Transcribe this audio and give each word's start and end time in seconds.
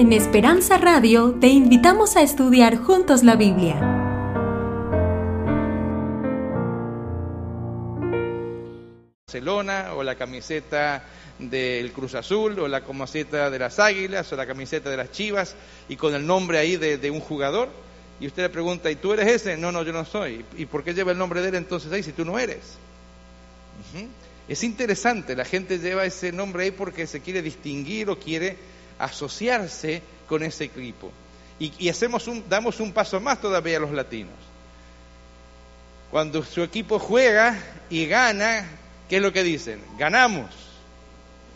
En 0.00 0.14
Esperanza 0.14 0.78
Radio 0.78 1.36
te 1.42 1.48
invitamos 1.48 2.16
a 2.16 2.22
estudiar 2.22 2.78
juntos 2.78 3.22
la 3.22 3.36
Biblia. 3.36 3.78
Barcelona 9.26 9.92
o 9.94 10.02
la 10.02 10.14
camiseta 10.14 11.04
del 11.38 11.92
Cruz 11.92 12.14
Azul 12.14 12.58
o 12.60 12.66
la 12.66 12.82
camiseta 12.82 13.50
de 13.50 13.58
las 13.58 13.78
Águilas 13.78 14.32
o 14.32 14.36
la 14.36 14.46
camiseta 14.46 14.88
de 14.88 14.96
las 14.96 15.12
Chivas 15.12 15.54
y 15.86 15.96
con 15.96 16.14
el 16.14 16.26
nombre 16.26 16.56
ahí 16.56 16.78
de, 16.78 17.10
un 17.10 17.20
jugador 17.20 17.68
y 18.20 18.26
usted 18.26 18.44
le 18.44 18.48
pregunta, 18.48 18.90
¿y 18.90 18.96
tú 18.96 19.12
eres 19.12 19.28
ese? 19.28 19.58
No, 19.58 19.70
no, 19.70 19.82
yo 19.82 19.92
no 19.92 20.06
soy. 20.06 20.46
¿Y 20.56 20.64
por 20.64 20.82
qué 20.82 20.94
lleva 20.94 21.12
el 21.12 21.18
nombre 21.18 21.42
de 21.42 21.50
él 21.50 21.56
entonces 21.56 21.92
ahí 21.92 22.02
si 22.02 22.12
tú 22.12 22.24
no 22.24 22.38
eres? 22.38 22.78
Es 24.48 24.64
interesante, 24.64 25.36
la 25.36 25.44
gente 25.44 25.78
lleva 25.78 26.06
ese 26.06 26.32
nombre 26.32 26.64
ahí 26.64 26.70
porque 26.70 27.06
se 27.06 27.20
quiere 27.20 27.42
distinguir 27.42 28.08
o 28.08 28.18
quiere 28.18 28.79
asociarse 29.00 30.02
con 30.28 30.42
ese 30.42 30.64
equipo. 30.64 31.10
Y, 31.58 31.88
hacemos 31.90 32.26
un, 32.26 32.48
damos 32.48 32.80
un 32.80 32.92
paso 32.92 33.20
más 33.20 33.40
todavía 33.40 33.76
a 33.76 33.80
los 33.80 33.90
latinos. 33.90 34.32
Cuando 36.10 36.42
su 36.42 36.62
equipo 36.62 36.98
juega 36.98 37.58
y 37.90 38.06
gana, 38.06 38.66
¿qué 39.08 39.16
es 39.16 39.22
lo 39.22 39.32
que 39.32 39.42
dicen? 39.42 39.82
Ganamos, 39.98 40.50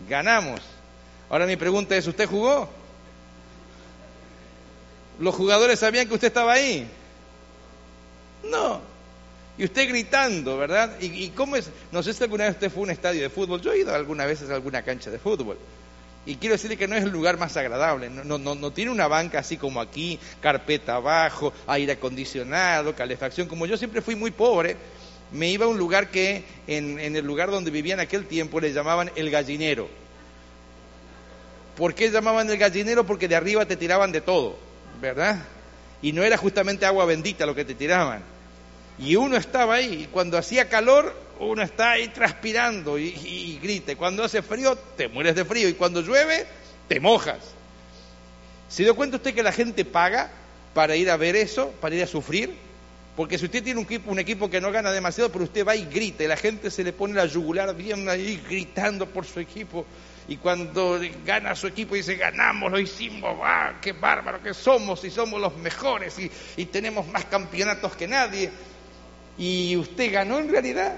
ganamos. 0.09 0.61
Ahora 1.30 1.47
mi 1.47 1.57
pregunta 1.57 1.97
es, 1.97 2.07
¿usted 2.07 2.29
jugó? 2.29 2.69
¿Los 5.19 5.34
jugadores 5.34 5.79
sabían 5.79 6.06
que 6.06 6.15
usted 6.15 6.29
estaba 6.29 6.53
ahí? 6.53 6.87
No. 8.45 8.81
Y 9.56 9.65
usted 9.65 9.89
gritando, 9.89 10.59
¿verdad? 10.59 11.01
¿Y, 11.01 11.06
y 11.25 11.31
cómo 11.31 11.56
es? 11.56 11.70
No 11.92 12.03
sé 12.03 12.12
si 12.12 12.23
alguna 12.23 12.45
vez 12.45 12.55
usted 12.55 12.70
fue 12.70 12.81
a 12.81 12.84
un 12.84 12.91
estadio 12.91 13.23
de 13.23 13.31
fútbol. 13.31 13.62
Yo 13.62 13.73
he 13.73 13.79
ido 13.79 13.95
algunas 13.95 14.27
veces 14.27 14.51
a 14.51 14.55
alguna 14.55 14.83
cancha 14.83 15.11
de 15.11 15.19
fútbol. 15.19 15.56
Y 16.27 16.37
quiero 16.37 16.55
decirle 16.55 16.77
que 16.77 16.89
no 16.89 16.97
es 16.97 17.05
el 17.05 17.11
lugar 17.11 17.36
más 17.39 17.56
agradable, 17.56 18.08
no, 18.08 18.39
no, 18.39 18.55
no, 18.55 18.70
tiene 18.70 18.91
una 18.91 19.08
banca 19.08 19.41
así 19.41 19.58
como 19.58 19.80
aquí, 19.80 20.19
carpeta 20.41 20.97
abajo, 20.97 21.53
aire 21.67 21.92
acondicionado, 21.92 22.94
calefacción. 22.94 23.47
Como 23.47 23.67
yo 23.67 23.77
siempre 23.77 24.00
fui 24.00 24.14
muy 24.14 24.30
pobre, 24.30 24.77
me 25.33 25.50
iba 25.50 25.67
a 25.67 25.69
un 25.69 25.77
lugar 25.77 26.11
que 26.11 26.45
en, 26.67 26.98
en 26.98 27.17
el 27.17 27.27
lugar 27.27 27.50
donde 27.50 27.70
vivía 27.70 27.95
en 27.95 28.00
aquel 28.00 28.27
tiempo 28.27 28.58
le 28.58 28.72
llamaban 28.72 29.11
el 29.17 29.30
gallinero. 29.30 29.89
¿Por 31.77 31.95
qué 31.95 32.11
llamaban 32.11 32.48
el 32.48 32.56
gallinero? 32.56 33.05
Porque 33.05 33.28
de 33.28 33.36
arriba 33.36 33.67
te 33.67 33.77
tiraban 33.77 34.11
de 34.11 34.22
todo, 34.22 34.56
¿verdad? 35.02 35.42
Y 36.00 36.12
no 36.12 36.22
era 36.22 36.39
justamente 36.39 36.86
agua 36.86 37.05
bendita 37.05 37.45
lo 37.45 37.55
que 37.55 37.64
te 37.67 37.75
tiraban. 37.75 38.22
Y 38.98 39.17
uno 39.17 39.36
estaba 39.36 39.75
ahí, 39.75 40.05
y 40.05 40.06
cuando 40.06 40.39
hacía 40.39 40.69
calor, 40.69 41.14
uno 41.40 41.62
está 41.62 41.92
ahí 41.92 42.08
transpirando 42.08 42.98
y, 42.98 43.58
grita. 43.62 43.96
Cuando 43.96 44.24
hace 44.24 44.42
frío, 44.42 44.77
te 44.96 45.08
mueres 45.08 45.34
de 45.34 45.44
frío. 45.44 45.68
Y 45.68 45.74
cuando 45.74 46.00
llueve, 46.00 46.46
te 46.88 47.00
mojas. 47.00 47.38
¿Se 48.68 48.82
dio 48.82 48.94
cuenta 48.94 49.16
usted 49.16 49.34
que 49.34 49.42
la 49.42 49.52
gente 49.52 49.84
paga 49.84 50.30
para 50.72 50.96
ir 50.96 51.10
a 51.10 51.16
ver 51.16 51.36
eso, 51.36 51.72
para 51.80 51.94
ir 51.94 52.02
a 52.02 52.06
sufrir? 52.06 52.55
Porque 53.16 53.38
si 53.38 53.44
usted 53.44 53.62
tiene 53.62 53.78
un 53.78 53.86
equipo, 53.86 54.10
un 54.10 54.18
equipo 54.18 54.50
que 54.50 54.60
no 54.60 54.72
gana 54.72 54.90
demasiado, 54.90 55.30
pero 55.30 55.44
usted 55.44 55.64
va 55.64 55.77
y 55.77 55.84
grita, 55.84 56.24
y 56.24 56.27
la 56.27 56.36
gente 56.36 56.70
se 56.70 56.82
le 56.82 56.92
pone 56.92 57.14
la 57.14 57.27
yugular 57.27 57.74
bien 57.77 58.08
ahí 58.08 58.42
gritando 58.48 59.06
por 59.06 59.24
su 59.24 59.38
equipo. 59.38 59.86
Y 60.27 60.38
cuando 60.38 60.98
gana 61.24 61.55
su 61.55 61.68
equipo 61.68 61.94
dice, 61.94 62.16
ganamos, 62.16 62.72
lo 62.72 62.80
hicimos, 62.80 63.38
va, 63.38 63.78
qué 63.80 63.92
bárbaro 63.92 64.42
que 64.42 64.55
somos, 64.55 65.05
y 65.05 65.10
somos 65.10 65.40
los 65.40 65.56
mejores, 65.58 66.16
y 66.56 66.64
tenemos 66.66 67.06
más 67.06 67.27
campeonatos 67.27 67.94
que 67.94 68.08
nadie. 68.08 68.50
Y 69.38 69.77
usted 69.77 70.12
ganó 70.12 70.38
en 70.38 70.50
realidad. 70.50 70.96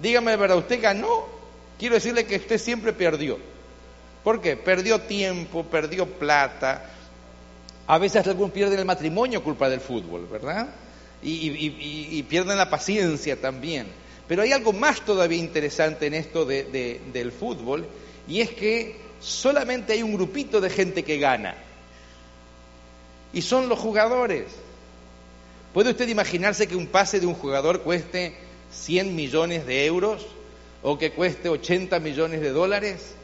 Dígame 0.00 0.32
de 0.32 0.36
verdad, 0.36 0.58
¿usted 0.58 0.80
ganó? 0.80 1.26
Quiero 1.78 1.94
decirle 1.94 2.26
que 2.26 2.36
usted 2.36 2.58
siempre 2.58 2.92
perdió. 2.92 3.38
¿Por 4.24 4.40
qué? 4.40 4.56
Perdió 4.56 5.00
tiempo, 5.00 5.64
perdió 5.64 6.06
plata. 6.06 6.90
A 7.86 7.98
veces 7.98 8.26
algunos 8.26 8.52
pierden 8.52 8.78
el 8.78 8.84
matrimonio 8.84 9.42
culpa 9.42 9.68
del 9.68 9.80
fútbol, 9.80 10.26
¿verdad? 10.26 10.68
Y, 11.22 12.22
pierden 12.24 12.58
la 12.58 12.68
paciencia 12.68 13.40
también. 13.40 13.86
Pero 14.26 14.42
hay 14.42 14.52
algo 14.52 14.72
más 14.72 15.00
todavía 15.02 15.38
interesante 15.38 16.06
en 16.06 16.14
esto 16.14 16.44
del 16.44 17.32
fútbol, 17.32 17.86
y 18.26 18.40
es 18.40 18.50
que 18.50 18.96
solamente 19.20 19.92
hay 19.92 20.02
un 20.02 20.14
grupito 20.14 20.60
de 20.60 20.70
gente 20.70 21.04
que 21.04 21.18
gana. 21.18 21.54
Y 23.32 23.42
son 23.42 23.68
los 23.68 23.78
jugadores. 23.78 24.46
¿Puede 25.72 25.90
usted 25.90 26.08
imaginarse 26.08 26.66
que 26.66 26.74
un 26.74 26.86
pase 26.86 27.20
de 27.20 27.26
un 27.26 27.34
jugador 27.34 27.82
cueste 27.82 28.34
100 28.76 29.14
millones 29.14 29.66
de 29.66 29.86
euros 29.86 30.26
o 30.82 30.98
que 30.98 31.12
cueste 31.12 31.48
80 31.48 31.98
millones 32.00 32.40
de 32.40 32.50
dólares 32.50 33.14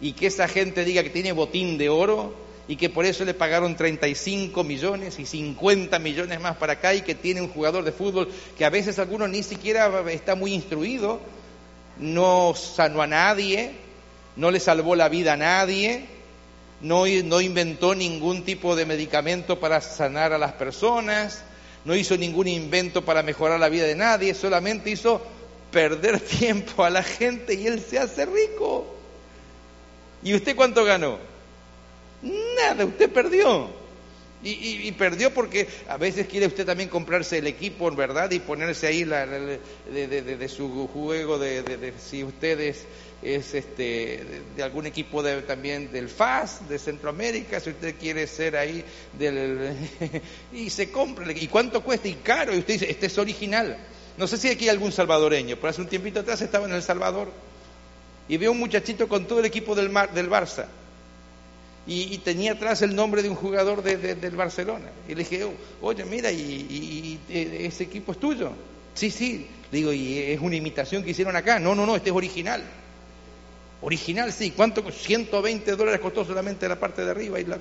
y 0.00 0.12
que 0.12 0.26
esa 0.26 0.48
gente 0.48 0.84
diga 0.84 1.02
que 1.02 1.10
tiene 1.10 1.32
botín 1.32 1.78
de 1.78 1.88
oro 1.88 2.34
y 2.68 2.76
que 2.76 2.88
por 2.88 3.04
eso 3.04 3.24
le 3.24 3.34
pagaron 3.34 3.76
35 3.76 4.64
millones 4.64 5.18
y 5.18 5.26
50 5.26 5.98
millones 5.98 6.40
más 6.40 6.56
para 6.56 6.74
acá 6.74 6.94
y 6.94 7.02
que 7.02 7.14
tiene 7.14 7.40
un 7.40 7.48
jugador 7.48 7.84
de 7.84 7.92
fútbol 7.92 8.28
que 8.56 8.64
a 8.64 8.70
veces 8.70 8.98
alguno 8.98 9.28
ni 9.28 9.42
siquiera 9.42 10.10
está 10.10 10.34
muy 10.34 10.54
instruido, 10.54 11.20
no 11.98 12.54
sanó 12.54 13.02
a 13.02 13.06
nadie, 13.06 13.72
no 14.36 14.50
le 14.50 14.60
salvó 14.60 14.94
la 14.94 15.08
vida 15.08 15.34
a 15.34 15.36
nadie, 15.36 16.06
no, 16.80 17.04
no 17.06 17.40
inventó 17.40 17.94
ningún 17.94 18.44
tipo 18.44 18.74
de 18.76 18.86
medicamento 18.86 19.60
para 19.60 19.80
sanar 19.80 20.32
a 20.32 20.38
las 20.38 20.52
personas, 20.52 21.44
no 21.84 21.94
hizo 21.94 22.16
ningún 22.16 22.48
invento 22.48 23.04
para 23.04 23.22
mejorar 23.22 23.58
la 23.58 23.68
vida 23.68 23.86
de 23.86 23.94
nadie, 23.94 24.34
solamente 24.34 24.90
hizo 24.90 25.22
perder 25.70 26.20
tiempo 26.38 26.84
a 26.84 26.90
la 26.90 27.02
gente 27.02 27.54
y 27.54 27.66
él 27.66 27.80
se 27.80 27.98
hace 27.98 28.26
rico. 28.26 28.86
¿Y 30.22 30.34
usted 30.34 30.54
cuánto 30.54 30.84
ganó? 30.84 31.18
Nada, 32.22 32.84
usted 32.84 33.10
perdió. 33.10 33.82
Y, 34.44 34.90
perdió 34.92 35.32
porque 35.32 35.68
a 35.88 35.96
veces 35.96 36.26
quiere 36.26 36.48
usted 36.48 36.66
también 36.66 36.88
comprarse 36.88 37.38
el 37.38 37.46
equipo, 37.46 37.88
¿verdad? 37.92 38.28
Y 38.32 38.40
ponerse 38.40 38.88
ahí 38.88 39.04
la, 39.04 39.24
de, 39.24 40.48
su 40.48 40.88
juego, 40.88 41.38
de, 41.38 41.92
si 42.04 42.24
usted 42.24 42.58
es, 42.58 42.84
este, 43.22 44.42
de, 44.56 44.62
algún 44.62 44.86
equipo 44.86 45.22
también 45.46 45.92
del 45.92 46.08
FAS, 46.08 46.68
de 46.68 46.78
Centroamérica, 46.78 47.60
si 47.60 47.70
usted 47.70 47.94
quiere 47.98 48.26
ser 48.26 48.56
ahí 48.56 48.84
del... 49.18 49.76
y 50.52 50.70
se 50.70 50.90
compra. 50.90 51.30
¿Y 51.32 51.48
cuánto 51.48 51.82
cuesta? 51.82 52.08
Y 52.08 52.14
caro. 52.14 52.54
Y 52.54 52.58
usted 52.58 52.74
dice, 52.74 52.90
este 52.90 53.06
es 53.06 53.18
original. 53.18 53.76
No 54.16 54.26
sé 54.26 54.36
si 54.36 54.48
aquí 54.48 54.64
hay 54.64 54.70
algún 54.70 54.92
salvadoreño, 54.92 55.56
pero 55.56 55.68
hace 55.68 55.80
un 55.80 55.88
tiempito 55.88 56.20
atrás 56.20 56.42
estaba 56.42 56.66
en 56.66 56.74
El 56.74 56.82
Salvador 56.82 57.32
y 58.28 58.36
veo 58.36 58.52
un 58.52 58.58
muchachito 58.58 59.08
con 59.08 59.26
todo 59.26 59.40
el 59.40 59.46
equipo 59.46 59.74
del, 59.74 59.92
del 60.14 60.30
Barça 60.30 60.66
y, 61.86 62.18
tenía 62.18 62.52
atrás 62.52 62.82
el 62.82 62.94
nombre 62.94 63.22
de 63.22 63.30
un 63.30 63.34
jugador 63.34 63.82
del 63.82 64.36
Barcelona. 64.36 64.90
Y 65.08 65.14
le 65.14 65.24
dije, 65.24 65.46
oye, 65.80 66.04
mira, 66.04 66.30
y, 66.30 67.18
eh, 67.28 67.66
ese 67.66 67.84
equipo 67.84 68.12
es 68.12 68.20
tuyo? 68.20 68.52
Sí, 68.94 69.10
sí. 69.10 69.48
digo, 69.72 69.92
¿y 69.92 70.18
es 70.18 70.40
una 70.40 70.54
imitación 70.54 71.02
que 71.02 71.10
hicieron 71.10 71.34
acá? 71.34 71.58
No, 71.58 71.74
no, 71.74 71.84
no, 71.84 71.96
este 71.96 72.10
es 72.10 72.16
original. 72.16 72.62
Original, 73.82 74.32
sí. 74.32 74.52
¿Cuánto? 74.52 74.90
120 74.90 75.76
dólares 75.76 76.00
costó 76.00 76.24
solamente 76.24 76.68
la 76.68 76.78
parte 76.78 77.04
de 77.04 77.10
arriba 77.10 77.40
y 77.40 77.44
la. 77.44 77.58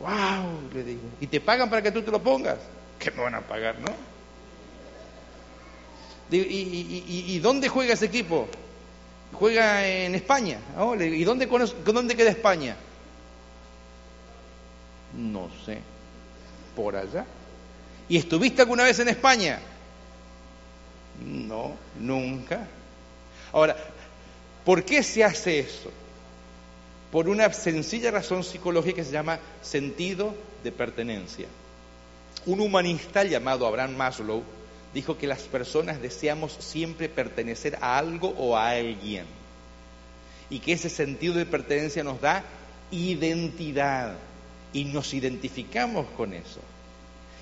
¡Wow! 0.00 0.70
Le 0.72 0.82
digo. 0.82 1.02
¿Y 1.20 1.26
te 1.26 1.40
pagan 1.40 1.68
para 1.68 1.82
que 1.82 1.92
tú 1.92 2.02
te 2.02 2.10
lo 2.10 2.22
pongas? 2.22 2.58
¿Qué 2.98 3.10
me 3.10 3.22
van 3.22 3.34
a 3.34 3.40
pagar, 3.40 3.78
no? 3.78 3.92
Digo, 6.30 6.46
¿y, 6.48 7.38
dónde 7.40 7.68
juega 7.68 7.94
ese 7.94 8.06
equipo? 8.06 8.48
Juega 9.32 9.86
en 9.86 10.14
España. 10.14 10.58
¿Y 10.98 11.24
dónde, 11.24 11.46
dónde 11.84 12.16
queda 12.16 12.30
España? 12.30 12.76
No 15.16 15.50
sé. 15.66 15.80
¿Por 16.76 16.96
allá? 16.96 17.26
¿Y 18.08 18.16
estuviste 18.16 18.62
alguna 18.62 18.84
vez 18.84 18.98
en 19.00 19.08
España? 19.08 19.60
No, 21.24 21.74
nunca. 21.98 22.66
Ahora, 23.52 23.76
¿por 24.70 24.84
qué 24.84 25.02
se 25.02 25.24
hace 25.24 25.58
eso? 25.58 25.90
Por 27.10 27.28
una 27.28 27.52
sencilla 27.52 28.12
razón 28.12 28.44
psicológica 28.44 28.98
que 28.98 29.04
se 29.04 29.10
llama 29.10 29.40
sentido 29.62 30.32
de 30.62 30.70
pertenencia. 30.70 31.48
Un 32.46 32.60
humanista 32.60 33.24
llamado 33.24 33.66
Abraham 33.66 33.96
Maslow 33.96 34.44
dijo 34.94 35.18
que 35.18 35.26
las 35.26 35.40
personas 35.40 36.00
deseamos 36.00 36.52
siempre 36.60 37.08
pertenecer 37.08 37.78
a 37.80 37.98
algo 37.98 38.28
o 38.38 38.56
a 38.56 38.68
alguien. 38.68 39.24
Y 40.50 40.60
que 40.60 40.74
ese 40.74 40.88
sentido 40.88 41.34
de 41.34 41.46
pertenencia 41.46 42.04
nos 42.04 42.20
da 42.20 42.44
identidad 42.92 44.18
y 44.72 44.84
nos 44.84 45.12
identificamos 45.14 46.06
con 46.16 46.32
eso. 46.32 46.60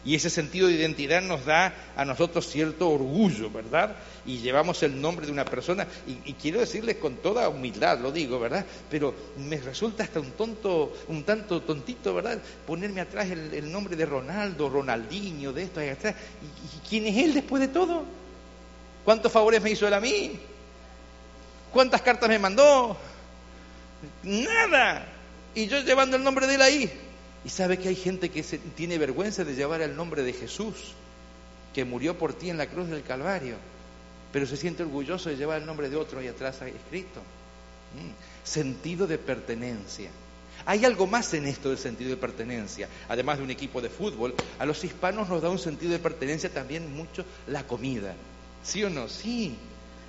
Y 0.05 0.15
ese 0.15 0.31
sentido 0.31 0.69
de 0.69 0.75
identidad 0.75 1.21
nos 1.23 1.45
da 1.45 1.75
a 1.97 2.05
nosotros 2.05 2.49
cierto 2.49 2.91
orgullo, 2.91 3.51
¿verdad? 3.51 3.97
Y 4.25 4.39
llevamos 4.39 4.83
el 4.83 5.01
nombre 5.01 5.27
de 5.27 5.33
una 5.33 5.45
persona. 5.45 5.87
Y, 6.25 6.33
quiero 6.35 6.61
decirles 6.61 6.97
con 6.97 7.17
toda 7.17 7.49
humildad, 7.49 7.99
lo 7.99 8.13
digo, 8.13 8.39
¿verdad? 8.39 8.65
Pero 8.91 9.15
me 9.37 9.59
resulta 9.59 10.05
hasta 10.05 10.21
un 10.21 10.31
tonto, 10.33 10.97
un 11.09 11.25
tanto 11.25 11.63
tontito, 11.63 12.15
¿verdad? 12.15 12.39
Ponerme 12.67 13.01
atrás 13.01 13.31
el, 13.31 13.71
nombre 13.71 13.97
de 13.97 14.07
Ronaldo, 14.07 14.69
Ronaldinho, 14.69 15.53
de 15.53 15.65
esto, 15.65 15.83
y 15.83 15.89
atrás. 15.89 16.15
¿Y, 16.43 16.89
quién 16.89 17.07
es 17.07 17.17
él 17.17 17.35
después 17.35 17.61
de 17.61 17.69
todo? 17.69 18.05
¿Cuántos 19.05 19.33
favores 19.33 19.61
me 19.63 19.71
hizo 19.71 19.87
él 19.87 19.95
a 19.95 20.01
mí? 20.01 20.39
¿Cuántas 21.73 22.03
cartas 22.03 22.29
me 22.29 22.39
mandó? 22.39 22.97
Nada. 24.23 25.07
Y 25.55 25.67
yo 25.67 25.81
llevando 25.81 26.17
el 26.17 26.23
nombre 26.23 26.47
de 26.47 26.55
él 26.55 26.63
ahí. 26.63 27.08
Y 27.45 27.49
sabe 27.51 27.79
que 27.79 27.89
hay 27.89 27.97
gente 27.97 28.31
que 28.31 28.43
tiene 28.43 28.99
vergüenza 28.99 29.45
de 29.45 29.55
llevar 29.55 29.81
el 29.81 29.97
nombre 29.97 30.23
de 30.23 30.33
Jesús, 30.33 30.95
que 31.73 31.85
murió 31.85 32.19
por 32.19 32.35
ti 32.35 32.51
en 32.51 32.59
la 32.59 32.67
cruz 32.67 32.89
del 32.89 33.03
Calvario, 33.03 33.57
pero 34.33 34.47
se 34.47 34.57
siente 34.57 34.83
orgulloso 34.83 35.29
de 35.29 35.37
llevar 35.37 35.61
el 35.61 35.67
nombre 35.67 35.89
de 35.89 35.97
otro 35.97 36.19
ahí 36.19 36.29
atrás 36.29 36.61
escrito. 36.63 37.21
Mm. 37.95 38.45
Sentido 38.45 39.07
de 39.07 39.19
pertenencia. 39.19 40.11
Hay 40.67 40.85
algo 40.85 41.07
más 41.07 41.33
en 41.35 41.47
esto 41.47 41.69
del 41.71 41.79
sentido 41.79 42.11
de 42.11 42.17
pertenencia. 42.17 42.89
Además 43.09 43.39
de 43.39 43.45
un 43.45 43.51
equipo 43.51 43.81
de 43.81 43.89
fútbol, 43.89 44.35
a 44.59 44.67
los 44.67 44.83
hispanos 44.85 45.29
nos 45.29 45.41
da 45.41 45.49
un 45.49 45.59
sentido 45.59 45.93
de 45.93 45.99
pertenencia 45.99 46.53
también 46.53 46.95
mucho 46.95 47.25
la 47.47 47.67
comida. 47.67 48.15
¿Sí 48.63 48.83
o 48.85 48.91
no? 48.91 49.09
Sí, 49.09 49.57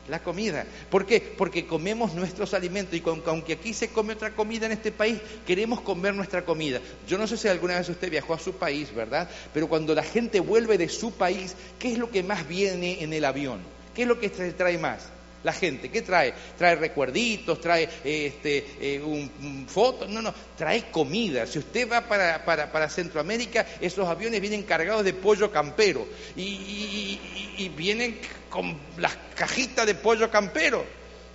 la 0.10 0.22
comida. 0.24 0.66
¿Por 0.90 1.06
qué? 1.06 1.22
Porque 1.22 1.66
comemos 1.66 2.14
nuestros 2.14 2.54
alimentos 2.54 2.96
y 2.96 3.04
aunque 3.26 3.54
aquí 3.54 3.74
se 3.74 3.90
come 3.90 4.14
otra 4.14 4.32
comida 4.32 4.66
en 4.66 4.72
este 4.72 4.92
país, 4.92 5.20
queremos 5.46 5.82
comer 5.82 6.14
nuestra 6.14 6.44
comida. 6.44 6.80
Yo 7.08 7.18
no 7.18 7.28
sé 7.28 7.38
si 7.38 7.48
alguna 7.48 7.78
vez 7.78 7.90
usted 7.90 8.10
viajó 8.10 8.34
a 8.34 8.40
su 8.40 8.54
país, 8.54 8.94
¿verdad? 8.94 9.30
Pero 9.54 9.68
cuando 9.68 9.94
la 9.94 10.04
gente 10.04 10.40
vuelve 10.40 10.78
de 10.78 10.90
su 10.90 11.12
país, 11.12 11.56
¿qué 11.78 11.92
es 11.92 11.98
lo 11.98 12.10
que 12.10 12.24
más 12.24 12.48
viene 12.48 13.04
en 13.04 13.14
el 13.14 13.26
avión? 13.26 13.60
¿Qué 13.96 14.04
es 14.04 14.08
lo 14.08 14.20
que 14.20 14.30
trae 14.30 14.78
más? 14.78 15.19
La 15.44 15.54
gente, 15.54 15.90
¿qué 15.90 16.02
trae? 16.02 16.34
Trae 16.58 16.76
recuerditos, 16.76 17.62
trae 17.62 17.88
este, 18.04 18.66
eh, 18.82 19.02
un, 19.02 19.66
foto, 19.70 20.06
no, 20.06 20.22
no, 20.22 20.34
trae 20.58 20.92
comida. 20.92 21.48
Si 21.48 21.60
usted 21.60 21.90
va 21.90 22.02
para, 22.02 22.44
para, 22.44 22.90
Centroamérica, 22.90 23.66
esos 23.80 24.06
aviones 24.08 24.42
vienen 24.42 24.64
cargados 24.64 25.06
de 25.06 25.14
pollo 25.14 25.50
campero 25.50 26.06
y, 26.36 27.20
y, 27.58 27.70
vienen 27.70 28.20
con 28.50 28.78
las 28.98 29.16
cajitas 29.36 29.86
de 29.86 29.96
pollo 29.96 30.30
campero. 30.30 30.84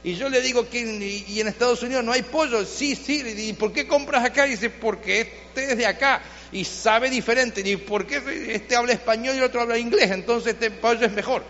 Y 0.03 0.17
yo 0.17 0.29
le 0.29 0.43
digo 0.43 0.69
que 0.69 0.81
y 0.81 1.41
en 1.41 1.49
Estados 1.49 1.83
Unidos 1.83 2.05
no 2.05 2.13
hay 2.13 2.23
pollo. 2.23 2.67
Sí, 2.67 2.95
sí. 2.95 3.23
¿Y 3.25 3.55
por 3.55 3.73
qué 3.73 3.89
compras 3.89 4.23
acá? 4.23 4.45
Dice, 4.45 4.69
porque 4.69 5.21
este 5.23 5.73
es 5.73 5.79
de 5.79 5.87
acá 5.87 6.21
y 6.53 6.65
sabe 6.67 7.09
diferente. 7.09 7.63
¿Y 7.65 7.77
por 7.77 8.07
qué 8.07 8.21
este 8.51 8.77
habla 8.77 8.93
español 8.93 9.35
y 9.35 9.39
el 9.39 9.45
otro 9.45 9.63
habla 9.63 9.79
inglés? 9.79 10.11
Entonces 10.11 10.53
este 10.53 10.71
pollo 10.71 11.07
es 11.07 11.13
mejor 11.13 11.43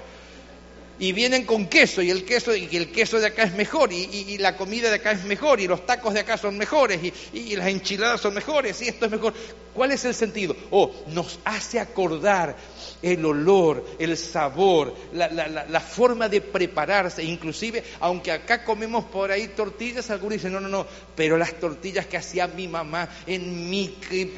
y 0.98 1.12
vienen 1.12 1.44
con 1.44 1.66
queso 1.66 2.02
y 2.02 2.10
el 2.10 2.24
queso 2.24 2.54
y 2.54 2.68
el 2.76 2.90
queso 2.92 3.18
de 3.18 3.26
acá 3.26 3.44
es 3.44 3.54
mejor 3.54 3.92
y, 3.92 4.38
la 4.38 4.56
comida 4.56 4.88
de 4.88 4.96
acá 4.96 5.12
es 5.12 5.24
mejor 5.24 5.60
y 5.60 5.66
los 5.66 5.86
tacos 5.86 6.14
de 6.14 6.20
acá 6.20 6.36
son 6.36 6.56
mejores 6.58 7.00
y, 7.32 7.56
las 7.56 7.68
enchiladas 7.68 8.20
son 8.20 8.34
mejores 8.34 8.80
y 8.82 8.88
esto 8.88 9.06
es 9.06 9.10
mejor. 9.10 9.34
¿Cuál 9.74 9.90
es 9.90 10.04
el 10.04 10.14
sentido? 10.14 10.54
Oh, 10.70 10.92
nos 11.08 11.40
hace 11.44 11.80
acordar 11.80 12.56
el 13.02 13.24
olor, 13.24 13.84
el 13.98 14.16
sabor, 14.16 14.94
la, 15.12 15.80
forma 15.80 16.28
de 16.28 16.40
prepararse, 16.40 17.24
inclusive, 17.24 17.82
aunque 18.00 18.30
acá 18.30 18.64
comemos 18.64 19.04
por 19.06 19.32
ahí 19.32 19.48
tortillas, 19.48 20.10
algunos 20.10 20.34
dicen, 20.34 20.52
no, 20.52 20.60
no, 20.60 20.68
no, 20.68 20.86
pero 21.16 21.36
las 21.36 21.54
tortillas 21.54 22.06
que 22.06 22.16
hacía 22.16 22.46
mi 22.46 22.68
mamá 22.68 23.08
en 23.26 23.68
mi 23.68 23.88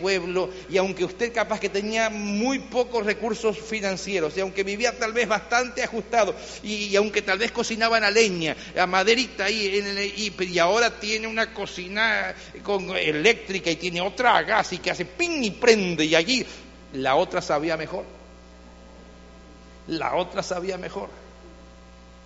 pueblo, 0.01 0.51
y 0.71 0.79
aunque 0.79 1.05
usted 1.05 1.33
capaz 1.33 1.61
que 1.61 1.69
tenía 1.69 2.09
muy 2.09 2.59
pocos 2.59 3.05
recursos 3.05 3.59
financieros, 3.59 4.37
y 4.37 4.41
aunque 4.41 4.65
vivía 4.65 4.99
tal 4.99 5.13
vez 5.13 5.29
bastante 5.29 5.83
ajustado, 5.83 6.35
y, 6.63 6.95
aunque 6.97 7.23
tal 7.23 7.39
vez 7.39 7.53
cocinaban 7.53 8.05
a 8.05 8.11
leña, 8.11 8.57
a 8.79 8.87
maderita 8.87 9.45
ahí, 9.45 9.79
en 9.79 9.99
y, 9.99 10.33
y, 10.45 10.59
ahora 10.59 10.99
tiene 10.99 11.27
una 11.27 11.53
cocina 11.53 12.35
con 12.63 12.91
eléctrica 12.97 13.71
y 13.71 13.77
tiene 13.77 14.01
otra 14.01 14.37
a 14.37 14.43
gas 14.43 14.73
y 14.73 14.79
que 14.79 14.91
hace 14.91 15.05
ping 15.05 15.43
y 15.43 15.51
prende, 15.51 16.05
y 16.05 16.15
allí 16.15 16.47
la 16.93 17.17
otra 17.17 17.43
sabía 17.43 17.77
mejor 17.77 18.17
la 19.89 20.17
otra 20.17 20.43
sabía 20.43 20.79
mejor. 20.79 21.09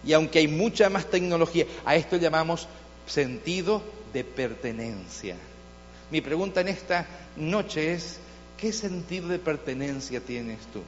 Y 0.05 0.12
aunque 0.12 0.38
hay 0.38 0.49
mucha 0.49 0.88
más 0.88 1.06
tecnología, 1.06 1.66
a 1.84 1.96
esto 1.96 2.16
llamamos 2.16 2.69
sentido 3.06 3.82
de 4.12 4.25
pertenencia. 4.25 5.37
Mi 6.11 6.20
pregunta 6.20 6.61
en 6.62 6.69
esta 6.69 7.06
noche 7.37 7.93
es, 7.93 8.19
¿qué 8.56 8.73
sentido 8.73 9.28
de 9.28 9.38
pertenencia 9.38 10.20
tienes 10.20 10.58
tú? 10.73 10.81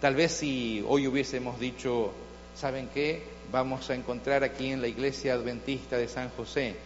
Tal 0.00 0.14
vez 0.14 0.32
si 0.32 0.84
hoy 0.86 1.06
hubiésemos 1.06 1.58
dicho, 1.58 2.12
¿saben 2.56 2.88
qué? 2.92 3.22
Vamos 3.52 3.88
a 3.90 3.94
encontrar 3.94 4.42
aquí 4.42 4.70
en 4.70 4.80
la 4.80 4.88
iglesia 4.88 5.34
adventista 5.34 5.96
de 5.96 6.08
San 6.08 6.30
José, 6.30 6.76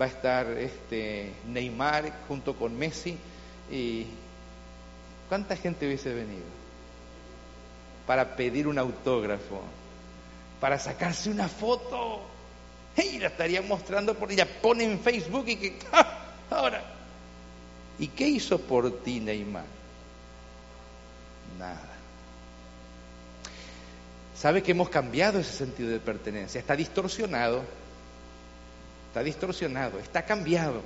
va 0.00 0.06
a 0.06 0.08
estar 0.08 0.46
este 0.46 1.32
Neymar 1.48 2.12
junto 2.28 2.54
con 2.54 2.78
Messi 2.78 3.18
y 3.70 4.06
¿cuánta 5.28 5.56
gente 5.56 5.86
hubiese 5.86 6.14
venido? 6.14 6.66
para 8.06 8.36
pedir 8.36 8.68
un 8.68 8.78
autógrafo, 8.78 9.60
para 10.60 10.78
sacarse 10.78 11.28
una 11.28 11.48
foto. 11.48 12.22
Y 12.96 13.18
la 13.18 13.26
estarían 13.26 13.68
mostrando 13.68 14.14
por 14.14 14.32
ella, 14.32 14.48
pone 14.62 14.84
en 14.84 14.98
Facebook 15.00 15.44
y 15.48 15.56
que, 15.56 15.78
¡ah! 15.92 16.18
ahora, 16.50 16.82
¿y 17.98 18.08
qué 18.08 18.26
hizo 18.28 18.58
por 18.58 19.02
ti 19.02 19.20
Neymar? 19.20 19.64
Nada. 21.58 21.95
¿Sabe 24.36 24.62
que 24.62 24.72
hemos 24.72 24.90
cambiado 24.90 25.38
ese 25.38 25.52
sentido 25.52 25.88
de 25.88 25.98
pertenencia? 25.98 26.58
Está 26.58 26.76
distorsionado, 26.76 27.62
está 29.08 29.22
distorsionado, 29.22 29.98
está 29.98 30.26
cambiado. 30.26 30.82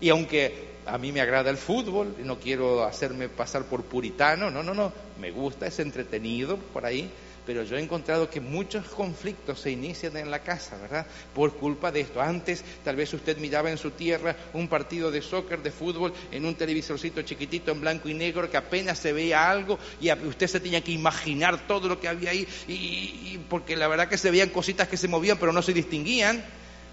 Y 0.00 0.08
aunque 0.08 0.70
a 0.86 0.96
mí 0.96 1.10
me 1.10 1.20
agrada 1.20 1.50
el 1.50 1.56
fútbol, 1.56 2.14
no 2.24 2.38
quiero 2.38 2.84
hacerme 2.84 3.28
pasar 3.28 3.64
por 3.64 3.82
puritano, 3.82 4.50
no, 4.50 4.62
no, 4.62 4.72
no, 4.72 4.92
me 5.20 5.32
gusta, 5.32 5.66
es 5.66 5.80
entretenido 5.80 6.56
por 6.56 6.86
ahí, 6.86 7.10
pero 7.46 7.62
yo 7.64 7.76
he 7.76 7.82
encontrado 7.82 8.28
que 8.28 8.40
muchos 8.40 8.86
conflictos 8.86 9.60
se 9.60 9.70
inician 9.70 10.16
en 10.16 10.30
la 10.30 10.40
casa, 10.40 10.76
¿verdad? 10.76 11.06
Por 11.34 11.54
culpa 11.54 11.90
de 11.90 12.00
esto. 12.00 12.20
Antes 12.20 12.64
tal 12.84 12.96
vez 12.96 13.12
usted 13.14 13.38
miraba 13.38 13.70
en 13.70 13.78
su 13.78 13.90
tierra 13.92 14.36
un 14.52 14.68
partido 14.68 15.10
de 15.10 15.22
soccer, 15.22 15.62
de 15.62 15.70
fútbol, 15.70 16.12
en 16.30 16.44
un 16.44 16.54
televisorcito 16.54 17.22
chiquitito 17.22 17.72
en 17.72 17.80
blanco 17.80 18.08
y 18.08 18.14
negro 18.14 18.50
que 18.50 18.56
apenas 18.56 18.98
se 18.98 19.12
veía 19.12 19.50
algo 19.50 19.78
y 20.00 20.10
usted 20.12 20.46
se 20.46 20.60
tenía 20.60 20.82
que 20.82 20.92
imaginar 20.92 21.66
todo 21.66 21.88
lo 21.88 22.00
que 22.00 22.08
había 22.08 22.30
ahí, 22.30 22.46
y 22.68 23.38
porque 23.48 23.76
la 23.76 23.88
verdad 23.88 24.08
que 24.08 24.18
se 24.18 24.30
veían 24.30 24.50
cositas 24.50 24.88
que 24.88 24.96
se 24.96 25.08
movían 25.08 25.38
pero 25.38 25.52
no 25.52 25.62
se 25.62 25.72
distinguían 25.72 26.42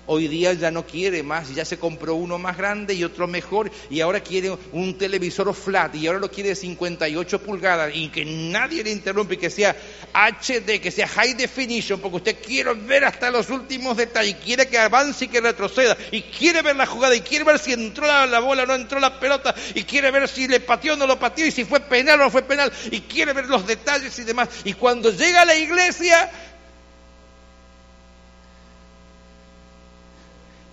hoy 0.07 0.27
día 0.27 0.53
ya 0.53 0.71
no 0.71 0.85
quiere 0.85 1.21
más, 1.21 1.53
ya 1.53 1.65
se 1.65 1.77
compró 1.77 2.15
uno 2.15 2.37
más 2.37 2.57
grande 2.57 2.93
y 2.93 3.03
otro 3.03 3.27
mejor, 3.27 3.69
y 3.89 4.01
ahora 4.01 4.21
quiere 4.21 4.57
un 4.71 4.97
televisor 4.97 5.53
flat, 5.53 5.93
y 5.95 6.07
ahora 6.07 6.19
lo 6.19 6.31
quiere 6.31 6.49
de 6.49 6.55
58 6.55 7.43
pulgadas, 7.43 7.91
y 7.93 8.09
que 8.09 8.25
nadie 8.25 8.83
le 8.83 8.91
interrumpe, 8.91 9.37
que 9.37 9.49
sea 9.49 9.75
HD, 10.13 10.79
que 10.81 10.91
sea 10.91 11.07
High 11.07 11.35
Definition, 11.35 11.99
porque 11.99 12.17
usted 12.17 12.37
quiere 12.43 12.73
ver 12.73 13.05
hasta 13.05 13.29
los 13.29 13.49
últimos 13.49 13.97
detalles, 13.97 14.37
quiere 14.43 14.67
que 14.67 14.77
avance 14.77 15.25
y 15.25 15.27
que 15.27 15.41
retroceda, 15.41 15.97
y 16.11 16.21
quiere 16.21 16.61
ver 16.61 16.75
la 16.75 16.85
jugada, 16.85 17.15
y 17.15 17.21
quiere 17.21 17.43
ver 17.43 17.59
si 17.59 17.73
entró 17.73 18.07
la, 18.07 18.39
bola 18.39 18.63
o 18.63 18.65
no 18.65 18.75
entró 18.75 18.99
la 18.99 19.19
pelota, 19.19 19.53
y 19.75 19.83
quiere 19.83 20.09
ver 20.11 20.27
si 20.27 20.47
le 20.47 20.59
pateó 20.61 20.93
o 20.93 20.97
no 20.97 21.05
lo 21.05 21.19
pateó, 21.19 21.45
y 21.45 21.51
si 21.51 21.65
fue 21.65 21.81
penal 21.81 22.21
o 22.21 22.23
no 22.25 22.31
fue 22.31 22.43
penal, 22.43 22.71
y 22.91 23.01
quiere 23.01 23.33
ver 23.33 23.47
los 23.47 23.67
detalles 23.67 24.17
y 24.19 24.23
demás. 24.23 24.49
Y 24.63 24.73
cuando 24.73 25.11
llega 25.11 25.41
a 25.41 25.45
la 25.45 25.55
iglesia, 25.55 26.31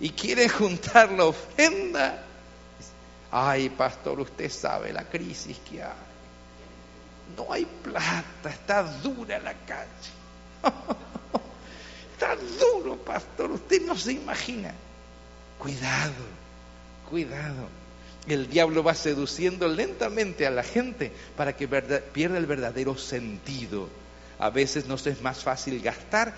y 0.05 0.11
quiere 0.11 0.47
juntar 0.47 1.11
la 1.11 1.25
ofrenda. 1.25 2.23
Ay, 3.31 3.69
pastor, 3.69 4.19
usted 4.19 4.51
sabe 4.51 4.93
la 4.93 5.03
crisis 5.03 5.57
que 5.67 5.81
hay. 5.81 5.89
No 7.35 7.51
hay 7.51 7.65
plata, 7.65 8.51
está 8.51 8.83
dura 8.83 9.39
la 9.39 9.55
calle. 9.65 9.89
está 12.13 12.35
duro, 12.35 12.97
pastor, 12.97 13.49
usted 13.49 13.81
no 13.81 13.97
se 13.97 14.11
imagina. 14.11 14.75
Cuidado, 15.57 16.13
cuidado. 17.09 17.67
El 18.27 18.47
diablo 18.47 18.83
va 18.83 18.93
seduciendo 18.93 19.67
lentamente 19.67 20.45
a 20.45 20.51
la 20.51 20.61
gente 20.61 21.11
para 21.35 21.55
que 21.55 21.67
pierda 21.67 22.37
el 22.37 22.45
verdadero 22.45 22.95
sentido. 22.95 23.89
A 24.37 24.51
veces 24.51 24.85
nos 24.85 25.07
es 25.07 25.23
más 25.23 25.43
fácil 25.43 25.81
gastar 25.81 26.35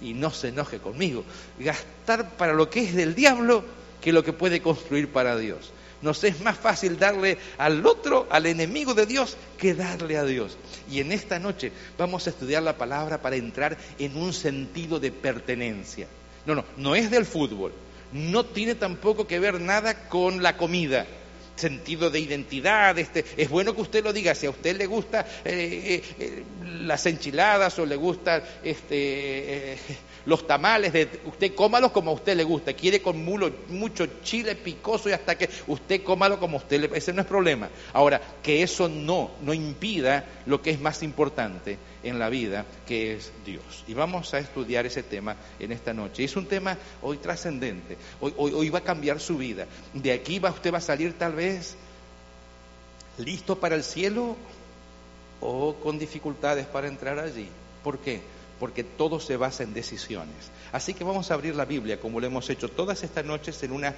y 0.00 0.14
no 0.14 0.30
se 0.30 0.48
enoje 0.48 0.78
conmigo, 0.78 1.24
gastar 1.58 2.36
para 2.36 2.52
lo 2.52 2.70
que 2.70 2.80
es 2.80 2.94
del 2.94 3.14
diablo 3.14 3.64
que 4.00 4.12
lo 4.12 4.24
que 4.24 4.32
puede 4.32 4.60
construir 4.60 5.08
para 5.12 5.36
Dios. 5.36 5.72
Nos 6.02 6.24
es 6.24 6.40
más 6.40 6.56
fácil 6.56 6.98
darle 6.98 7.36
al 7.58 7.84
otro, 7.84 8.26
al 8.30 8.46
enemigo 8.46 8.94
de 8.94 9.04
Dios, 9.04 9.36
que 9.58 9.74
darle 9.74 10.16
a 10.16 10.24
Dios. 10.24 10.56
Y 10.90 11.00
en 11.00 11.12
esta 11.12 11.38
noche 11.38 11.72
vamos 11.98 12.26
a 12.26 12.30
estudiar 12.30 12.62
la 12.62 12.78
palabra 12.78 13.20
para 13.20 13.36
entrar 13.36 13.76
en 13.98 14.16
un 14.16 14.32
sentido 14.32 14.98
de 14.98 15.12
pertenencia. 15.12 16.06
No, 16.46 16.54
no, 16.54 16.64
no 16.78 16.94
es 16.94 17.10
del 17.10 17.26
fútbol. 17.26 17.72
No 18.12 18.46
tiene 18.46 18.74
tampoco 18.74 19.26
que 19.26 19.38
ver 19.38 19.60
nada 19.60 20.08
con 20.08 20.42
la 20.42 20.56
comida 20.56 21.06
sentido 21.60 22.10
de 22.10 22.18
identidad. 22.18 22.98
Este, 22.98 23.24
es 23.36 23.48
bueno 23.48 23.74
que 23.74 23.82
usted 23.82 24.02
lo 24.02 24.12
diga. 24.12 24.34
Si 24.34 24.46
a 24.46 24.50
usted 24.50 24.76
le 24.76 24.86
gusta 24.86 25.24
eh, 25.44 26.02
eh, 26.18 26.42
las 26.64 27.06
enchiladas 27.06 27.78
o 27.78 27.86
le 27.86 27.96
gusta 27.96 28.42
este, 28.64 29.74
eh, 29.74 29.78
Los 30.26 30.46
tamales, 30.46 30.92
de, 30.92 31.08
usted 31.24 31.54
cómalos 31.54 31.92
como 31.92 32.10
a 32.10 32.14
usted 32.14 32.36
le 32.36 32.44
gusta. 32.44 32.72
Quiere 32.72 33.00
con 33.00 33.24
mucho 33.24 34.06
chile 34.22 34.54
picoso 34.54 35.08
y 35.08 35.12
hasta 35.12 35.36
que 35.36 35.48
usted 35.66 36.02
cómalo 36.02 36.38
como 36.38 36.58
usted 36.58 36.80
le... 36.80 36.96
Ese 36.96 37.12
no 37.12 37.22
es 37.22 37.26
problema. 37.26 37.68
Ahora, 37.92 38.20
que 38.42 38.62
eso 38.62 38.88
no, 38.88 39.30
no 39.42 39.54
impida 39.54 40.24
lo 40.46 40.60
que 40.60 40.70
es 40.70 40.80
más 40.80 41.02
importante 41.02 41.78
en 42.02 42.18
la 42.18 42.28
vida, 42.28 42.64
que 42.86 43.14
es 43.14 43.32
Dios. 43.44 43.84
Y 43.86 43.94
vamos 43.94 44.32
a 44.34 44.38
estudiar 44.38 44.86
ese 44.86 45.02
tema 45.02 45.36
en 45.58 45.72
esta 45.72 45.92
noche. 45.92 46.24
Es 46.24 46.36
un 46.36 46.46
tema 46.46 46.76
hoy 47.02 47.18
trascendente. 47.18 47.96
Hoy, 48.20 48.34
hoy, 48.36 48.52
hoy 48.52 48.70
va 48.70 48.80
a 48.80 48.84
cambiar 48.84 49.20
su 49.20 49.38
vida. 49.38 49.66
De 49.92 50.12
aquí 50.12 50.38
va, 50.38 50.50
usted 50.50 50.72
va 50.72 50.78
a 50.78 50.82
salir 50.82 51.14
tal 51.18 51.32
vez 51.32 51.76
listo 53.18 53.58
para 53.58 53.74
el 53.74 53.84
cielo 53.84 54.36
o 55.40 55.74
con 55.76 55.98
dificultades 55.98 56.66
para 56.66 56.88
entrar 56.88 57.18
allí. 57.18 57.48
¿Por 57.82 57.98
qué? 57.98 58.20
Porque 58.60 58.84
todo 58.84 59.18
se 59.18 59.36
basa 59.36 59.64
en 59.64 59.74
decisiones. 59.74 60.50
Así 60.70 60.94
que 60.94 61.02
vamos 61.02 61.30
a 61.30 61.34
abrir 61.34 61.56
la 61.56 61.64
Biblia, 61.64 61.98
como 61.98 62.20
lo 62.20 62.26
hemos 62.26 62.48
hecho 62.50 62.68
todas 62.68 63.02
estas 63.02 63.24
noches, 63.24 63.60
en 63.64 63.72
una 63.72 63.94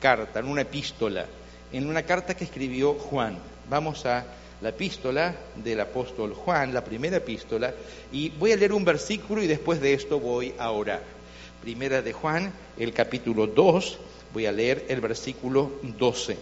carta, 0.00 0.40
en 0.40 0.46
una 0.46 0.62
epístola, 0.62 1.26
en 1.72 1.86
una 1.86 2.02
carta 2.02 2.34
que 2.34 2.44
escribió 2.44 2.94
Juan. 2.94 3.38
Vamos 3.68 4.06
a 4.06 4.24
la 4.60 4.70
epístola 4.70 5.34
del 5.56 5.80
apóstol 5.80 6.34
Juan, 6.34 6.74
la 6.74 6.82
primera 6.82 7.18
epístola, 7.18 7.72
y 8.10 8.30
voy 8.30 8.52
a 8.52 8.56
leer 8.56 8.72
un 8.72 8.84
versículo 8.84 9.42
y 9.42 9.46
después 9.46 9.80
de 9.80 9.94
esto 9.94 10.18
voy 10.18 10.54
a 10.58 10.70
orar. 10.70 11.02
Primera 11.62 12.02
de 12.02 12.12
Juan, 12.12 12.52
el 12.78 12.92
capítulo 12.92 13.46
2, 13.46 13.98
voy 14.32 14.46
a 14.46 14.52
leer 14.52 14.86
el 14.88 15.00
versículo 15.00 15.72
12. 15.82 16.36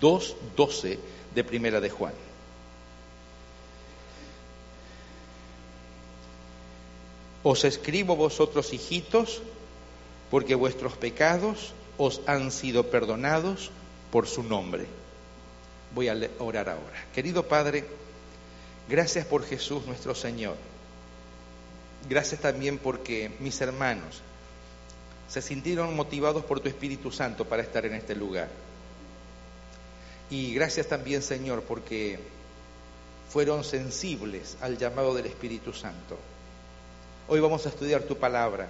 2.12 0.00 0.98
de 1.34 1.44
Primera 1.44 1.80
de 1.80 1.90
Juan. 1.90 2.12
Os 7.42 7.64
escribo 7.64 8.16
vosotros, 8.16 8.72
hijitos, 8.72 9.42
porque 10.30 10.54
vuestros 10.54 10.96
pecados 10.96 11.74
os 11.98 12.20
han 12.26 12.50
sido 12.50 12.90
perdonados 12.90 13.70
por 14.10 14.26
su 14.26 14.42
nombre. 14.42 14.86
Voy 15.94 16.08
a 16.08 16.16
orar 16.38 16.68
ahora. 16.68 17.06
Querido 17.14 17.46
Padre, 17.46 17.84
gracias 18.88 19.26
por 19.26 19.44
Jesús 19.44 19.84
nuestro 19.86 20.14
Señor. 20.14 20.56
Gracias 22.08 22.40
también 22.40 22.78
porque 22.78 23.30
mis 23.40 23.60
hermanos 23.60 24.22
se 25.28 25.42
sintieron 25.42 25.94
motivados 25.96 26.44
por 26.44 26.60
tu 26.60 26.68
Espíritu 26.68 27.10
Santo 27.10 27.44
para 27.44 27.62
estar 27.62 27.86
en 27.86 27.94
este 27.94 28.14
lugar. 28.14 28.48
Y 30.30 30.54
gracias 30.54 30.86
también, 30.88 31.22
Señor, 31.22 31.62
porque 31.62 32.18
fueron 33.28 33.64
sensibles 33.64 34.56
al 34.60 34.78
llamado 34.78 35.14
del 35.14 35.26
Espíritu 35.26 35.72
Santo. 35.72 36.16
Hoy 37.28 37.38
vamos 37.38 37.64
a 37.66 37.68
estudiar 37.68 38.02
tu 38.02 38.16
palabra. 38.16 38.68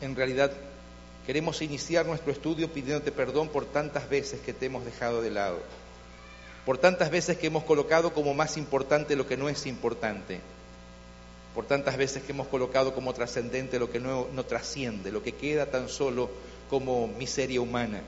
En 0.00 0.14
realidad 0.14 0.52
queremos 1.26 1.62
iniciar 1.62 2.06
nuestro 2.06 2.30
estudio 2.30 2.72
pidiéndote 2.72 3.10
perdón 3.10 3.48
por 3.48 3.66
tantas 3.66 4.08
veces 4.08 4.40
que 4.40 4.52
te 4.52 4.66
hemos 4.66 4.84
dejado 4.84 5.20
de 5.20 5.30
lado, 5.30 5.58
por 6.64 6.78
tantas 6.78 7.10
veces 7.10 7.36
que 7.36 7.48
hemos 7.48 7.64
colocado 7.64 8.14
como 8.14 8.34
más 8.34 8.56
importante 8.56 9.16
lo 9.16 9.26
que 9.26 9.36
no 9.36 9.48
es 9.48 9.66
importante, 9.66 10.40
por 11.54 11.66
tantas 11.66 11.96
veces 11.96 12.22
que 12.22 12.32
hemos 12.32 12.46
colocado 12.46 12.94
como 12.94 13.12
trascendente 13.12 13.80
lo 13.80 13.90
que 13.90 14.00
no, 14.00 14.26
trasciende, 14.46 15.10
lo 15.10 15.22
que 15.22 15.32
queda 15.32 15.66
tan 15.66 15.88
solo 15.88 16.30
como 16.70 17.08
miseria 17.08 17.60
humana. 17.60 18.00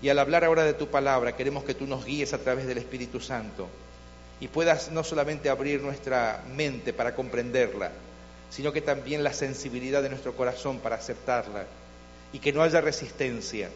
Y 0.00 0.10
al 0.10 0.18
hablar 0.18 0.44
ahora 0.44 0.62
de 0.62 0.74
tu 0.74 0.88
palabra, 0.88 1.36
queremos 1.36 1.64
que 1.64 1.74
tú 1.74 1.86
nos 1.86 2.04
guíes 2.04 2.32
a 2.34 2.38
través 2.38 2.66
del 2.66 2.78
Espíritu 2.78 3.20
Santo 3.20 3.68
y 4.40 4.48
puedas 4.48 4.90
no 4.90 5.02
solamente 5.02 5.48
abrir 5.48 5.80
nuestra 5.80 6.44
mente 6.54 6.92
para 6.92 7.14
comprenderla, 7.14 7.92
sino 8.54 8.70
que 8.70 8.82
también 8.82 9.24
la 9.24 9.32
sensibilidad 9.32 10.02
de 10.02 10.10
nuestro 10.10 10.36
corazón 10.36 10.78
para 10.80 10.96
aceptarla 10.96 11.64
y 12.34 12.38
que 12.38 12.52
no 12.52 12.62
haya 12.62 12.82
resistencia. 12.82 13.70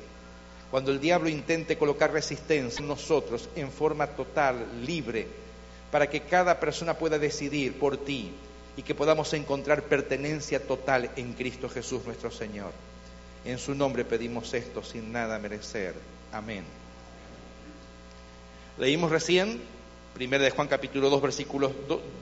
Cuando 0.71 0.93
el 0.93 1.01
diablo 1.01 1.31
intente 1.31 1.79
colocar 1.79 2.13
resistencia 2.13 2.83
en 2.83 2.89
nosotros 2.89 3.49
en 3.57 3.73
forma 3.73 4.09
total, 4.09 4.67
libre, 4.85 5.29
para 5.91 6.11
que 6.11 6.21
cada 6.21 6.61
persona 6.61 6.99
pueda 6.99 7.19
decidir 7.19 7.79
por 7.79 7.97
ti 7.97 8.33
y 8.77 8.83
que 8.83 8.95
podamos 8.95 9.33
encontrar 9.33 9.85
pertenencia 9.85 10.61
total 10.67 11.11
en 11.17 11.33
Cristo 11.33 11.71
Jesús 11.71 12.05
nuestro 12.05 12.31
Señor. 12.31 12.73
En 13.47 13.59
su 13.59 13.75
nombre 13.75 14.05
pedimos 14.05 14.53
esto 14.53 14.83
sin 14.83 15.11
nada 15.11 15.39
merecer. 15.39 15.95
Amén. 16.33 16.65
Leímos 18.77 19.11
recién, 19.11 19.59
1 20.21 20.39
de 20.39 20.51
Juan 20.51 20.69
capítulo 20.69 21.09
2, 21.09 21.23
versículos 21.23 21.73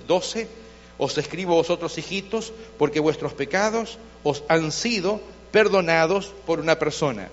12 0.07 0.64
os 0.99 1.19
escribo 1.19 1.55
vosotros, 1.55 1.99
hijitos, 1.99 2.53
porque 2.79 3.01
vuestros 3.01 3.33
pecados 3.35 3.99
os 4.23 4.45
han 4.49 4.73
sido 4.73 5.21
perdonados 5.51 6.33
por 6.47 6.61
una 6.61 6.79
persona, 6.79 7.29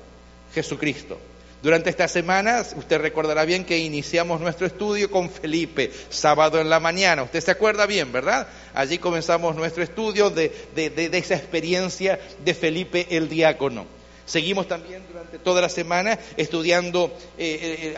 Jesucristo. 0.54 1.18
Durante 1.62 1.92
estas 1.92 2.12
semanas, 2.12 2.74
usted 2.76 3.00
recordará 3.00 3.46
bien 3.46 3.66
que 3.66 3.78
iniciamos 3.78 4.42
nuestro 4.42 4.66
estudio 4.66 5.12
con 5.12 5.30
Felipe, 5.30 5.92
sábado 6.10 6.60
en 6.60 6.70
la 6.72 6.80
mañana. 6.80 7.22
Usted 7.22 7.40
se 7.40 7.52
acuerda 7.52 7.86
bien, 7.86 8.12
¿verdad? 8.12 8.48
Allí 8.74 8.98
comenzamos 8.98 9.56
nuestro 9.56 9.84
estudio 9.84 10.32
de, 10.32 10.50
de 10.74 11.18
esa 11.18 11.36
experiencia 11.36 12.20
de 12.44 12.54
Felipe 12.56 13.06
el 13.12 13.30
diácono. 13.30 14.01
Seguimos 14.32 14.66
también 14.66 15.04
durante 15.10 15.40
toda 15.40 15.60
la 15.60 15.68
semana 15.68 16.18
estudiando 16.38 17.12
eh, 17.38 17.94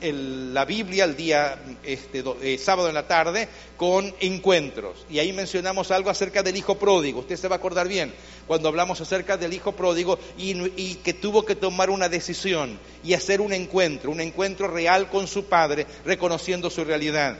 eh, 0.00 0.12
la 0.14 0.64
Biblia 0.64 1.04
el 1.04 1.14
día 1.14 1.58
este, 1.82 2.24
eh, 2.40 2.56
sábado 2.56 2.88
en 2.88 2.94
la 2.94 3.06
tarde 3.06 3.50
con 3.76 4.14
encuentros. 4.20 5.04
Y 5.10 5.18
ahí 5.18 5.34
mencionamos 5.34 5.90
algo 5.90 6.08
acerca 6.08 6.42
del 6.42 6.56
hijo 6.56 6.78
pródigo. 6.78 7.20
Usted 7.20 7.36
se 7.36 7.48
va 7.48 7.56
a 7.56 7.58
acordar 7.58 7.86
bien 7.86 8.14
cuando 8.46 8.68
hablamos 8.68 8.98
acerca 9.02 9.36
del 9.36 9.52
hijo 9.52 9.72
pródigo 9.72 10.18
y 10.38 10.94
que 11.04 11.12
tuvo 11.12 11.44
que 11.44 11.54
tomar 11.54 11.90
una 11.90 12.08
decisión 12.08 12.78
y 13.02 13.12
hacer 13.12 13.42
un 13.42 13.52
encuentro, 13.52 14.10
un 14.10 14.22
encuentro 14.22 14.68
real 14.68 15.10
con 15.10 15.26
su 15.26 15.44
padre, 15.44 15.86
reconociendo 16.06 16.70
su 16.70 16.82
realidad. 16.82 17.36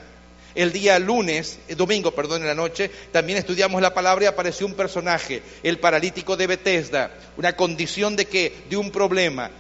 El 0.55 0.73
día 0.73 0.99
lunes, 0.99 1.59
eh, 1.69 1.75
domingo, 1.75 2.13
perdón, 2.13 2.43
en 2.43 2.49
la 2.49 2.55
noche, 2.55 2.91
también 3.11 3.39
estudiamos 3.39 3.83
la 3.83 3.95
palabra 3.95 4.25
y 4.25 4.29
apareció 4.29 4.67
un 4.67 4.75
personaje, 4.75 5.43
el 5.63 5.79
paralítico 5.79 6.37
de 6.37 6.47
Bethesda, 6.47 7.11
una 7.37 7.55
condición 7.55 8.17
de 8.17 8.27
que, 8.27 8.53
de 8.71 8.77
un 8.77 8.91
problema. 8.91 9.51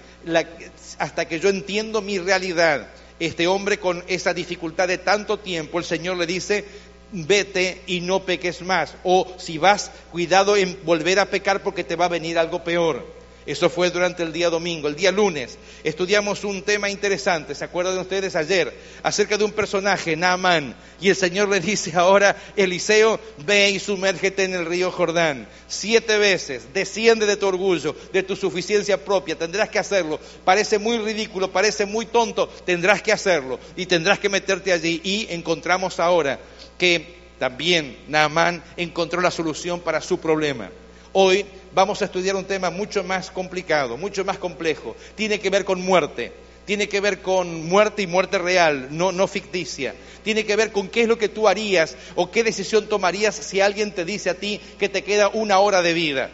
hasta 0.98 1.26
que 1.26 1.40
yo 1.40 1.48
entiendo 1.48 2.00
mi 2.00 2.18
realidad, 2.18 2.86
este 3.20 3.46
hombre 3.46 3.78
con 3.78 4.02
esa 4.06 4.32
dificultad 4.32 4.88
de 4.88 4.98
tanto 4.98 5.38
tiempo, 5.38 5.78
el 5.78 5.84
Señor 5.84 6.16
le 6.16 6.26
dice, 6.26 6.64
vete 7.12 7.82
y 7.86 8.00
no 8.00 8.24
peques 8.24 8.62
más. 8.62 8.94
O 9.04 9.34
si 9.38 9.58
vas, 9.58 9.90
cuidado 10.12 10.56
en 10.56 10.78
volver 10.84 11.18
a 11.18 11.26
pecar 11.26 11.62
porque 11.62 11.84
te 11.84 11.96
va 11.96 12.06
a 12.06 12.08
venir 12.08 12.38
algo 12.38 12.64
peor. 12.64 13.04
Eso 13.46 13.68
fue 13.68 13.90
durante 13.90 14.22
el 14.22 14.32
día 14.32 14.48
domingo. 14.48 14.88
El 14.88 14.96
día 14.96 15.12
lunes 15.12 15.58
estudiamos 15.82 16.44
un 16.44 16.62
tema 16.62 16.88
interesante, 16.88 17.54
¿se 17.54 17.64
acuerdan 17.64 17.98
ustedes 17.98 18.36
ayer? 18.36 18.72
Acerca 19.02 19.36
de 19.36 19.44
un 19.44 19.52
personaje, 19.52 20.16
Naaman. 20.16 20.74
Y 21.00 21.10
el 21.10 21.16
Señor 21.16 21.48
le 21.50 21.60
dice 21.60 21.92
ahora, 21.94 22.36
Eliseo, 22.56 23.20
ve 23.44 23.70
y 23.70 23.78
sumérgete 23.78 24.44
en 24.44 24.54
el 24.54 24.64
río 24.64 24.90
Jordán. 24.90 25.46
Siete 25.68 26.16
veces, 26.16 26.72
desciende 26.72 27.26
de 27.26 27.36
tu 27.36 27.46
orgullo, 27.46 27.94
de 28.12 28.22
tu 28.22 28.34
suficiencia 28.34 29.04
propia, 29.04 29.36
tendrás 29.36 29.68
que 29.68 29.78
hacerlo. 29.78 30.18
Parece 30.44 30.78
muy 30.78 30.98
ridículo, 30.98 31.52
parece 31.52 31.84
muy 31.84 32.06
tonto, 32.06 32.48
tendrás 32.64 33.02
que 33.02 33.12
hacerlo. 33.12 33.60
Y 33.76 33.86
tendrás 33.86 34.18
que 34.18 34.30
meterte 34.30 34.72
allí. 34.72 35.00
Y 35.04 35.26
encontramos 35.30 36.00
ahora 36.00 36.40
que 36.78 37.14
también 37.38 37.98
Naamán 38.08 38.62
encontró 38.76 39.20
la 39.20 39.30
solución 39.30 39.80
para 39.80 40.00
su 40.00 40.18
problema. 40.18 40.70
Hoy 41.16 41.46
vamos 41.72 42.02
a 42.02 42.06
estudiar 42.06 42.34
un 42.34 42.44
tema 42.44 42.70
mucho 42.70 43.04
más 43.04 43.30
complicado, 43.30 43.96
mucho 43.96 44.24
más 44.24 44.36
complejo. 44.36 44.96
Tiene 45.14 45.38
que 45.38 45.48
ver 45.48 45.64
con 45.64 45.80
muerte, 45.80 46.32
tiene 46.66 46.88
que 46.88 47.00
ver 47.00 47.22
con 47.22 47.68
muerte 47.68 48.02
y 48.02 48.08
muerte 48.08 48.36
real, 48.36 48.88
no, 48.90 49.28
ficticia. 49.28 49.94
Tiene 50.24 50.44
que 50.44 50.56
ver 50.56 50.72
con 50.72 50.88
qué 50.88 51.02
es 51.02 51.08
lo 51.08 51.16
que 51.16 51.28
tú 51.28 51.46
harías 51.46 51.94
o 52.16 52.32
qué 52.32 52.42
decisión 52.42 52.88
tomarías 52.88 53.36
si 53.36 53.60
alguien 53.60 53.92
te 53.92 54.04
dice 54.04 54.28
a 54.28 54.34
ti 54.34 54.60
que 54.76 54.88
te 54.88 55.04
queda 55.04 55.28
una 55.28 55.60
hora 55.60 55.82
de 55.82 55.94
vida. 55.94 56.30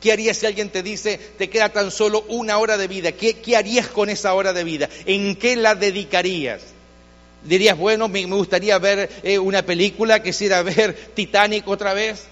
¿Qué 0.00 0.10
harías 0.10 0.38
si 0.38 0.46
alguien 0.46 0.70
te 0.70 0.82
dice, 0.82 1.20
te 1.36 1.50
queda 1.50 1.68
tan 1.68 1.90
solo 1.90 2.24
una 2.28 2.56
hora 2.56 2.78
de 2.78 2.88
vida? 2.88 3.12
¿Qué, 3.12 3.36
harías 3.54 3.88
con 3.88 4.08
esa 4.08 4.32
hora 4.32 4.54
de 4.54 4.64
vida? 4.64 4.88
¿En 5.04 5.36
qué 5.36 5.54
la 5.56 5.74
dedicarías? 5.74 6.62
Dirías, 7.44 7.76
bueno, 7.76 8.08
me, 8.08 8.24
gustaría 8.24 8.78
ver 8.78 9.10
eh, 9.22 9.38
una 9.38 9.60
película, 9.60 10.22
quisiera 10.22 10.62
ver 10.62 10.94
Titanic 11.14 11.68
otra 11.68 11.92
vez 11.92 12.24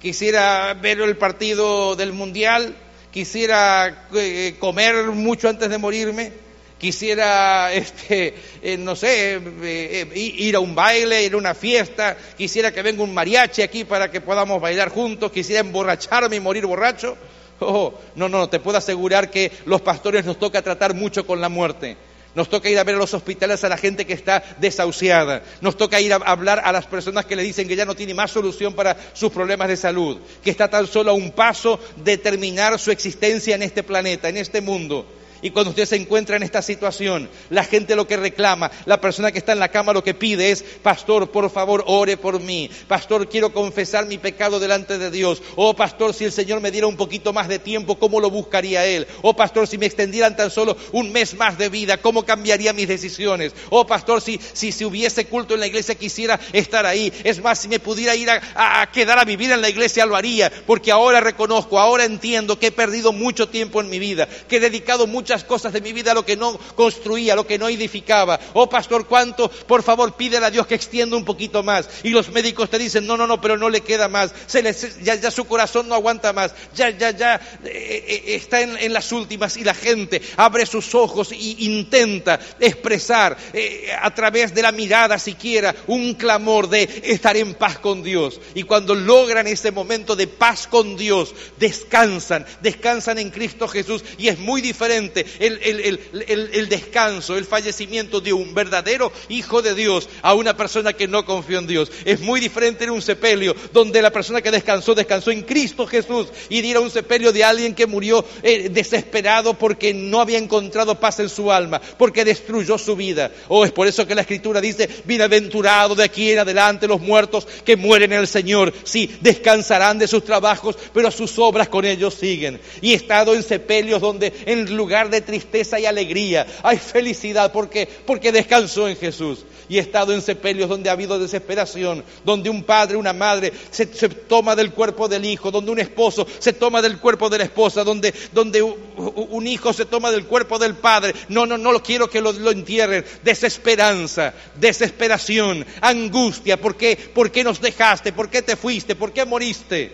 quisiera 0.00 0.74
ver 0.74 1.00
el 1.00 1.16
partido 1.16 1.94
del 1.94 2.12
Mundial, 2.12 2.74
quisiera 3.12 4.06
eh, 4.14 4.56
comer 4.58 5.06
mucho 5.06 5.48
antes 5.48 5.68
de 5.68 5.78
morirme, 5.78 6.32
quisiera, 6.78 7.72
este, 7.72 8.34
eh, 8.62 8.76
no 8.78 8.96
sé, 8.96 9.40
eh, 9.62 10.08
ir 10.14 10.56
a 10.56 10.60
un 10.60 10.74
baile, 10.74 11.22
ir 11.22 11.34
a 11.34 11.36
una 11.36 11.54
fiesta, 11.54 12.16
quisiera 12.36 12.72
que 12.72 12.82
venga 12.82 13.02
un 13.02 13.14
mariachi 13.14 13.62
aquí 13.62 13.84
para 13.84 14.10
que 14.10 14.20
podamos 14.20 14.60
bailar 14.60 14.88
juntos, 14.88 15.30
quisiera 15.30 15.60
emborracharme 15.60 16.36
y 16.36 16.40
morir 16.40 16.66
borracho. 16.66 17.16
Oh, 17.62 17.92
no, 18.14 18.30
no, 18.30 18.48
te 18.48 18.58
puedo 18.58 18.78
asegurar 18.78 19.30
que 19.30 19.52
los 19.66 19.82
pastores 19.82 20.24
nos 20.24 20.38
toca 20.38 20.62
tratar 20.62 20.94
mucho 20.94 21.26
con 21.26 21.42
la 21.42 21.50
muerte. 21.50 21.94
Nos 22.34 22.48
toca 22.48 22.68
ir 22.68 22.78
a 22.78 22.84
ver 22.84 22.94
a 22.94 22.98
los 22.98 23.12
hospitales 23.12 23.64
a 23.64 23.68
la 23.68 23.76
gente 23.76 24.06
que 24.06 24.12
está 24.12 24.42
desahuciada. 24.58 25.42
Nos 25.60 25.76
toca 25.76 26.00
ir 26.00 26.12
a 26.12 26.16
hablar 26.16 26.62
a 26.64 26.72
las 26.72 26.86
personas 26.86 27.26
que 27.26 27.36
le 27.36 27.42
dicen 27.42 27.66
que 27.66 27.76
ya 27.76 27.84
no 27.84 27.96
tiene 27.96 28.14
más 28.14 28.30
solución 28.30 28.74
para 28.74 28.96
sus 29.14 29.32
problemas 29.32 29.68
de 29.68 29.76
salud, 29.76 30.18
que 30.42 30.50
está 30.50 30.68
tan 30.68 30.86
solo 30.86 31.10
a 31.10 31.14
un 31.14 31.32
paso 31.32 31.80
de 31.96 32.18
terminar 32.18 32.78
su 32.78 32.90
existencia 32.90 33.54
en 33.54 33.62
este 33.62 33.82
planeta, 33.82 34.28
en 34.28 34.36
este 34.36 34.60
mundo. 34.60 35.06
Y 35.42 35.50
cuando 35.50 35.70
usted 35.70 35.86
se 35.86 35.96
encuentra 35.96 36.36
en 36.36 36.42
esta 36.42 36.62
situación, 36.62 37.28
la 37.48 37.64
gente 37.64 37.96
lo 37.96 38.06
que 38.06 38.16
reclama, 38.16 38.70
la 38.84 39.00
persona 39.00 39.32
que 39.32 39.38
está 39.38 39.52
en 39.52 39.58
la 39.58 39.70
cama 39.70 39.92
lo 39.92 40.04
que 40.04 40.14
pide 40.14 40.50
es, 40.50 40.62
pastor, 40.62 41.30
por 41.30 41.50
favor, 41.50 41.82
ore 41.86 42.16
por 42.16 42.40
mí. 42.40 42.70
Pastor, 42.88 43.28
quiero 43.28 43.52
confesar 43.52 44.06
mi 44.06 44.18
pecado 44.18 44.60
delante 44.60 44.98
de 44.98 45.10
Dios. 45.10 45.42
Oh, 45.56 45.74
pastor, 45.74 46.12
si 46.12 46.24
el 46.24 46.32
Señor 46.32 46.60
me 46.60 46.70
diera 46.70 46.86
un 46.86 46.96
poquito 46.96 47.32
más 47.32 47.48
de 47.48 47.58
tiempo, 47.58 47.98
¿cómo 47.98 48.20
lo 48.20 48.30
buscaría 48.30 48.84
Él? 48.84 49.06
Oh, 49.22 49.34
pastor, 49.34 49.66
si 49.66 49.78
me 49.78 49.86
extendieran 49.86 50.36
tan 50.36 50.50
solo 50.50 50.76
un 50.92 51.10
mes 51.10 51.34
más 51.34 51.56
de 51.56 51.68
vida, 51.70 51.96
¿cómo 51.98 52.24
cambiaría 52.24 52.72
mis 52.72 52.88
decisiones? 52.88 53.54
Oh, 53.70 53.86
pastor, 53.86 54.20
si, 54.20 54.38
si, 54.52 54.72
si 54.72 54.84
hubiese 54.84 55.24
culto 55.26 55.54
en 55.54 55.60
la 55.60 55.66
iglesia, 55.66 55.94
quisiera 55.94 56.38
estar 56.52 56.84
ahí. 56.84 57.12
Es 57.24 57.42
más, 57.42 57.60
si 57.60 57.68
me 57.68 57.78
pudiera 57.78 58.14
ir 58.14 58.28
a, 58.28 58.82
a 58.82 58.92
quedar 58.92 59.18
a 59.18 59.24
vivir 59.24 59.50
en 59.52 59.62
la 59.62 59.70
iglesia, 59.70 60.04
lo 60.04 60.16
haría. 60.16 60.52
Porque 60.66 60.92
ahora 60.92 61.20
reconozco, 61.20 61.78
ahora 61.78 62.04
entiendo 62.04 62.58
que 62.58 62.66
he 62.66 62.72
perdido 62.72 63.12
mucho 63.12 63.48
tiempo 63.48 63.80
en 63.80 63.88
mi 63.88 63.98
vida, 63.98 64.28
que 64.48 64.56
he 64.56 64.60
dedicado 64.60 65.06
mucho 65.06 65.29
muchas 65.30 65.44
cosas 65.44 65.72
de 65.72 65.80
mi 65.80 65.92
vida 65.92 66.12
lo 66.12 66.26
que 66.26 66.36
no 66.36 66.58
construía, 66.74 67.36
lo 67.36 67.46
que 67.46 67.56
no 67.56 67.68
edificaba. 67.68 68.40
Oh 68.54 68.68
pastor, 68.68 69.06
¿cuánto? 69.06 69.48
Por 69.48 69.84
favor, 69.84 70.16
pídele 70.16 70.46
a 70.46 70.50
Dios 70.50 70.66
que 70.66 70.74
extienda 70.74 71.16
un 71.16 71.24
poquito 71.24 71.62
más. 71.62 71.88
Y 72.02 72.08
los 72.08 72.30
médicos 72.30 72.68
te 72.68 72.80
dicen, 72.80 73.06
no, 73.06 73.16
no, 73.16 73.28
no, 73.28 73.40
pero 73.40 73.56
no 73.56 73.68
le 73.68 73.82
queda 73.82 74.08
más. 74.08 74.32
Se 74.48 74.60
le, 74.60 74.74
ya, 75.02 75.30
su 75.30 75.44
corazón 75.44 75.88
no 75.88 75.94
aguanta 75.94 76.32
más. 76.32 76.52
Ya, 76.74 76.90
ya, 76.90 77.12
ya 77.12 77.36
eh, 77.62 78.24
eh, 78.26 78.34
está 78.34 78.60
en, 78.60 78.92
las 78.92 79.12
últimas. 79.12 79.56
Y 79.56 79.62
la 79.62 79.74
gente 79.74 80.20
abre 80.36 80.66
sus 80.66 80.96
ojos 80.96 81.30
e 81.30 81.36
intenta 81.36 82.40
expresar 82.58 83.36
eh, 83.52 83.88
a 84.02 84.12
través 84.12 84.52
de 84.52 84.62
la 84.62 84.72
mirada 84.72 85.16
siquiera 85.20 85.76
un 85.86 86.14
clamor 86.14 86.68
de 86.68 86.88
estar 87.04 87.36
en 87.36 87.54
paz 87.54 87.78
con 87.78 88.02
Dios. 88.02 88.40
Y 88.56 88.64
cuando 88.64 88.96
logran 88.96 89.46
ese 89.46 89.70
momento 89.70 90.16
de 90.16 90.26
paz 90.26 90.66
con 90.66 90.96
Dios, 90.96 91.32
descansan, 91.60 92.44
descansan 92.62 93.18
en 93.18 93.30
Cristo 93.30 93.68
Jesús. 93.68 94.02
Y 94.18 94.26
es 94.26 94.40
muy 94.40 94.60
diferente 94.60 95.19
el, 95.38 96.68
descanso, 96.68 97.36
el 97.36 97.44
fallecimiento 97.44 98.20
de 98.20 98.32
un 98.32 98.54
verdadero 98.54 99.12
hijo 99.28 99.62
de 99.62 99.74
Dios 99.74 100.08
a 100.22 100.34
una 100.34 100.56
persona 100.56 100.92
que 100.92 101.08
no 101.08 101.24
confió 101.24 101.58
en 101.58 101.66
Dios. 101.66 101.90
Es 102.04 102.20
muy 102.20 102.40
diferente 102.40 102.84
en 102.84 102.90
un 102.90 103.02
sepelio 103.02 103.54
donde 103.72 104.02
la 104.02 104.10
persona 104.10 104.40
que 104.40 104.50
descansó, 104.50 104.94
descansó 104.94 105.30
en 105.30 105.42
Cristo 105.42 105.86
Jesús 105.86 106.28
y 106.48 106.58
ir 106.58 106.76
a 106.76 106.80
un 106.80 106.90
sepelio 106.90 107.32
de 107.32 107.44
alguien 107.44 107.74
que 107.74 107.86
murió 107.86 108.24
eh, 108.42 108.68
desesperado 108.68 109.54
porque 109.54 109.92
no 109.94 110.20
había 110.20 110.38
encontrado 110.38 110.98
paz 110.98 111.20
en 111.20 111.28
su 111.28 111.50
alma, 111.50 111.80
porque 111.98 112.24
destruyó 112.24 112.78
su 112.78 112.96
vida. 112.96 113.30
Oh, 113.48 113.64
es 113.64 113.72
por 113.72 113.86
eso 113.86 114.06
que 114.06 114.14
la 114.14 114.22
Escritura 114.22 114.60
dice, 114.60 114.88
bienaventurado 115.04 115.94
de 115.94 116.04
aquí 116.04 116.30
en 116.30 116.38
adelante 116.38 116.88
los 116.88 117.00
muertos 117.00 117.46
que 117.64 117.76
mueren 117.76 118.12
en 118.12 118.20
el 118.20 118.26
Señor. 118.26 118.72
Sí, 118.84 119.10
descansarán 119.20 119.98
de 119.98 120.08
sus 120.08 120.24
trabajos, 120.24 120.76
pero 120.92 121.10
sus 121.10 121.38
obras 121.38 121.68
con 121.68 121.84
ellos 121.84 122.14
siguen. 122.14 122.60
Y 122.80 122.92
he 122.92 122.94
estado 122.94 123.34
en 123.34 123.42
sepelios 123.42 124.00
donde 124.00 124.32
en 124.46 124.74
lugar 124.76 125.09
de 125.10 125.20
tristeza 125.20 125.78
y 125.78 125.86
alegría. 125.86 126.46
Hay 126.62 126.78
felicidad 126.78 127.52
porque, 127.52 127.88
porque 128.06 128.32
descansó 128.32 128.88
en 128.88 128.96
Jesús. 128.96 129.44
Y 129.68 129.78
he 129.78 129.80
estado 129.80 130.12
en 130.12 130.20
sepelios 130.20 130.68
donde 130.68 130.90
ha 130.90 130.94
habido 130.94 131.18
desesperación, 131.18 132.04
donde 132.24 132.50
un 132.50 132.64
padre, 132.64 132.96
una 132.96 133.12
madre 133.12 133.52
se, 133.70 133.86
se, 133.86 134.08
toma 134.08 134.56
del 134.56 134.72
cuerpo 134.72 135.06
del 135.06 135.24
hijo, 135.24 135.52
donde 135.52 135.70
un 135.70 135.78
esposo 135.78 136.26
se 136.40 136.52
toma 136.52 136.82
del 136.82 136.98
cuerpo 136.98 137.28
de 137.28 137.38
la 137.38 137.44
esposa, 137.44 137.84
donde, 137.84 138.12
donde 138.32 138.62
un 138.62 139.46
hijo 139.46 139.72
se 139.72 139.84
toma 139.84 140.10
del 140.10 140.26
cuerpo 140.26 140.58
del 140.58 140.74
padre. 140.74 141.14
No, 141.28 141.46
no, 141.46 141.56
no 141.56 141.82
quiero 141.82 142.10
que 142.10 142.20
lo, 142.20 142.32
lo 142.32 142.50
entierren. 142.50 143.04
Desesperanza, 143.22 144.34
desesperación, 144.56 145.64
angustia. 145.80 146.60
¿Por 146.60 146.76
qué? 146.76 146.96
¿Por 146.96 147.30
qué 147.30 147.44
nos 147.44 147.60
dejaste? 147.60 148.12
¿Por 148.12 148.28
qué 148.28 148.42
te 148.42 148.56
fuiste? 148.56 148.96
¿Por 148.96 149.12
qué 149.12 149.24
moriste? 149.24 149.92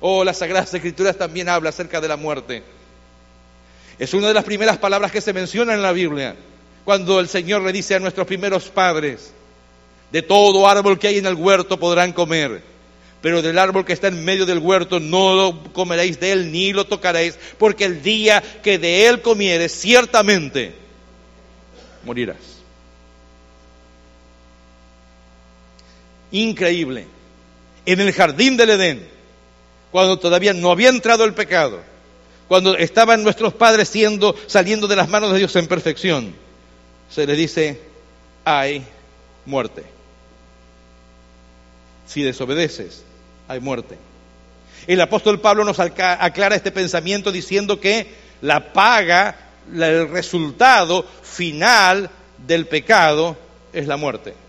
Oh, 0.00 0.24
las 0.24 0.38
Sagradas 0.38 0.74
Escrituras 0.74 1.16
también 1.16 1.48
habla 1.48 1.70
acerca 1.70 2.00
de 2.00 2.08
la 2.08 2.16
muerte. 2.16 2.75
Es 3.98 4.12
una 4.12 4.28
de 4.28 4.34
las 4.34 4.44
primeras 4.44 4.78
palabras 4.78 5.10
que 5.10 5.20
se 5.20 5.32
mencionan 5.32 5.76
en 5.76 5.82
la 5.82 5.92
Biblia, 5.92 6.36
cuando 6.84 7.18
el 7.18 7.28
Señor 7.28 7.62
le 7.62 7.72
dice 7.72 7.94
a 7.94 7.98
nuestros 7.98 8.26
primeros 8.26 8.68
padres, 8.68 9.32
de 10.12 10.22
todo 10.22 10.68
árbol 10.68 10.98
que 10.98 11.08
hay 11.08 11.18
en 11.18 11.26
el 11.26 11.34
huerto 11.34 11.78
podrán 11.78 12.12
comer, 12.12 12.62
pero 13.22 13.42
del 13.42 13.58
árbol 13.58 13.84
que 13.84 13.92
está 13.92 14.08
en 14.08 14.24
medio 14.24 14.46
del 14.46 14.58
huerto 14.58 15.00
no 15.00 15.34
lo 15.34 15.72
comeréis 15.72 16.20
de 16.20 16.32
él 16.32 16.52
ni 16.52 16.72
lo 16.72 16.86
tocaréis, 16.86 17.38
porque 17.58 17.84
el 17.84 18.02
día 18.02 18.42
que 18.62 18.78
de 18.78 19.08
él 19.08 19.22
comieres 19.22 19.72
ciertamente 19.72 20.74
morirás. 22.04 22.36
Increíble. 26.30 27.06
En 27.86 28.00
el 28.00 28.12
jardín 28.12 28.56
del 28.56 28.70
Edén, 28.70 29.08
cuando 29.90 30.18
todavía 30.18 30.52
no 30.52 30.70
había 30.70 30.88
entrado 30.88 31.24
el 31.24 31.34
pecado, 31.34 31.82
cuando 32.48 32.76
estaban 32.76 33.22
nuestros 33.22 33.54
padres 33.54 33.88
siendo, 33.88 34.34
saliendo 34.46 34.86
de 34.86 34.96
las 34.96 35.08
manos 35.08 35.32
de 35.32 35.38
Dios 35.38 35.54
en 35.56 35.66
perfección, 35.66 36.34
se 37.10 37.26
les 37.26 37.36
dice, 37.36 37.80
hay 38.44 38.84
muerte. 39.44 39.84
Si 42.06 42.22
desobedeces, 42.22 43.04
hay 43.48 43.60
muerte. 43.60 43.98
El 44.86 45.00
apóstol 45.00 45.40
Pablo 45.40 45.64
nos 45.64 45.80
aclara 45.80 46.54
este 46.54 46.70
pensamiento 46.70 47.32
diciendo 47.32 47.80
que 47.80 48.06
la 48.42 48.72
paga, 48.72 49.36
el 49.72 50.08
resultado 50.08 51.04
final 51.22 52.08
del 52.46 52.66
pecado 52.66 53.36
es 53.72 53.88
la 53.88 53.96
muerte. 53.96 54.45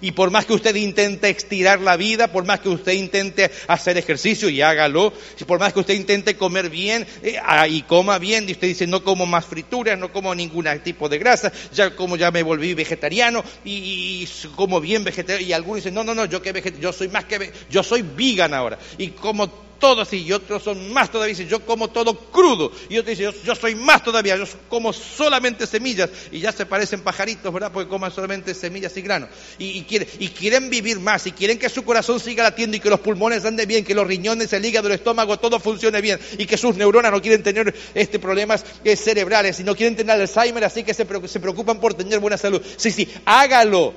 Y 0.00 0.12
por 0.12 0.30
más 0.30 0.46
que 0.46 0.52
usted 0.52 0.74
intente 0.74 1.28
estirar 1.28 1.80
la 1.80 1.96
vida, 1.96 2.32
por 2.32 2.44
más 2.44 2.60
que 2.60 2.68
usted 2.68 2.92
intente 2.92 3.50
hacer 3.68 3.98
ejercicio 3.98 4.48
y 4.48 4.62
hágalo, 4.62 5.12
por 5.46 5.58
más 5.58 5.72
que 5.72 5.80
usted 5.80 5.94
intente 5.94 6.36
comer 6.36 6.70
bien 6.70 7.06
eh, 7.22 7.36
ah, 7.44 7.68
y 7.68 7.82
coma 7.82 8.18
bien, 8.18 8.48
y 8.48 8.52
usted 8.52 8.68
dice 8.68 8.86
no 8.86 9.02
como 9.04 9.26
más 9.26 9.44
frituras, 9.44 9.98
no 9.98 10.12
como 10.12 10.34
ningún 10.34 10.66
tipo 10.82 11.08
de 11.08 11.18
grasa, 11.18 11.52
ya 11.72 11.94
como 11.96 12.16
ya 12.16 12.30
me 12.30 12.42
volví 12.42 12.74
vegetariano 12.74 13.42
y, 13.64 14.26
como 14.56 14.80
bien 14.80 15.04
vegetariano, 15.04 15.46
y 15.46 15.52
algunos 15.52 15.76
dicen 15.76 15.94
no, 15.94 16.04
no, 16.04 16.14
no, 16.14 16.24
yo 16.24 16.42
que 16.42 16.74
yo 16.80 16.92
soy 16.92 17.08
más 17.08 17.24
que 17.24 17.52
yo 17.70 17.82
soy 17.82 18.02
vegan 18.02 18.54
ahora 18.54 18.78
y 18.98 19.08
como 19.08 19.69
todo 19.80 20.02
así, 20.02 20.18
y 20.18 20.32
otros 20.32 20.62
son 20.62 20.92
más 20.92 21.10
todavía, 21.10 21.34
dicen, 21.34 21.48
yo 21.48 21.64
como 21.66 21.88
todo 21.88 22.16
crudo, 22.16 22.70
y 22.88 22.98
otros 22.98 23.18
dicen, 23.18 23.34
yo, 23.42 23.54
soy 23.56 23.74
más 23.74 24.04
todavía, 24.04 24.36
yo 24.36 24.44
como 24.68 24.92
solamente 24.92 25.66
semillas, 25.66 26.10
y 26.30 26.38
ya 26.38 26.52
se 26.52 26.66
parecen 26.66 27.00
pajaritos, 27.00 27.52
¿verdad? 27.52 27.72
Porque 27.72 27.88
coman 27.88 28.12
solamente 28.12 28.54
semillas 28.54 28.96
y 28.96 29.02
granos, 29.02 29.30
y, 29.58 29.78
y, 29.78 29.82
quiere, 29.82 30.06
y 30.20 30.28
quieren 30.28 30.70
vivir 30.70 31.00
más, 31.00 31.26
y 31.26 31.32
quieren 31.32 31.58
que 31.58 31.68
su 31.68 31.82
corazón 31.82 32.20
siga 32.20 32.44
latiendo, 32.44 32.76
y 32.76 32.80
que 32.80 32.90
los 32.90 33.00
pulmones 33.00 33.44
anden 33.44 33.66
bien, 33.66 33.84
que 33.84 33.94
los 33.94 34.06
riñones, 34.06 34.52
el 34.52 34.64
hígado, 34.64 34.86
el 34.86 34.94
estómago, 34.94 35.38
todo 35.38 35.58
funcione 35.58 36.00
bien, 36.00 36.20
y 36.38 36.46
que 36.46 36.56
sus 36.56 36.76
neuronas 36.76 37.10
no 37.10 37.20
quieren 37.20 37.42
tener 37.42 37.74
este, 37.94 38.20
problemas 38.20 38.64
eh, 38.84 38.94
cerebrales, 38.94 39.58
y 39.58 39.64
no 39.64 39.74
quieren 39.74 39.96
tener 39.96 40.20
Alzheimer, 40.20 40.62
así 40.62 40.84
que 40.84 40.94
se 40.94 41.04
preocupan 41.06 41.80
por 41.80 41.94
tener 41.94 42.20
buena 42.20 42.36
salud. 42.36 42.62
Sí, 42.76 42.92
sí, 42.92 43.08
hágalo. 43.24 43.94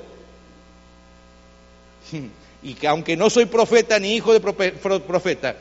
Y 2.64 2.72
que 2.72 2.88
aunque 2.88 3.14
no 3.14 3.28
soy 3.28 3.44
profeta 3.44 3.98
ni 3.98 4.16
hijo 4.16 4.32
de 4.32 4.40
profeta, 4.40 5.54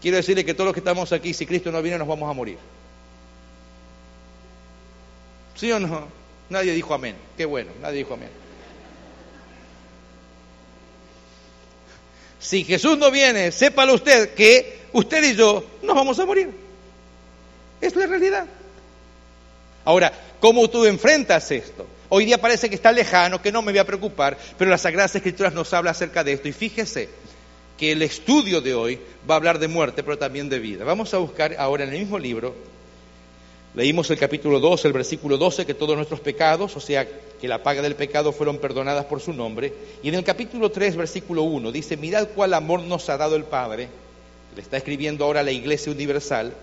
quiero 0.00 0.16
decirle 0.16 0.44
que 0.44 0.54
todos 0.54 0.66
los 0.66 0.74
que 0.74 0.80
estamos 0.80 1.12
aquí, 1.12 1.34
si 1.34 1.46
Cristo 1.46 1.70
no 1.70 1.82
viene, 1.82 1.98
nos 1.98 2.08
vamos 2.08 2.30
a 2.30 2.32
morir. 2.32 2.58
¿Sí 5.54 5.72
o 5.72 5.80
no? 5.80 6.06
Nadie 6.50 6.72
dijo 6.72 6.94
amén. 6.94 7.16
Qué 7.36 7.44
bueno, 7.44 7.72
nadie 7.80 7.98
dijo 7.98 8.14
amén. 8.14 8.30
Si 12.38 12.64
Jesús 12.64 12.96
no 12.98 13.10
viene, 13.10 13.50
sépalo 13.50 13.94
usted 13.94 14.34
que 14.34 14.82
usted 14.92 15.22
y 15.24 15.34
yo 15.34 15.64
nos 15.82 15.96
vamos 15.96 16.18
a 16.18 16.26
morir. 16.26 16.50
Es 17.80 17.96
la 17.96 18.06
realidad. 18.06 18.46
Ahora, 19.84 20.12
¿cómo 20.40 20.68
tú 20.68 20.84
enfrentas 20.84 21.50
esto? 21.50 21.86
Hoy 22.08 22.24
día 22.24 22.40
parece 22.40 22.68
que 22.68 22.76
está 22.76 22.92
lejano, 22.92 23.42
que 23.42 23.50
no 23.50 23.62
me 23.62 23.72
voy 23.72 23.78
a 23.78 23.86
preocupar, 23.86 24.38
pero 24.56 24.70
las 24.70 24.82
Sagradas 24.82 25.14
Escrituras 25.16 25.54
nos 25.54 25.72
habla 25.72 25.90
acerca 25.90 26.22
de 26.22 26.34
esto. 26.34 26.48
Y 26.48 26.52
fíjese, 26.52 27.08
que 27.78 27.92
el 27.92 28.02
estudio 28.02 28.60
de 28.60 28.74
hoy 28.74 28.98
va 29.28 29.34
a 29.34 29.36
hablar 29.36 29.58
de 29.58 29.68
muerte, 29.68 30.02
pero 30.02 30.18
también 30.18 30.48
de 30.48 30.58
vida. 30.58 30.84
Vamos 30.84 31.12
a 31.14 31.18
buscar 31.18 31.54
ahora 31.58 31.84
en 31.84 31.92
el 31.92 32.00
mismo 32.00 32.18
libro, 32.18 32.54
leímos 33.74 34.10
el 34.10 34.18
capítulo 34.18 34.60
2, 34.60 34.84
el 34.86 34.92
versículo 34.92 35.36
12, 35.36 35.66
que 35.66 35.74
todos 35.74 35.96
nuestros 35.96 36.20
pecados, 36.20 36.74
o 36.76 36.80
sea, 36.80 37.06
que 37.06 37.48
la 37.48 37.62
paga 37.62 37.82
del 37.82 37.94
pecado 37.94 38.32
fueron 38.32 38.58
perdonadas 38.58 39.04
por 39.04 39.20
su 39.20 39.34
nombre. 39.34 39.74
Y 40.02 40.08
en 40.08 40.14
el 40.14 40.24
capítulo 40.24 40.70
3, 40.70 40.96
versículo 40.96 41.42
1, 41.42 41.70
dice, 41.70 41.96
mirad 41.98 42.28
cuál 42.34 42.54
amor 42.54 42.80
nos 42.80 43.08
ha 43.10 43.18
dado 43.18 43.36
el 43.36 43.44
Padre, 43.44 43.88
le 44.54 44.62
está 44.62 44.78
escribiendo 44.78 45.26
ahora 45.26 45.42
la 45.42 45.52
Iglesia 45.52 45.92
Universal, 45.92 46.54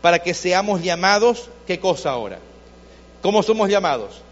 para 0.00 0.20
que 0.20 0.32
seamos 0.32 0.82
llamados, 0.82 1.50
¿qué 1.66 1.78
cosa 1.78 2.10
ahora? 2.10 2.38
¿Cómo 3.20 3.42
somos 3.42 3.68
llamados? 3.68 4.22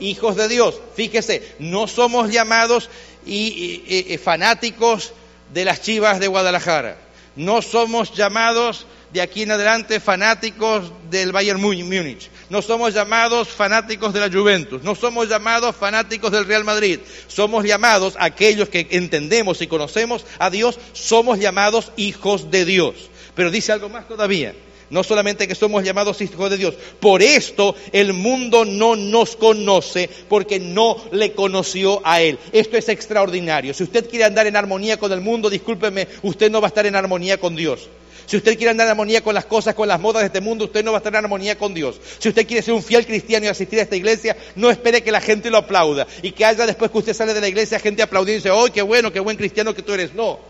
Hijos 0.00 0.36
de 0.36 0.46
Dios. 0.48 0.80
Fíjese, 0.94 1.42
no 1.58 1.88
somos 1.88 2.30
llamados 2.30 2.88
y 3.26 4.16
fanáticos 4.22 5.12
de 5.52 5.64
las 5.64 5.82
Chivas 5.82 6.20
de 6.20 6.28
Guadalajara. 6.28 6.96
No 7.36 7.62
somos 7.62 8.14
llamados 8.14 8.86
de 9.12 9.20
aquí 9.20 9.42
en 9.42 9.52
adelante 9.52 10.00
fanáticos 10.00 10.92
del 11.10 11.32
Bayern 11.32 11.60
Múnich. 11.60 12.30
No 12.50 12.62
somos 12.62 12.94
llamados 12.94 13.48
fanáticos 13.48 14.12
de 14.12 14.20
la 14.20 14.30
Juventus, 14.30 14.82
no 14.82 14.94
somos 14.94 15.28
llamados 15.28 15.76
fanáticos 15.76 16.32
del 16.32 16.46
Real 16.46 16.64
Madrid, 16.64 17.00
somos 17.26 17.64
llamados 17.64 18.14
aquellos 18.18 18.68
que 18.68 18.88
entendemos 18.90 19.60
y 19.62 19.66
conocemos 19.66 20.24
a 20.38 20.50
Dios, 20.50 20.78
somos 20.92 21.38
llamados 21.38 21.92
hijos 21.96 22.50
de 22.50 22.64
Dios. 22.64 23.10
Pero 23.34 23.50
dice 23.50 23.72
algo 23.72 23.88
más 23.88 24.08
todavía, 24.08 24.54
no 24.90 25.02
solamente 25.02 25.46
que 25.48 25.54
somos 25.54 25.84
llamados 25.84 26.20
hijos 26.20 26.50
de 26.50 26.56
Dios, 26.56 26.74
por 27.00 27.22
esto 27.22 27.74
el 27.92 28.12
mundo 28.12 28.64
no 28.64 28.96
nos 28.96 29.36
conoce 29.36 30.08
porque 30.28 30.58
no 30.58 30.96
le 31.12 31.32
conoció 31.32 32.00
a 32.04 32.20
Él. 32.20 32.38
Esto 32.52 32.76
es 32.76 32.88
extraordinario. 32.88 33.74
Si 33.74 33.82
usted 33.82 34.08
quiere 34.08 34.24
andar 34.24 34.46
en 34.46 34.56
armonía 34.56 34.98
con 34.98 35.12
el 35.12 35.20
mundo, 35.20 35.50
discúlpeme, 35.50 36.08
usted 36.22 36.50
no 36.50 36.60
va 36.60 36.68
a 36.68 36.68
estar 36.68 36.86
en 36.86 36.96
armonía 36.96 37.38
con 37.38 37.56
Dios. 37.56 37.88
Si 38.28 38.36
usted 38.36 38.58
quiere 38.58 38.72
andar 38.72 38.86
en 38.86 38.90
armonía 38.90 39.22
con 39.22 39.34
las 39.34 39.46
cosas, 39.46 39.74
con 39.74 39.88
las 39.88 39.98
modas 39.98 40.20
de 40.20 40.26
este 40.26 40.42
mundo, 40.42 40.66
usted 40.66 40.84
no 40.84 40.92
va 40.92 40.98
a 40.98 41.00
estar 41.00 41.14
en 41.14 41.24
armonía 41.24 41.56
con 41.56 41.72
Dios. 41.72 41.98
Si 42.18 42.28
usted 42.28 42.46
quiere 42.46 42.62
ser 42.62 42.74
un 42.74 42.82
fiel 42.82 43.06
cristiano 43.06 43.46
y 43.46 43.48
asistir 43.48 43.78
a 43.78 43.82
esta 43.84 43.96
iglesia, 43.96 44.36
no 44.54 44.70
espere 44.70 45.02
que 45.02 45.10
la 45.10 45.22
gente 45.22 45.48
lo 45.48 45.56
aplauda 45.56 46.06
y 46.20 46.32
que 46.32 46.44
haya 46.44 46.66
después 46.66 46.90
que 46.90 46.98
usted 46.98 47.14
sale 47.14 47.32
de 47.32 47.40
la 47.40 47.48
iglesia 47.48 47.78
gente 47.78 48.02
aplaudiendo 48.02 48.36
y 48.36 48.42
dice, 48.42 48.50
¡oh, 48.50 48.70
qué 48.70 48.82
bueno, 48.82 49.10
qué 49.14 49.20
buen 49.20 49.38
cristiano 49.38 49.74
que 49.74 49.80
tú 49.80 49.94
eres! 49.94 50.12
No. 50.12 50.40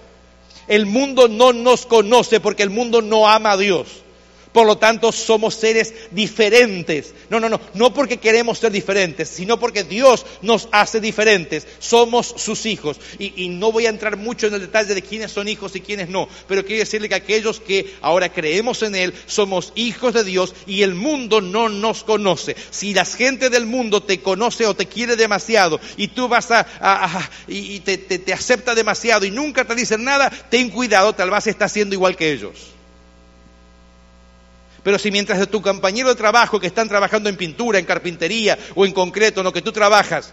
El 0.66 0.87
mundo 0.87 1.29
no 1.29 1.53
nos 1.53 1.87
conoce 1.87 2.40
porque 2.40 2.64
el 2.64 2.70
mundo 2.70 3.01
no 3.01 3.29
ama 3.29 3.53
a 3.53 3.57
Dios. 3.57 4.03
Por 4.59 4.66
lo 4.66 4.77
tanto, 4.77 5.12
somos 5.12 5.55
seres 5.55 5.94
diferentes. 6.11 7.14
No, 7.31 7.38
no, 7.38 7.49
no, 7.49 7.61
no 7.75 7.94
porque 7.94 8.16
queremos 8.16 8.59
ser 8.59 8.73
diferentes, 8.73 9.29
sino 9.29 9.61
porque 9.61 9.85
Dios 9.85 10.27
nos 10.42 10.68
hace 10.73 11.01
diferentes. 11.01 11.64
Somos 11.79 12.35
sus 12.37 12.66
hijos. 12.66 12.99
Y, 13.21 13.51
no 13.51 13.71
voy 13.71 13.87
a 13.87 13.90
entrar 13.90 14.16
mucho 14.16 14.49
en 14.49 14.55
el 14.55 14.62
detalle 14.62 14.97
de 14.97 15.03
quiénes 15.03 15.31
son 15.31 15.47
hijos 15.47 15.77
y 15.77 15.81
quiénes 15.81 16.09
no, 16.09 16.29
pero 16.49 16.64
quiero 16.64 16.81
decirle 16.81 17.09
que 17.09 17.14
aquellos 17.14 17.61
que 17.61 17.94
ahora 18.01 18.33
creemos 18.33 18.83
en 18.83 18.97
Él 18.97 19.14
somos 19.27 19.73
hijos 19.77 20.12
de 20.12 20.25
Dios 20.25 20.53
y 20.66 20.83
el 20.83 20.97
mundo 20.97 21.40
no 21.40 21.68
nos 21.68 22.03
conoce. 22.03 22.57
Si 22.73 22.92
la 22.92 23.05
gente 23.05 23.51
del 23.51 23.64
mundo 23.64 24.03
te 24.03 24.21
conoce 24.23 24.66
o 24.66 24.75
te 24.75 24.87
quiere 24.87 25.14
demasiado 25.14 25.79
y 25.97 26.09
tú 26.09 26.27
vas 26.27 26.51
a, 26.51 27.31
y 27.47 27.79
te, 27.79 28.33
acepta 28.33 28.75
demasiado 28.75 29.25
y 29.25 29.31
nunca 29.31 29.64
te 29.64 29.77
dicen 29.77 30.03
nada, 30.03 30.31
ten 30.51 30.68
cuidado, 30.71 31.12
tal 31.12 31.31
vez 31.31 31.47
estás 31.47 31.71
siendo 31.71 31.94
igual 31.94 32.16
que 32.16 32.33
ellos. 32.33 32.77
Pero 34.88 34.98
si 34.98 35.11
mientras 35.11 35.46
tu 35.51 35.61
compañero 35.61 36.09
de 36.09 36.14
trabajo 36.14 36.59
que 36.59 36.66
están 36.66 36.88
trabajando 36.88 37.29
en 37.29 37.37
pintura, 37.37 37.79
en 37.79 37.85
carpintería 37.85 38.59
o 38.74 38.87
en 38.87 38.92
concreto 38.94 39.40
en 39.40 39.44
lo 39.44 39.53
que 39.53 39.61
tú 39.61 39.70
trabajas, 39.70 40.33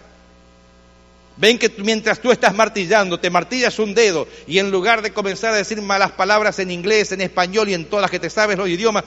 ven 1.36 1.60
que 1.60 1.70
mientras 1.80 2.22
tú 2.22 2.32
estás 2.32 2.56
martillando, 2.56 3.20
te 3.20 3.30
martillas 3.30 3.78
un 3.80 3.94
dedo 3.94 4.30
y 4.48 4.60
en 4.60 4.72
lugar 4.72 5.02
de 5.02 5.12
comenzar 5.12 5.54
a 5.54 5.58
decir 5.58 5.82
malas 5.82 6.14
palabras 6.14 6.58
en 6.60 6.72
inglés, 6.72 7.12
en 7.12 7.20
español 7.20 7.68
y 7.68 7.74
en 7.74 7.84
todas 7.84 8.04
las 8.04 8.12
que 8.12 8.20
te 8.20 8.30
sabes 8.30 8.58
los 8.58 8.70
idiomas, 8.70 9.04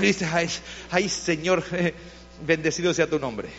dices, 0.00 0.30
ay, 0.90 1.10
Señor, 1.10 1.62
bendecido 2.46 2.94
sea 2.94 3.06
tu 3.06 3.18
nombre. 3.18 3.50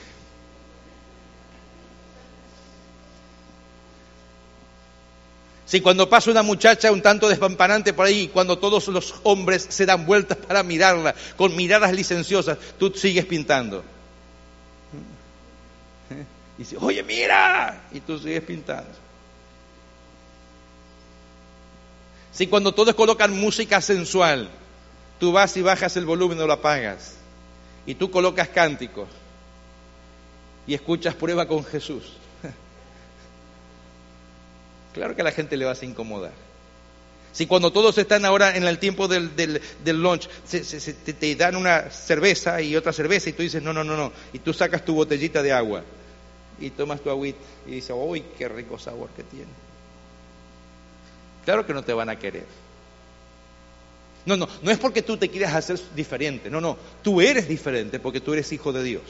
Si 5.67 5.81
cuando 5.81 6.09
pasa 6.09 6.31
una 6.31 6.43
muchacha 6.43 6.93
un 6.93 7.01
tanto 7.01 7.27
despampanante 7.27 7.91
por 7.91 8.05
ahí, 8.05 8.29
cuando 8.29 8.57
todos 8.57 8.87
los 8.87 9.15
hombres 9.23 9.67
se 9.69 9.85
dan 9.85 10.05
vueltas 10.05 10.37
para 10.37 10.63
mirarla 10.63 11.13
con 11.35 11.53
miradas 11.57 11.91
licenciosas, 11.91 12.57
tú 12.79 12.93
sigues 12.95 13.25
pintando. 13.25 13.83
Y 16.57 16.59
dice, 16.59 16.77
oye, 16.79 17.03
mira, 17.03 17.83
y 17.91 17.99
tú 17.99 18.17
sigues 18.17 18.43
pintando. 18.43 18.89
Si 22.31 22.47
cuando 22.47 22.73
todos 22.73 22.95
colocan 22.95 23.37
música 23.37 23.81
sensual, 23.81 24.49
tú 25.19 25.33
vas 25.33 25.57
y 25.57 25.61
bajas 25.61 25.97
el 25.97 26.05
volumen 26.05 26.39
o 26.39 26.47
lo 26.47 26.53
apagas, 26.53 27.15
y 27.85 27.93
tú 27.95 28.09
colocas 28.09 28.47
cánticos 28.47 29.09
y 30.65 30.73
escuchas 30.73 31.13
prueba 31.13 31.45
con 31.45 31.65
Jesús 31.65 32.03
Claro 34.97 35.15
que 35.15 35.21
a 35.21 35.25
la 35.25 35.31
gente 35.31 35.55
le 35.57 35.65
vas 35.65 35.79
a 35.83 35.85
incomodar. 35.85 36.31
Si 37.31 37.45
cuando 37.45 37.71
todos 37.71 37.95
están 37.99 38.25
ahora 38.25 38.57
en 38.57 38.63
el 38.63 38.79
tiempo 38.79 39.07
del, 39.07 39.35
del, 39.35 40.01
lunch, 40.01 40.27
se, 40.43 40.93
te, 40.93 41.35
dan 41.35 41.55
una 41.55 41.91
cerveza 41.91 42.59
y 42.63 42.75
otra 42.75 42.91
cerveza 42.91 43.29
y 43.29 43.33
tú 43.33 43.43
dices, 43.43 43.61
no, 43.61 43.71
no, 43.73 43.83
no, 43.83 43.95
no, 43.95 44.11
y 44.33 44.39
tú 44.39 44.53
sacas 44.53 44.83
tu 44.83 44.95
botellita 44.95 45.43
de 45.43 45.51
agua 45.51 45.83
y 46.59 46.71
tomas 46.71 46.99
tu 46.99 47.11
agüita 47.11 47.37
y 47.67 47.75
dices, 47.75 47.95
uy, 47.95 48.23
qué 48.39 48.49
rico 48.49 48.79
sabor 48.79 49.09
que 49.15 49.21
tiene. 49.21 49.51
Claro 51.45 51.63
que 51.63 51.75
no 51.75 51.83
te 51.83 51.93
van 51.93 52.09
a 52.09 52.17
querer. 52.17 52.47
No, 54.25 54.35
no, 54.35 54.49
no 54.63 54.71
es 54.71 54.79
porque 54.79 55.03
tú 55.03 55.15
te 55.17 55.29
quieras 55.29 55.53
hacer 55.53 55.79
diferente, 55.95 56.49
no, 56.49 56.59
no, 56.59 56.75
tú 57.03 57.21
eres 57.21 57.47
diferente 57.47 57.99
porque 57.99 58.19
tú 58.19 58.33
eres 58.33 58.51
hijo 58.51 58.73
de 58.73 58.81
Dios. 58.81 59.03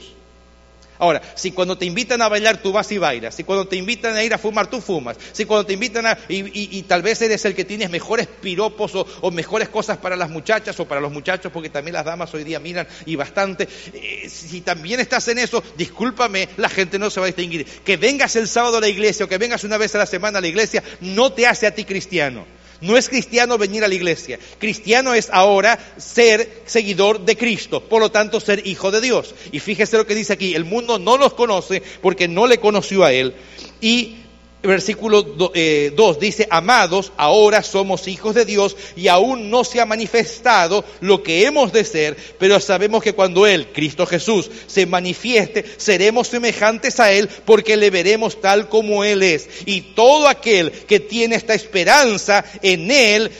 Ahora, 0.98 1.22
si 1.34 1.52
cuando 1.52 1.78
te 1.78 1.84
invitan 1.84 2.22
a 2.22 2.28
bailar 2.28 2.60
tú 2.62 2.72
vas 2.72 2.90
y 2.92 2.98
bailas, 2.98 3.34
si 3.34 3.44
cuando 3.44 3.66
te 3.66 3.76
invitan 3.76 4.16
a 4.16 4.24
ir 4.24 4.34
a 4.34 4.38
fumar 4.38 4.68
tú 4.68 4.80
fumas, 4.80 5.16
si 5.32 5.44
cuando 5.44 5.66
te 5.66 5.74
invitan 5.74 6.06
a... 6.06 6.18
y, 6.28 6.82
tal 6.82 7.02
vez 7.02 7.22
eres 7.22 7.44
el 7.44 7.54
que 7.54 7.64
tienes 7.64 7.90
mejores 7.90 8.26
piropos 8.26 8.92
o, 8.94 9.30
mejores 9.30 9.68
cosas 9.68 9.98
para 9.98 10.16
las 10.16 10.30
muchachas 10.30 10.78
o 10.80 10.86
para 10.86 11.00
los 11.00 11.12
muchachos, 11.12 11.52
porque 11.52 11.70
también 11.70 11.94
las 11.94 12.04
damas 12.04 12.32
hoy 12.34 12.44
día 12.44 12.58
miran 12.58 12.88
y 13.06 13.16
bastante, 13.16 13.68
eh, 13.92 14.28
si 14.28 14.60
también 14.62 15.00
estás 15.00 15.28
en 15.28 15.38
eso, 15.38 15.62
discúlpame, 15.76 16.48
la 16.56 16.68
gente 16.68 16.98
no 16.98 17.10
se 17.10 17.20
va 17.20 17.26
a 17.26 17.28
distinguir. 17.28 17.64
Que 17.64 17.96
vengas 17.96 18.34
el 18.36 18.48
sábado 18.48 18.78
a 18.78 18.80
la 18.80 18.88
iglesia 18.88 19.24
o 19.24 19.28
que 19.28 19.38
vengas 19.38 19.64
una 19.64 19.78
vez 19.78 19.94
a 19.94 19.98
la 19.98 20.06
semana 20.06 20.38
a 20.38 20.40
la 20.40 20.48
iglesia 20.48 20.82
no 21.00 21.32
te 21.32 21.46
hace 21.46 21.66
a 21.66 21.74
ti 21.74 21.84
cristiano. 21.84 22.57
No 22.80 22.96
es 22.96 23.08
cristiano 23.08 23.58
venir 23.58 23.82
a 23.84 23.88
la 23.88 23.94
iglesia. 23.94 24.38
Cristiano 24.58 25.14
es 25.14 25.28
ahora 25.32 25.78
ser 25.96 26.62
seguidor 26.66 27.24
de 27.24 27.36
Cristo, 27.36 27.80
por 27.80 28.00
lo 28.00 28.10
tanto 28.10 28.40
ser 28.40 28.66
hijo 28.66 28.90
de 28.90 29.00
Dios. 29.00 29.34
Y 29.50 29.58
fíjese 29.58 29.96
lo 29.96 30.06
que 30.06 30.14
dice 30.14 30.32
aquí, 30.32 30.54
el 30.54 30.64
mundo 30.64 30.98
no 30.98 31.16
los 31.16 31.34
conoce 31.34 31.82
porque 32.00 32.28
no 32.28 32.46
le 32.46 32.58
conoció 32.58 33.04
a 33.04 33.12
Él. 33.12 33.34
Y 33.80 34.16
versículo 34.62 35.22
2 35.22 35.50
eh, 35.54 35.94
dice, 36.20 36.48
amados, 36.50 37.12
ahora 37.16 37.62
somos 37.62 38.08
hijos 38.08 38.34
de 38.34 38.44
Dios 38.44 38.76
y 38.96 39.06
aún 39.08 39.50
no 39.50 39.62
se 39.62 39.80
ha 39.80 39.86
manifestado 39.86 40.84
lo 41.00 41.22
que 41.22 41.46
hemos 41.46 41.72
de 41.72 41.84
ser, 41.84 42.16
pero 42.38 42.58
sabemos 42.58 43.02
que 43.02 43.12
cuando 43.12 43.46
Él, 43.46 43.68
Cristo 43.72 44.04
Jesús, 44.04 44.50
se 44.66 44.86
manifieste, 44.86 45.64
seremos 45.76 46.28
semejantes 46.28 46.98
a 46.98 47.12
Él 47.12 47.28
porque 47.44 47.76
le 47.76 47.90
veremos 47.90 48.40
tal 48.40 48.68
como 48.68 49.04
Él 49.04 49.22
es. 49.22 49.48
Y 49.64 49.80
todo 49.80 50.26
aquel 50.26 50.72
que 50.72 50.98
tiene 50.98 51.36
esta 51.36 51.54
esperanza 51.54 52.44
en 52.62 52.90
Él, 52.90 53.30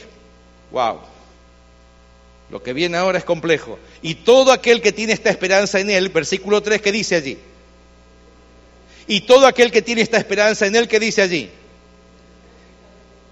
wow. 0.71 1.01
Lo 2.51 2.63
que 2.63 2.73
viene 2.73 2.97
ahora 2.97 3.19
es 3.19 3.25
complejo. 3.25 3.79
Y 4.01 4.15
todo 4.15 4.53
aquel 4.53 4.81
que 4.81 4.93
tiene 4.93 5.13
esta 5.13 5.31
esperanza 5.31 5.81
en 5.81 5.91
Él, 5.91 6.09
versículo 6.09 6.63
3 6.63 6.81
que 6.81 6.93
dice 6.93 7.17
allí, 7.17 7.39
y 9.09 9.23
todo 9.23 9.47
aquel 9.47 9.73
que 9.73 9.83
tiene 9.83 10.03
esta 10.03 10.19
esperanza 10.19 10.67
en 10.67 10.77
Él, 10.77 10.87
que 10.87 11.01
dice 11.01 11.23
allí, 11.23 11.51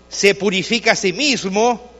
se 0.09 0.35
purifica 0.35 0.93
a 0.93 0.97
sí 0.97 1.13
mismo, 1.13 1.91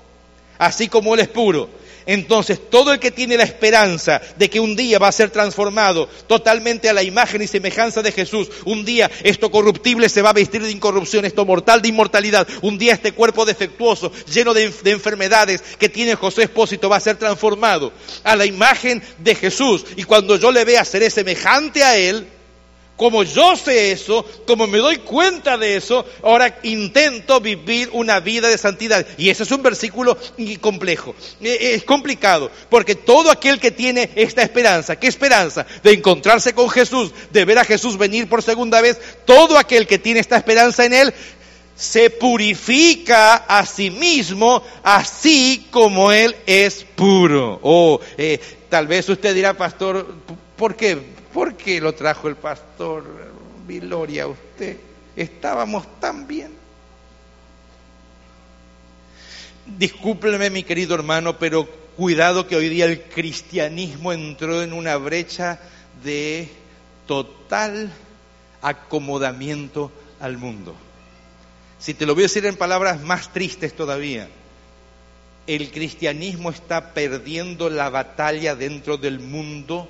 así 0.59 0.89
como 0.89 1.15
Él 1.15 1.21
es 1.21 1.29
puro. 1.29 1.69
Entonces, 2.07 2.61
todo 2.71 2.93
el 2.93 3.01
que 3.01 3.11
tiene 3.11 3.37
la 3.37 3.43
esperanza 3.43 4.23
de 4.39 4.49
que 4.49 4.61
un 4.61 4.77
día 4.77 5.01
va 5.01 5.09
a 5.09 5.13
ser 5.13 5.31
transformado 5.31 6.09
totalmente 6.29 6.89
a 6.89 6.93
la 6.93 7.03
imagen 7.03 7.43
y 7.43 7.49
semejanza 7.49 8.01
de 8.01 8.13
Jesús, 8.13 8.49
un 8.65 8.85
día 8.85 9.11
esto 9.25 9.51
corruptible 9.51 10.09
se 10.09 10.23
va 10.23 10.31
a 10.31 10.33
vestir 10.33 10.63
de 10.63 10.71
incorrupción, 10.71 11.25
esto 11.25 11.45
mortal 11.45 11.83
de 11.83 11.89
inmortalidad, 11.89 12.47
un 12.63 12.79
día 12.79 12.95
este 12.95 13.11
cuerpo 13.11 13.45
defectuoso, 13.45 14.13
lleno 14.33 14.55
de, 14.55 14.71
de 14.71 14.91
enfermedades 14.93 15.63
que 15.79 15.89
tiene 15.89 16.15
José 16.15 16.45
Espósito, 16.45 16.89
va 16.89 16.97
a 16.97 17.01
ser 17.01 17.17
transformado 17.17 17.93
a 18.23 18.37
la 18.37 18.47
imagen 18.47 19.03
de 19.19 19.35
Jesús. 19.35 19.85
Y 19.97 20.05
cuando 20.05 20.37
yo 20.37 20.53
le 20.53 20.65
vea 20.65 20.85
seré 20.85 21.11
semejante 21.11 21.83
a 21.83 21.99
Él, 21.99 22.29
como 22.97 23.23
yo 23.23 23.57
sé 23.57 23.93
eso, 23.93 24.25
como 24.47 24.67
me 24.67 24.79
doy 24.79 24.97
cuenta 24.99 25.59
de 25.59 25.77
eso, 25.77 26.05
ahora 26.23 26.59
intento 26.63 27.41
vivir 27.41 27.91
una 27.93 28.21
vida 28.21 28.49
de 28.49 28.57
santidad. 28.57 29.07
Y 29.19 29.29
ese 29.29 29.43
es 29.43 29.51
un 29.51 29.63
versículo 29.63 30.17
complejo. 30.61 31.15
E, 31.41 31.49
e, 31.49 31.75
es 31.75 31.85
complicado, 31.85 32.51
porque 32.71 32.95
todo 32.95 33.31
aquel 33.31 33.61
que 33.61 33.71
tiene 33.71 34.11
esta 34.15 34.43
esperanza, 34.43 34.97
¿qué 34.97 35.09
esperanza? 35.09 35.67
De 35.83 35.93
encontrarse 35.93 36.55
con 36.55 36.71
Jesús, 36.71 37.13
de 37.31 37.45
ver 37.45 37.59
a 37.59 37.65
Jesús 37.65 37.99
venir 37.99 38.29
por 38.29 38.43
segunda 38.43 38.81
vez, 38.81 38.99
todo 39.27 39.59
aquel 39.59 39.87
que 39.87 39.99
tiene 39.99 40.21
esta 40.21 40.37
esperanza 40.37 40.87
en 40.87 40.95
Él, 40.95 41.15
se 41.77 42.09
purifica 42.09 43.35
a 43.35 43.67
sí 43.67 43.91
mismo, 43.91 44.63
así 44.83 45.67
como 45.71 46.11
Él 46.11 46.35
es 46.47 46.87
puro. 46.95 47.61
O 47.63 47.95
oh, 47.97 48.01
eh, 48.17 48.41
tal 48.71 48.87
vez 48.87 49.07
usted 49.11 49.35
dirá, 49.35 49.55
pastor, 49.55 50.15
¿por 50.57 50.75
qué? 50.75 51.16
¿Por 51.37 51.55
qué 51.55 51.83
lo 51.83 51.95
trajo 51.95 52.29
el 52.29 52.37
pastor 52.37 53.05
Viloria 53.67 54.23
a 54.23 54.29
usted? 54.29 54.79
Estábamos 55.15 56.01
tan 56.01 56.27
bien. 56.27 56.51
Discúlpeme, 59.67 60.49
mi 60.49 60.63
querido 60.63 60.95
hermano, 60.95 61.39
pero 61.39 61.67
cuidado 61.95 62.47
que 62.47 62.57
hoy 62.57 62.71
día 62.71 62.87
el 62.87 63.03
cristianismo 63.03 64.15
entró 64.15 64.63
en 64.63 64.73
una 64.73 64.97
brecha 64.97 65.61
de 66.03 66.49
total 67.07 67.93
acomodamiento 68.63 69.93
al 70.21 70.39
mundo. 70.39 70.75
Si 71.79 71.93
te 71.93 72.07
lo 72.07 72.15
voy 72.15 72.23
a 72.23 72.29
decir 72.33 72.47
en 72.47 72.57
palabras 72.57 73.03
más 73.03 73.31
tristes 73.35 73.77
todavía, 73.77 74.31
el 75.47 75.71
cristianismo 75.71 76.49
está 76.49 76.95
perdiendo 76.95 77.69
la 77.69 77.91
batalla 77.91 78.57
dentro 78.57 78.97
del 78.97 79.21
mundo 79.21 79.87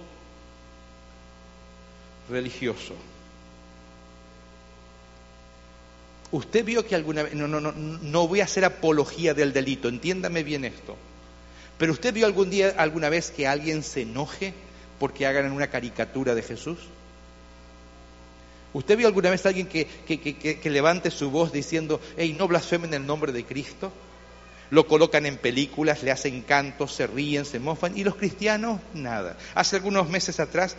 religioso. 2.28 2.94
Usted 6.32 6.64
vio 6.64 6.86
que 6.86 6.94
alguna 6.94 7.22
vez, 7.22 7.34
no, 7.34 7.46
no, 7.46 7.60
no, 7.60 7.72
no 7.72 8.28
voy 8.28 8.40
a 8.40 8.44
hacer 8.44 8.64
apología 8.64 9.32
del 9.32 9.52
delito, 9.52 9.88
entiéndame 9.88 10.42
bien 10.42 10.64
esto, 10.64 10.96
pero 11.78 11.92
usted 11.92 12.12
vio 12.12 12.26
algún 12.26 12.50
día, 12.50 12.74
alguna 12.78 13.08
vez 13.08 13.30
que 13.30 13.46
alguien 13.46 13.82
se 13.82 14.02
enoje 14.02 14.54
porque 14.98 15.26
hagan 15.26 15.52
una 15.52 15.68
caricatura 15.68 16.34
de 16.34 16.42
Jesús. 16.42 16.78
¿Usted 18.72 18.96
vio 18.96 19.06
alguna 19.06 19.30
vez 19.30 19.44
a 19.46 19.50
alguien 19.50 19.68
que, 19.68 19.86
que, 20.06 20.70
levante 20.70 21.10
su 21.10 21.30
voz 21.30 21.52
diciendo, 21.52 22.00
hey, 22.16 22.34
no 22.38 22.48
blasfemen 22.48 22.92
el 22.92 23.06
nombre 23.06 23.32
de 23.32 23.44
Cristo? 23.44 23.92
Lo 24.70 24.86
colocan 24.86 25.24
en 25.26 25.38
películas, 25.38 26.02
le 26.02 26.10
hacen 26.10 26.42
cantos, 26.42 26.92
se 26.92 27.06
ríen, 27.06 27.44
se 27.44 27.58
mofan, 27.58 27.96
y 27.96 28.04
los 28.04 28.16
cristianos, 28.16 28.80
nada. 28.92 29.38
Hace 29.54 29.76
algunos 29.76 30.10
meses 30.10 30.40
atrás 30.40 30.76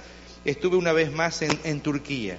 estuve 0.52 0.78
una 0.78 0.94
vez 0.94 1.12
más 1.12 1.42
en, 1.42 1.82
Turquía. 1.82 2.38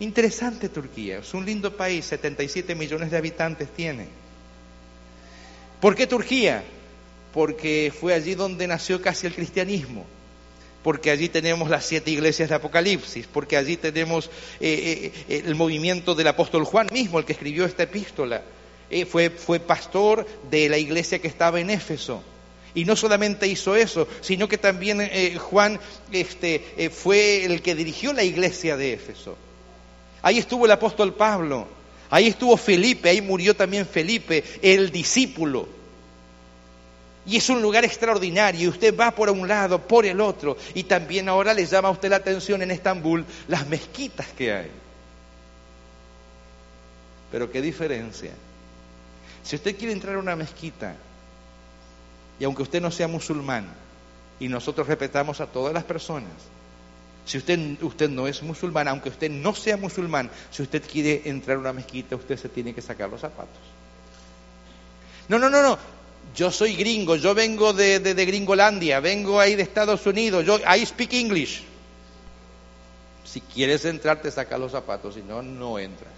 Interesante 0.00 0.68
Turquía, 0.68 1.18
es 1.18 1.34
un 1.34 1.46
lindo 1.46 1.76
país, 1.76 2.04
77 2.04 2.74
millones 2.74 3.10
de 3.10 3.16
habitantes 3.16 3.68
tiene. 3.70 4.08
¿Por 5.80 5.94
qué 5.94 6.06
Turquía? 6.06 6.64
Porque 7.32 7.92
fue 7.98 8.12
allí 8.12 8.34
donde 8.34 8.66
nació 8.66 9.00
casi 9.00 9.26
el 9.26 9.34
cristianismo 9.34 10.04
porque 10.82 11.10
allí 11.10 11.30
tenemos 11.30 11.70
las 11.70 11.86
siete 11.86 12.10
iglesias 12.10 12.50
de 12.50 12.56
Apocalipsis, 12.56 13.26
porque 13.26 13.56
allí 13.56 13.78
tenemos 13.78 14.26
eh, 14.60 15.12
eh, 15.30 15.42
el 15.46 15.54
movimiento 15.54 16.14
del 16.14 16.28
apóstol 16.28 16.64
Juan 16.64 16.88
mismo, 16.92 17.18
el 17.18 17.24
que 17.24 17.32
escribió 17.32 17.64
esta 17.64 17.84
epístola. 17.84 18.42
Eh, 18.90 19.06
fue, 19.06 19.30
fue 19.30 19.60
pastor 19.60 20.26
de 20.50 20.68
la 20.68 20.76
iglesia 20.76 21.20
que 21.20 21.28
estaba 21.28 21.58
en 21.58 21.70
Éfeso. 21.70 22.22
Y 22.74 22.84
no 22.84 22.96
solamente 22.96 23.46
hizo 23.46 23.76
eso, 23.76 24.08
sino 24.20 24.48
que 24.48 24.58
también 24.58 25.08
Juan 25.38 25.78
este, 26.10 26.90
fue 26.90 27.44
el 27.44 27.62
que 27.62 27.74
dirigió 27.74 28.12
la 28.12 28.24
iglesia 28.24 28.76
de 28.76 28.94
Éfeso. 28.94 29.36
Ahí 30.22 30.38
estuvo 30.38 30.64
el 30.64 30.72
apóstol 30.72 31.14
Pablo, 31.14 31.68
ahí 32.10 32.26
estuvo 32.26 32.56
Felipe, 32.56 33.10
ahí 33.10 33.20
murió 33.20 33.54
también 33.54 33.86
Felipe, 33.86 34.42
el 34.62 34.90
discípulo. 34.90 35.68
Y 37.26 37.36
es 37.36 37.48
un 37.48 37.62
lugar 37.62 37.84
extraordinario 37.84 38.68
usted 38.68 38.94
va 38.94 39.10
por 39.10 39.30
un 39.30 39.48
lado, 39.48 39.80
por 39.80 40.04
el 40.04 40.20
otro. 40.20 40.56
Y 40.74 40.84
también 40.84 41.28
ahora 41.28 41.54
le 41.54 41.66
llama 41.66 41.88
a 41.88 41.92
usted 41.92 42.10
la 42.10 42.16
atención 42.16 42.60
en 42.62 42.70
Estambul 42.70 43.24
las 43.48 43.66
mezquitas 43.66 44.26
que 44.36 44.52
hay. 44.52 44.70
Pero 47.30 47.50
qué 47.50 47.62
diferencia. 47.62 48.32
Si 49.42 49.56
usted 49.56 49.76
quiere 49.76 49.92
entrar 49.92 50.16
a 50.16 50.18
una 50.18 50.36
mezquita, 50.36 50.96
y 52.38 52.44
aunque 52.44 52.62
usted 52.62 52.80
no 52.80 52.90
sea 52.90 53.08
musulmán, 53.08 53.66
y 54.40 54.48
nosotros 54.48 54.86
respetamos 54.86 55.40
a 55.40 55.46
todas 55.46 55.72
las 55.72 55.84
personas, 55.84 56.32
si 57.24 57.38
usted, 57.38 57.82
usted 57.82 58.10
no 58.10 58.26
es 58.26 58.42
musulmán, 58.42 58.88
aunque 58.88 59.08
usted 59.08 59.30
no 59.30 59.54
sea 59.54 59.76
musulmán, 59.76 60.30
si 60.50 60.62
usted 60.62 60.82
quiere 60.90 61.22
entrar 61.24 61.56
a 61.56 61.60
una 61.60 61.72
mezquita, 61.72 62.16
usted 62.16 62.36
se 62.36 62.48
tiene 62.48 62.74
que 62.74 62.82
sacar 62.82 63.08
los 63.08 63.20
zapatos. 63.20 63.62
No, 65.28 65.38
no, 65.38 65.48
no, 65.48 65.62
no 65.62 65.78
yo 66.34 66.50
soy 66.50 66.74
gringo, 66.74 67.16
yo 67.16 67.34
vengo 67.34 67.72
de, 67.72 67.98
Gringolandia, 68.26 69.00
vengo 69.00 69.38
ahí 69.38 69.54
de 69.54 69.62
Estados 69.62 70.04
Unidos, 70.06 70.44
yo, 70.44 70.58
I 70.58 70.84
speak 70.84 71.12
English. 71.12 71.62
Si 73.24 73.40
quieres 73.40 73.84
entrar, 73.84 74.20
te 74.20 74.30
saca 74.30 74.58
los 74.58 74.72
zapatos, 74.72 75.14
si 75.14 75.22
no, 75.22 75.42
no 75.42 75.78
entras. 75.78 76.12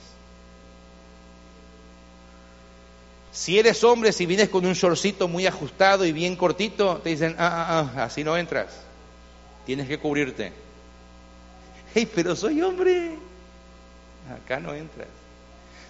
Si 3.36 3.58
eres 3.58 3.84
hombre, 3.84 4.14
si 4.14 4.24
vienes 4.24 4.48
con 4.48 4.64
un 4.64 4.72
shortcito 4.72 5.28
muy 5.28 5.46
ajustado 5.46 6.06
y 6.06 6.12
bien 6.12 6.36
cortito, 6.36 6.96
te 7.04 7.10
dicen, 7.10 7.36
ah, 7.38 7.66
ah, 7.68 7.92
ah, 7.94 8.04
así 8.04 8.24
no 8.24 8.34
entras. 8.34 8.68
Tienes 9.66 9.86
que 9.86 9.98
cubrirte. 9.98 10.52
Hey, 11.94 12.10
pero 12.14 12.34
soy 12.34 12.62
hombre. 12.62 13.10
Acá 14.34 14.58
no 14.58 14.72
entras. 14.74 15.08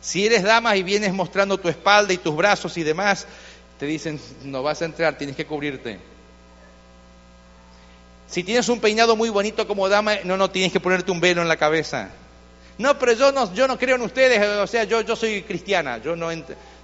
Si 0.00 0.26
eres 0.26 0.42
dama 0.42 0.76
y 0.76 0.82
vienes 0.82 1.12
mostrando 1.12 1.56
tu 1.56 1.68
espalda 1.68 2.12
y 2.12 2.18
tus 2.18 2.34
brazos 2.34 2.76
y 2.76 2.82
demás, 2.82 3.26
te 3.78 3.86
dicen, 3.86 4.20
no 4.42 4.64
vas 4.64 4.82
a 4.82 4.86
entrar, 4.86 5.16
tienes 5.16 5.36
que 5.36 5.46
cubrirte. 5.46 6.00
Si 8.28 8.42
tienes 8.42 8.68
un 8.68 8.80
peinado 8.80 9.14
muy 9.14 9.30
bonito 9.30 9.68
como 9.68 9.88
dama, 9.88 10.16
no, 10.24 10.36
no, 10.36 10.50
tienes 10.50 10.72
que 10.72 10.80
ponerte 10.80 11.12
un 11.12 11.20
velo 11.20 11.42
en 11.42 11.48
la 11.48 11.56
cabeza. 11.56 12.10
No, 12.78 12.98
pero 12.98 13.12
yo 13.12 13.30
no, 13.30 13.54
yo 13.54 13.68
no 13.68 13.78
creo 13.78 13.96
en 13.96 14.02
ustedes, 14.02 14.44
o 14.58 14.66
sea, 14.66 14.82
yo, 14.82 15.00
yo 15.00 15.14
soy 15.14 15.42
cristiana, 15.42 15.98
yo 15.98 16.16
no 16.16 16.30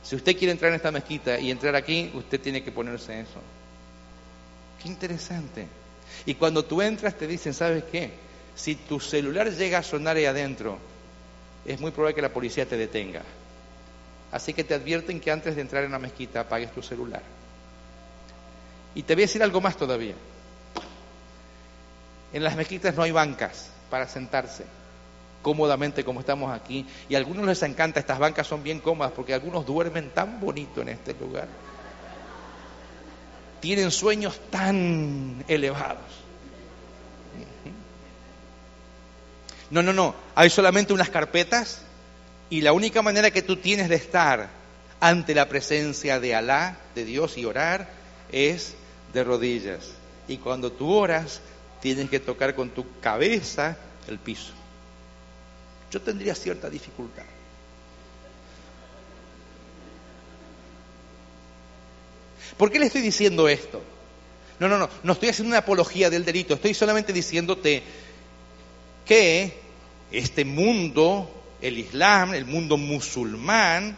Si 0.03 0.17
usted 0.17 0.37
quiere 0.37 0.53
entrar 0.53 0.71
en 0.71 0.77
esta 0.77 0.91
mezquita 0.91 1.39
y 1.39 1.51
entrar 1.51 1.77
aquí, 1.77 2.11
usted 2.15 2.41
tiene 2.41 2.63
que 2.63 2.73
ponerse 2.73 3.21
eso. 3.21 3.41
Qué 4.83 4.89
interesante. 4.89 5.67
Y 6.27 6.35
cuando 6.35 6.65
tú 6.65 6.83
entras 6.83 7.17
te 7.17 7.27
dicen, 7.27 7.55
¿sabes 7.55 7.85
qué? 7.85 8.11
Si 8.55 8.75
tu 8.75 8.99
celular 9.01 9.51
llega 9.51 9.79
a 9.79 9.83
sonar 9.83 10.17
ahí 10.17 10.25
adentro, 10.25 10.79
es 11.65 11.81
muy 11.81 11.93
probable 11.93 12.15
que 12.17 12.23
la 12.23 12.33
policía 12.33 12.67
te 12.67 12.77
detenga. 12.77 13.23
Así 14.33 14.53
que 14.53 14.65
te 14.65 14.75
advierten 14.75 15.21
que 15.21 15.31
antes 15.31 15.55
de 15.55 15.63
entrar 15.63 15.85
en 15.85 15.93
la 15.93 15.99
mezquita 15.99 16.41
apagues 16.41 16.73
tu 16.73 16.83
celular. 16.83 17.23
Y 18.95 19.05
te 19.05 19.15
voy 19.15 19.23
a 19.23 19.27
decir 19.27 19.43
algo 19.43 19.61
más 19.61 19.77
todavía. 19.77 20.15
En 22.33 22.43
las 22.43 22.57
mezquitas 22.57 22.95
no 22.95 23.03
hay 23.03 23.13
bancas 23.13 23.71
para 23.89 24.09
sentarse 24.09 24.65
cómodamente 25.43 26.05
como 26.05 26.21
estamos 26.21 26.53
aquí. 26.53 26.87
Y 27.09 27.15
a 27.15 27.19
algunos 27.19 27.45
les 27.47 27.63
encanta, 27.63 28.01
estas 28.01 28.19
bancas 28.19 28.47
son 28.47 28.63
bien 28.63 28.81
cómodas 28.81 29.13
porque 29.13 29.35
algunos 29.35 29.67
duermen 29.67 30.11
tan 30.11 30.41
bonito 30.41 30.81
en 30.81 30.91
este 30.91 31.15
lugar. 31.15 31.49
Tienen 33.61 33.91
sueños 33.91 34.41
tan 34.51 35.45
elevados. 35.49 36.23
No, 39.71 39.83
no, 39.83 39.93
no. 39.93 40.15
Hay 40.35 40.51
solamente 40.51 40.93
unas 40.93 41.11
carpetas 41.11 41.83
y 42.51 42.61
la 42.61 42.73
única 42.73 43.03
manera 43.03 43.31
que 43.31 43.43
tú 43.43 43.57
tienes 43.57 43.89
de 43.89 43.97
estar 43.97 44.51
ante 45.01 45.35
la 45.35 45.49
presencia 45.49 46.21
de 46.21 46.35
Alá, 46.35 46.77
de 46.95 47.05
Dios 47.05 47.39
y 47.39 47.45
orar, 47.45 47.89
es 48.31 48.75
de 49.13 49.25
rodillas. 49.25 49.93
Y 50.29 50.37
cuando 50.37 50.71
tú 50.71 50.93
oras, 50.93 51.41
tienes 51.81 52.11
que 52.11 52.21
tocar 52.21 52.55
con 52.55 52.71
tu 52.71 53.01
cabeza 53.01 53.77
el 54.09 54.19
piso. 54.19 54.53
Yo 55.93 56.01
tendría 56.01 56.35
cierta 56.35 56.71
dificultad. 56.71 57.25
¿Por 62.57 62.71
qué 62.71 62.79
le 62.79 62.87
estoy 62.87 63.03
diciendo 63.03 63.47
esto? 63.47 63.83
No, 64.59 64.69
no, 64.69 64.79
no, 64.79 64.89
no 65.03 65.13
estoy 65.13 65.29
haciendo 65.29 65.51
una 65.51 65.59
apología 65.59 66.09
del 66.09 66.25
delito, 66.25 66.55
estoy 66.55 66.73
solamente 66.73 67.13
diciéndote 67.13 67.83
que 69.05 69.61
este 70.11 70.45
mundo 70.45 71.31
el 71.61 71.79
Islam, 71.79 72.35
el 72.35 72.47
mundo 72.47 72.77
musulmán, 72.77 73.97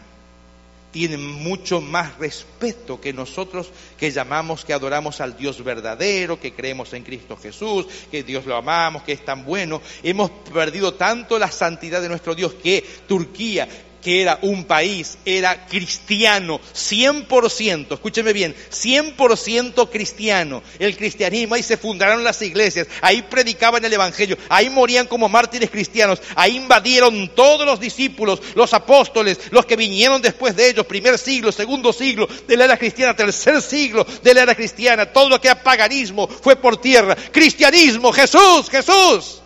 tiene 0.94 1.16
mucho 1.16 1.80
más 1.80 2.16
respeto 2.18 3.00
que 3.00 3.12
nosotros 3.12 3.72
que 3.98 4.12
llamamos, 4.12 4.64
que 4.64 4.72
adoramos 4.72 5.20
al 5.20 5.37
Dios 5.37 5.64
verdadero, 5.64 6.38
que 6.38 6.52
creemos 6.52 6.92
en 6.92 7.02
Cristo 7.02 7.37
Jesús, 7.37 7.88
que 8.12 8.22
Dios 8.22 8.46
lo 8.46 8.54
amamos, 8.54 9.02
que 9.02 9.11
es 9.11 9.24
tan 9.24 9.44
bueno. 9.44 9.83
Hemos 10.04 10.30
perdido 10.30 10.94
tanto 10.94 11.37
la 11.37 11.50
santidad 11.50 12.00
de 12.00 12.09
nuestro 12.09 12.37
Dios 12.37 12.54
que 12.54 12.85
Turquía, 13.09 13.68
que 14.05 14.21
era 14.21 14.38
un 14.43 14.64
país, 14.64 15.17
era 15.25 15.67
cristiano, 15.67 16.61
100%, 16.75 17.95
escúcheme 17.95 18.35
bien, 18.35 18.55
100% 18.71 19.88
cristiano. 19.90 20.62
El 20.79 20.95
cristianismo, 20.95 21.55
ahí 21.55 21.62
se 21.62 21.79
fundaron 21.79 22.23
las 22.23 22.43
iglesias, 22.43 22.87
ahí 23.01 23.23
predicaban 23.23 23.83
el 23.83 23.93
Evangelio, 23.93 24.37
ahí 24.51 24.69
morían 24.69 25.07
como 25.07 25.31
mártires 25.31 25.71
cristianos, 25.71 26.21
ahí 26.37 26.57
invadieron 26.57 27.31
todos 27.35 27.64
los 27.64 27.81
discípulos, 27.81 28.43
los 28.55 28.75
apóstoles, 28.75 29.40
los 29.51 29.64
que 29.64 29.77
vinieron 29.77 30.21
después 30.21 30.55
de 30.55 30.69
ellos, 30.69 30.85
primer 30.85 31.19
siglo, 31.19 31.51
segundo 31.51 31.90
siglo 31.90 32.29
de 32.47 32.57
la 32.59 32.67
era 32.67 32.77
cristiana, 32.77 33.17
tercer 33.17 33.62
siglo 33.62 34.07
de 34.23 34.35
la 34.35 34.43
era 34.43 34.55
cristiana, 34.55 35.07
todo 35.07 35.31
lo 35.31 35.40
que 35.40 35.49
era 35.49 35.62
paganismo 35.62 36.29
fue 36.29 36.57
por 36.57 36.77
tierra. 36.77 37.17
Cristianismo, 37.33 38.12
Jesús, 38.12 38.69
Jesús. 38.71 39.43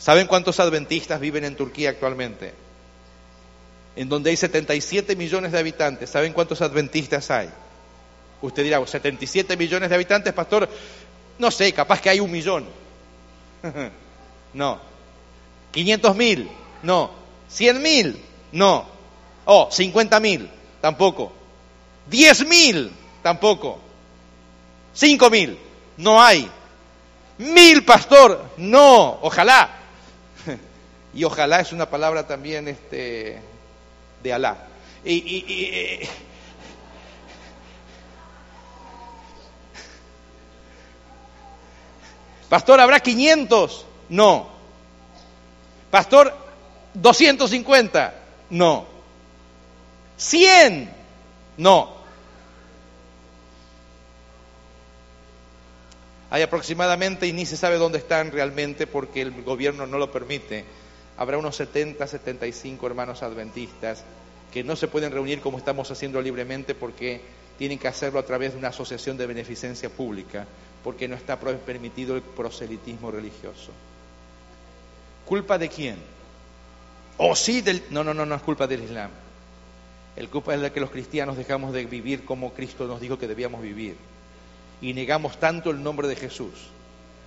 ¿Saben 0.00 0.26
cuántos 0.26 0.58
adventistas 0.58 1.20
viven 1.20 1.44
en 1.44 1.54
Turquía 1.54 1.90
actualmente? 1.90 2.54
En 3.94 4.08
donde 4.08 4.30
hay 4.30 4.36
77 4.36 5.14
millones 5.14 5.52
de 5.52 5.58
habitantes. 5.58 6.08
¿Saben 6.08 6.32
cuántos 6.32 6.62
adventistas 6.62 7.30
hay? 7.30 7.50
Usted 8.40 8.62
dirá, 8.62 8.84
77 8.84 9.58
millones 9.58 9.90
de 9.90 9.94
habitantes, 9.94 10.32
pastor. 10.32 10.66
No 11.38 11.50
sé, 11.50 11.70
capaz 11.74 12.00
que 12.00 12.08
hay 12.08 12.18
un 12.18 12.30
millón. 12.30 12.64
no. 14.54 14.80
500 15.70 16.16
mil. 16.16 16.48
No. 16.82 17.10
100 17.50 17.82
mil. 17.82 18.24
No. 18.52 18.86
Oh, 19.44 19.68
50 19.70 20.18
mil. 20.18 20.48
Tampoco. 20.80 21.30
10 22.08 22.46
mil. 22.46 22.90
Tampoco. 23.22 23.78
5 24.94 25.28
mil. 25.28 25.58
No 25.98 26.22
hay. 26.22 26.50
Mil, 27.36 27.84
pastor. 27.84 28.46
No. 28.56 29.18
Ojalá. 29.20 29.79
Y 31.12 31.24
ojalá 31.24 31.60
es 31.60 31.72
una 31.72 31.90
palabra 31.90 32.26
también 32.26 32.68
este, 32.68 33.40
de 34.22 34.32
Alá. 34.32 34.66
Eh, 35.04 36.08
Pastor, 42.48 42.80
¿habrá 42.80 43.00
500? 43.00 43.86
No. 44.08 44.48
Pastor, 45.90 46.36
250? 46.94 48.14
No. 48.50 48.86
100? 50.16 50.90
No. 51.56 52.00
Hay 56.30 56.42
aproximadamente, 56.42 57.26
y 57.26 57.32
ni 57.32 57.46
se 57.46 57.56
sabe 57.56 57.76
dónde 57.76 57.98
están 57.98 58.30
realmente 58.30 58.86
porque 58.86 59.22
el 59.22 59.42
gobierno 59.42 59.86
no 59.86 59.98
lo 59.98 60.12
permite, 60.12 60.64
habrá 61.20 61.36
unos 61.36 61.54
70, 61.56 62.06
75 62.06 62.86
hermanos 62.86 63.22
adventistas 63.22 64.04
que 64.50 64.64
no 64.64 64.74
se 64.74 64.88
pueden 64.88 65.12
reunir 65.12 65.42
como 65.42 65.58
estamos 65.58 65.90
haciendo 65.90 66.20
libremente 66.22 66.74
porque 66.74 67.20
tienen 67.58 67.78
que 67.78 67.88
hacerlo 67.88 68.18
a 68.18 68.22
través 68.24 68.52
de 68.52 68.58
una 68.58 68.68
asociación 68.68 69.18
de 69.18 69.26
beneficencia 69.26 69.90
pública, 69.90 70.46
porque 70.82 71.08
no 71.08 71.16
está 71.16 71.38
permitido 71.38 72.16
el 72.16 72.22
proselitismo 72.22 73.10
religioso. 73.10 73.70
¿Culpa 75.26 75.58
de 75.58 75.68
quién? 75.68 75.96
¿O 77.18 77.32
oh, 77.32 77.36
sí 77.36 77.60
del.? 77.60 77.82
No, 77.90 78.02
no, 78.02 78.14
no, 78.14 78.24
no 78.24 78.34
es 78.34 78.40
culpa 78.40 78.66
del 78.66 78.84
Islam. 78.84 79.10
El 80.16 80.30
culpa 80.30 80.54
es 80.54 80.62
de 80.62 80.72
que 80.72 80.80
los 80.80 80.90
cristianos 80.90 81.36
dejamos 81.36 81.74
de 81.74 81.84
vivir 81.84 82.24
como 82.24 82.54
Cristo 82.54 82.86
nos 82.86 82.98
dijo 82.98 83.18
que 83.18 83.28
debíamos 83.28 83.60
vivir 83.60 83.94
y 84.80 84.94
negamos 84.94 85.38
tanto 85.38 85.70
el 85.70 85.82
nombre 85.82 86.08
de 86.08 86.16
Jesús, 86.16 86.70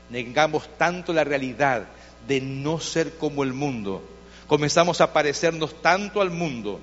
negamos 0.10 0.68
tanto 0.80 1.14
la 1.14 1.24
realidad 1.24 1.86
de 2.28 2.42
no 2.42 2.80
ser 2.80 3.14
como 3.18 3.44
el 3.44 3.54
mundo, 3.54 4.02
comenzamos 4.48 5.02
a 5.02 5.14
parecernos 5.14 5.82
tanto 5.82 6.22
al 6.22 6.30
mundo 6.32 6.80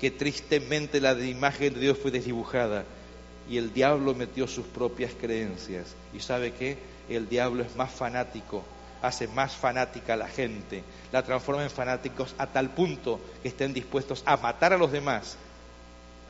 que 0.00 0.10
tristemente 0.10 1.00
la 1.00 1.12
imagen 1.12 1.74
de 1.74 1.80
Dios 1.80 1.98
fue 1.98 2.10
desdibujada 2.10 2.84
y 3.48 3.58
el 3.58 3.72
diablo 3.72 4.14
metió 4.14 4.46
sus 4.46 4.66
propias 4.66 5.12
creencias. 5.18 5.94
¿Y 6.12 6.20
sabe 6.20 6.52
qué? 6.52 6.78
El 7.08 7.28
diablo 7.28 7.62
es 7.62 7.76
más 7.76 7.90
fanático, 7.90 8.64
hace 9.02 9.28
más 9.28 9.54
fanática 9.54 10.14
a 10.14 10.16
la 10.16 10.28
gente, 10.28 10.82
la 11.12 11.22
transforma 11.22 11.62
en 11.62 11.70
fanáticos 11.70 12.34
a 12.38 12.46
tal 12.46 12.70
punto 12.70 13.20
que 13.42 13.48
estén 13.48 13.72
dispuestos 13.72 14.22
a 14.26 14.36
matar 14.36 14.72
a 14.72 14.78
los 14.78 14.90
demás, 14.92 15.36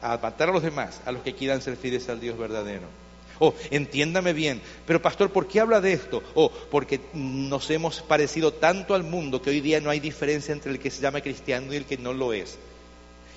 a 0.03 0.19
matar 0.19 0.51
a 0.51 0.53
los 0.53 0.63
demás, 0.63 1.01
a 1.07 1.13
los 1.13 1.23
que 1.23 1.35
quieran 1.35 1.63
ser 1.63 1.77
fieles 1.77 2.09
al 2.09 2.21
Dios 2.21 2.37
verdadero. 2.39 3.06
Oh, 3.39 3.55
entiéndame 3.71 4.33
bien, 4.33 4.63
pero 4.87 5.03
pastor, 5.03 5.31
¿por 5.31 5.47
qué 5.47 5.61
habla 5.61 5.81
de 5.81 5.93
esto? 5.93 6.23
Oh, 6.35 6.51
porque 6.71 7.01
nos 7.13 7.71
hemos 7.71 8.01
parecido 8.03 8.53
tanto 8.53 8.95
al 8.95 9.03
mundo 9.03 9.43
que 9.43 9.51
hoy 9.51 9.61
día 9.61 9.81
no 9.81 9.91
hay 9.91 10.01
diferencia 10.01 10.53
entre 10.53 10.73
el 10.73 10.79
que 10.79 10.91
se 10.91 11.03
llama 11.03 11.21
cristiano 11.21 11.73
y 11.73 11.77
el 11.77 11.85
que 11.85 11.99
no 11.99 12.13
lo 12.13 12.33
es. 12.33 12.59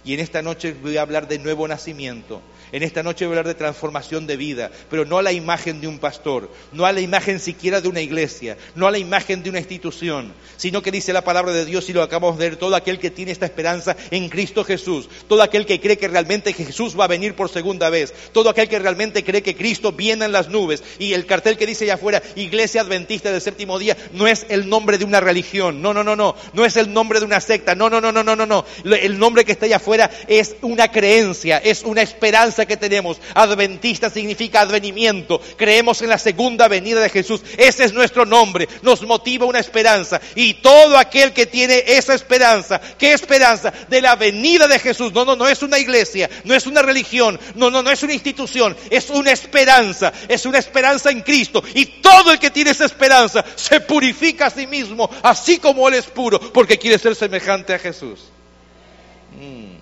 Y 0.06 0.14
en 0.14 0.22
esta 0.22 0.42
noche 0.42 0.74
voy 0.82 0.98
a 0.98 1.02
hablar 1.02 1.28
de 1.28 1.40
nuevo 1.40 1.68
nacimiento. 1.68 2.42
En 2.72 2.84
esta 2.84 3.04
noche 3.04 3.26
voy 3.26 3.36
a 3.36 3.40
hablar 3.40 3.48
de 3.48 3.60
transformación 3.60 4.28
de 4.28 4.38
vida, 4.38 4.72
pero 4.90 5.06
no 5.06 5.18
a 5.18 5.24
la 5.24 5.32
imagen 5.32 5.82
de 5.82 5.88
un 5.88 6.00
pastor, 6.00 6.52
no 6.72 6.86
a 6.86 6.92
la 6.92 7.02
imagen 7.02 7.40
siquiera 7.40 7.82
de 7.82 7.88
una 7.88 8.02
iglesia, 8.02 8.58
no 8.76 8.88
a 8.88 8.92
la 8.92 9.00
imagen 9.00 9.42
de 9.42 9.50
una 9.50 9.60
institución, 9.60 10.34
sino 10.58 10.82
que 10.82 10.92
dice 10.92 11.14
la 11.14 11.24
palabra 11.24 11.52
de 11.52 11.66
Dios 11.66 11.90
y 11.90 11.94
lo 11.94 12.04
acabamos 12.04 12.38
de 12.38 12.50
ver, 12.50 12.58
todo 12.58 12.76
aquel 12.76 13.00
que 13.00 13.10
tiene 13.10 13.32
esta 13.32 13.46
esperanza 13.46 13.96
en 14.12 14.30
Cristo 14.30 14.64
Jesús, 14.64 15.10
todo 15.28 15.42
aquel 15.42 15.66
que 15.66 15.80
cree 15.80 15.98
que 15.98 16.08
realmente 16.08 16.54
Jesús 16.54 17.00
va 17.00 17.06
a 17.06 17.08
venir 17.08 17.34
por 17.34 17.50
segunda 17.50 17.90
vez, 17.90 18.14
todo 18.32 18.50
aquel 18.50 18.70
que 18.70 18.80
realmente 18.80 19.24
cree 19.24 19.42
que 19.42 19.56
Cristo 19.56 19.92
viene 19.92 20.26
en 20.26 20.32
las 20.32 20.50
nubes 20.50 20.84
y 21.00 21.14
el 21.14 21.26
cartel 21.26 21.58
que 21.58 21.66
dice 21.66 21.86
allá 21.86 21.96
afuera, 21.96 22.22
Iglesia 22.36 22.82
Adventista 22.82 23.32
del 23.32 23.42
Séptimo 23.42 23.80
Día, 23.80 23.98
no 24.14 24.28
es 24.28 24.46
el 24.50 24.70
nombre 24.70 24.98
de 24.98 25.06
una 25.06 25.22
religión, 25.22 25.82
no, 25.82 25.94
no, 25.94 26.04
no, 26.04 26.16
no, 26.16 26.36
no 26.54 26.66
es 26.66 26.78
el 26.78 26.94
nombre 26.94 27.20
de 27.20 27.26
una 27.26 27.42
secta, 27.42 27.74
no, 27.74 27.90
no, 27.90 28.00
no, 28.00 28.12
no, 28.12 28.24
no, 28.24 28.36
no, 28.36 28.46
no, 28.46 28.66
el 28.84 29.18
nombre 29.18 29.44
que 29.44 29.52
está 29.52 29.66
allá 29.66 29.78
afuera 29.78 30.12
es 30.28 30.56
una 30.62 30.92
creencia, 30.92 31.58
es 31.58 31.84
una 31.84 32.02
esperanza 32.02 32.59
que 32.66 32.78
tenemos. 32.78 33.18
Adventista 33.34 34.10
significa 34.10 34.62
advenimiento. 34.62 35.42
Creemos 35.58 36.02
en 36.02 36.10
la 36.10 36.18
segunda 36.18 36.68
venida 36.68 37.00
de 37.00 37.10
Jesús. 37.10 37.42
Ese 37.58 37.86
es 37.86 37.94
nuestro 37.94 38.26
nombre. 38.26 38.68
Nos 38.82 39.02
motiva 39.04 39.46
una 39.46 39.60
esperanza. 39.60 40.22
Y 40.36 40.56
todo 40.56 40.98
aquel 40.98 41.34
que 41.34 41.46
tiene 41.46 41.84
esa 41.88 42.14
esperanza, 42.14 42.80
¿qué 42.98 43.14
esperanza? 43.14 43.74
De 43.90 44.02
la 44.02 44.16
venida 44.16 44.68
de 44.68 44.80
Jesús. 44.80 45.14
No, 45.14 45.26
no, 45.26 45.36
no 45.36 45.48
es 45.48 45.62
una 45.64 45.80
iglesia, 45.80 46.30
no 46.44 46.54
es 46.54 46.66
una 46.66 46.82
religión, 46.82 47.40
no, 47.56 47.70
no, 47.70 47.82
no 47.82 47.92
es 47.92 48.04
una 48.04 48.14
institución, 48.14 48.76
es 48.90 49.10
una 49.10 49.32
esperanza. 49.32 50.14
Es 50.28 50.46
una 50.46 50.60
esperanza 50.60 51.12
en 51.12 51.22
Cristo. 51.22 51.64
Y 51.74 51.86
todo 51.86 52.32
el 52.32 52.40
que 52.40 52.52
tiene 52.52 52.72
esa 52.72 52.86
esperanza 52.86 53.44
se 53.56 53.80
purifica 53.82 54.48
a 54.48 54.50
sí 54.50 54.68
mismo, 54.68 55.10
así 55.24 55.58
como 55.60 55.88
Él 55.88 55.96
es 55.96 56.06
puro, 56.06 56.40
porque 56.40 56.78
quiere 56.78 56.98
ser 56.98 57.16
semejante 57.16 57.74
a 57.74 57.80
Jesús. 57.80 58.20
Mm. 59.40 59.79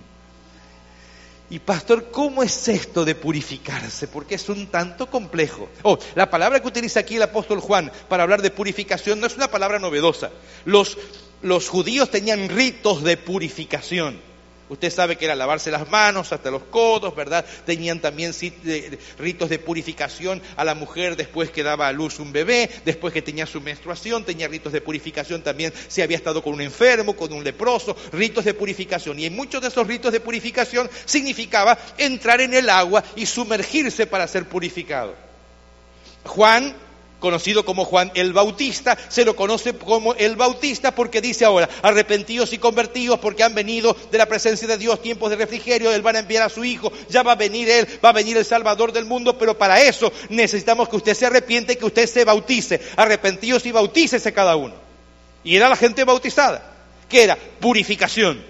Y 1.50 1.60
pastor, 1.60 2.10
¿cómo 2.10 2.42
es 2.42 2.68
esto 2.68 3.04
de 3.06 3.14
purificarse? 3.14 4.06
Porque 4.06 4.34
es 4.34 4.48
un 4.50 4.66
tanto 4.66 5.08
complejo. 5.10 5.68
Oh, 5.82 5.98
la 6.14 6.28
palabra 6.28 6.60
que 6.60 6.68
utiliza 6.68 7.00
aquí 7.00 7.16
el 7.16 7.22
apóstol 7.22 7.60
Juan 7.60 7.90
para 8.08 8.22
hablar 8.22 8.42
de 8.42 8.50
purificación 8.50 9.18
no 9.18 9.26
es 9.26 9.36
una 9.36 9.50
palabra 9.50 9.78
novedosa. 9.78 10.30
Los, 10.66 10.98
los 11.40 11.68
judíos 11.68 12.10
tenían 12.10 12.50
ritos 12.50 13.02
de 13.02 13.16
purificación. 13.16 14.27
Usted 14.68 14.90
sabe 14.90 15.16
que 15.16 15.24
era 15.24 15.34
lavarse 15.34 15.70
las 15.70 15.88
manos 15.88 16.32
hasta 16.32 16.50
los 16.50 16.64
codos, 16.64 17.14
¿verdad? 17.16 17.44
Tenían 17.64 18.00
también 18.00 18.32
ritos 19.18 19.48
de 19.48 19.58
purificación 19.58 20.42
a 20.56 20.64
la 20.64 20.74
mujer 20.74 21.16
después 21.16 21.50
que 21.50 21.62
daba 21.62 21.88
a 21.88 21.92
luz 21.92 22.18
un 22.18 22.32
bebé, 22.32 22.70
después 22.84 23.14
que 23.14 23.22
tenía 23.22 23.46
su 23.46 23.60
menstruación, 23.60 24.24
tenía 24.24 24.48
ritos 24.48 24.72
de 24.72 24.80
purificación 24.80 25.42
también 25.42 25.72
si 25.88 26.02
había 26.02 26.16
estado 26.16 26.42
con 26.42 26.54
un 26.54 26.60
enfermo, 26.60 27.16
con 27.16 27.32
un 27.32 27.44
leproso, 27.44 27.96
ritos 28.12 28.44
de 28.44 28.54
purificación. 28.54 29.18
Y 29.18 29.26
en 29.26 29.36
muchos 29.36 29.62
de 29.62 29.68
esos 29.68 29.86
ritos 29.86 30.12
de 30.12 30.20
purificación 30.20 30.90
significaba 31.04 31.78
entrar 31.96 32.40
en 32.40 32.54
el 32.54 32.68
agua 32.68 33.02
y 33.16 33.26
sumergirse 33.26 34.06
para 34.06 34.28
ser 34.28 34.44
purificado. 34.44 35.14
Juan 36.24 36.74
conocido 37.18 37.64
como 37.64 37.84
Juan 37.84 38.10
el 38.14 38.32
Bautista, 38.32 38.96
se 39.08 39.24
lo 39.24 39.34
conoce 39.34 39.74
como 39.74 40.14
el 40.14 40.36
Bautista 40.36 40.94
porque 40.94 41.20
dice 41.20 41.44
ahora, 41.44 41.68
arrepentidos 41.82 42.52
y 42.52 42.58
convertidos 42.58 43.18
porque 43.18 43.42
han 43.42 43.54
venido 43.54 43.96
de 44.10 44.18
la 44.18 44.26
presencia 44.26 44.68
de 44.68 44.78
Dios 44.78 45.02
tiempos 45.02 45.30
de 45.30 45.36
refrigerio, 45.36 45.92
Él 45.92 46.06
va 46.06 46.12
a 46.12 46.18
enviar 46.18 46.44
a 46.44 46.48
su 46.48 46.64
Hijo, 46.64 46.92
ya 47.08 47.22
va 47.22 47.32
a 47.32 47.36
venir 47.36 47.68
Él, 47.68 47.88
va 48.04 48.10
a 48.10 48.12
venir 48.12 48.36
el 48.36 48.44
Salvador 48.44 48.92
del 48.92 49.04
mundo, 49.04 49.36
pero 49.38 49.56
para 49.56 49.80
eso 49.82 50.12
necesitamos 50.28 50.88
que 50.88 50.96
usted 50.96 51.14
se 51.14 51.26
arrepiente 51.26 51.72
y 51.72 51.76
que 51.76 51.86
usted 51.86 52.06
se 52.06 52.24
bautice, 52.24 52.80
arrepentidos 52.96 53.66
y 53.66 53.72
bautícese 53.72 54.32
cada 54.32 54.56
uno. 54.56 54.74
Y 55.44 55.56
era 55.56 55.68
la 55.68 55.76
gente 55.76 56.04
bautizada, 56.04 56.74
que 57.08 57.22
era 57.22 57.36
purificación. 57.60 58.42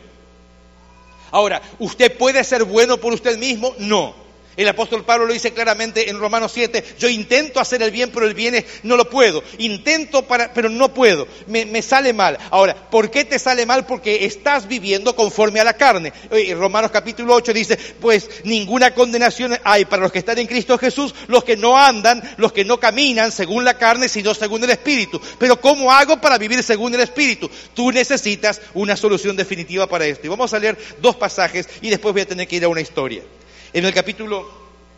Ahora, 1.31 1.61
¿usted 1.79 2.17
puede 2.17 2.43
ser 2.45 2.65
bueno 2.65 2.99
por 2.99 3.13
usted 3.13 3.39
mismo? 3.39 3.75
No. 3.79 4.28
El 4.59 4.67
apóstol 4.67 5.05
Pablo 5.05 5.25
lo 5.25 5.33
dice 5.33 5.53
claramente 5.53 6.11
en 6.11 6.19
Romanos 6.19 6.51
7, 6.53 6.85
yo 6.99 7.09
intento 7.09 7.61
hacer 7.61 7.81
el 7.81 7.93
bien, 7.93 8.11
pero 8.13 8.27
el 8.27 8.35
bien 8.35 8.67
no 8.83 8.97
lo 8.97 9.09
puedo. 9.09 9.45
Intento 9.59 10.23
para, 10.27 10.53
pero 10.53 10.69
no 10.69 10.93
puedo. 10.93 11.29
Me, 11.47 11.81
sale 11.81 12.13
mal. 12.13 12.37
Ahora, 12.51 12.75
¿por 12.75 13.09
qué 13.09 13.25
te 13.25 13.39
sale 13.39 13.67
mal? 13.67 13.87
Porque 13.87 14.25
estás 14.25 14.67
viviendo 14.67 15.15
conforme 15.15 15.61
a 15.61 15.65
la 15.65 15.75
carne. 15.75 16.13
En 16.33 16.59
Romanos 16.59 16.91
capítulo 16.91 17.37
8 17.37 17.53
dice, 17.53 17.79
pues 18.01 18.29
ninguna 18.43 18.93
condenación 18.95 19.57
hay 19.63 19.85
para 19.85 20.03
los 20.03 20.11
que 20.11 20.19
están 20.19 20.39
en 20.39 20.49
Cristo 20.49 20.77
Jesús, 20.77 21.15
los 21.29 21.45
que 21.45 21.57
no 21.57 21.79
andan, 21.79 22.21
los 22.37 22.53
que 22.53 22.65
no 22.65 22.81
caminan 22.81 23.31
según 23.31 23.65
la 23.65 23.79
carne, 23.79 24.09
sino 24.09 24.35
según 24.35 24.65
el 24.65 24.71
Espíritu. 24.71 25.21
Pero 25.39 25.61
¿cómo 25.61 25.93
hago 25.93 26.21
para 26.21 26.37
vivir 26.37 26.65
según 26.65 26.93
el 26.97 27.01
Espíritu? 27.03 27.49
Tú 27.75 27.93
necesitas 27.93 28.61
una 28.75 28.97
solución 28.97 29.37
definitiva 29.37 29.87
para 29.87 30.05
esto. 30.07 30.27
Y 30.27 30.31
vamos 30.31 30.53
a 30.53 30.59
leer 30.59 30.77
dos 31.01 31.15
pasajes 31.15 31.69
y 31.81 31.91
después 31.91 32.13
voy 32.13 32.23
a 32.23 32.27
tener 32.27 32.49
que 32.49 32.57
ir 32.57 32.65
a 32.65 32.69
una 32.69 32.81
historia. 32.81 33.23
En 33.73 33.85
el 33.85 33.93
capítulo 33.93 34.49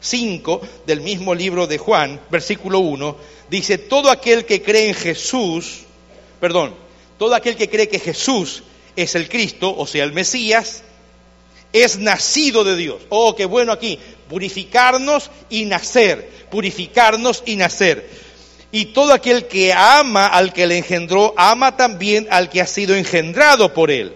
5 0.01 0.61
del 0.87 1.01
mismo 1.01 1.35
libro 1.35 1.67
de 1.67 1.79
Juan, 1.79 2.21
versículo 2.31 2.79
1, 2.79 3.17
dice, 3.51 3.79
todo 3.79 4.11
aquel 4.11 4.45
que 4.45 4.63
cree 4.63 4.89
en 4.89 4.95
Jesús, 4.95 5.81
perdón, 6.41 6.75
todo 7.19 7.35
aquel 7.35 7.57
que 7.57 7.69
cree 7.69 7.89
que 7.89 7.99
Jesús 7.99 8.63
es 8.95 9.15
el 9.15 9.29
Cristo, 9.29 9.75
o 9.77 9.87
sea, 9.87 10.05
el 10.05 10.13
Mesías, 10.13 10.83
es 11.73 11.99
nacido 11.99 12.65
de 12.65 12.77
Dios. 12.77 13.03
Oh, 13.09 13.35
qué 13.35 13.45
bueno 13.45 13.73
aquí, 13.73 13.99
purificarnos 14.29 15.31
y 15.49 15.65
nacer, 15.65 16.29
purificarnos 16.51 17.43
y 17.47 17.57
nacer. 17.57 18.09
Y 18.73 18.87
todo 18.87 19.13
aquel 19.13 19.47
que 19.47 19.73
ama 19.73 20.29
al 20.29 20.53
que 20.53 20.67
le 20.67 20.79
engendró, 20.79 21.35
ama 21.37 21.77
también 21.77 22.29
al 22.31 22.49
que 22.49 22.61
ha 22.61 22.67
sido 22.67 22.95
engendrado 22.95 23.75
por 23.75 23.91
él. 23.91 24.15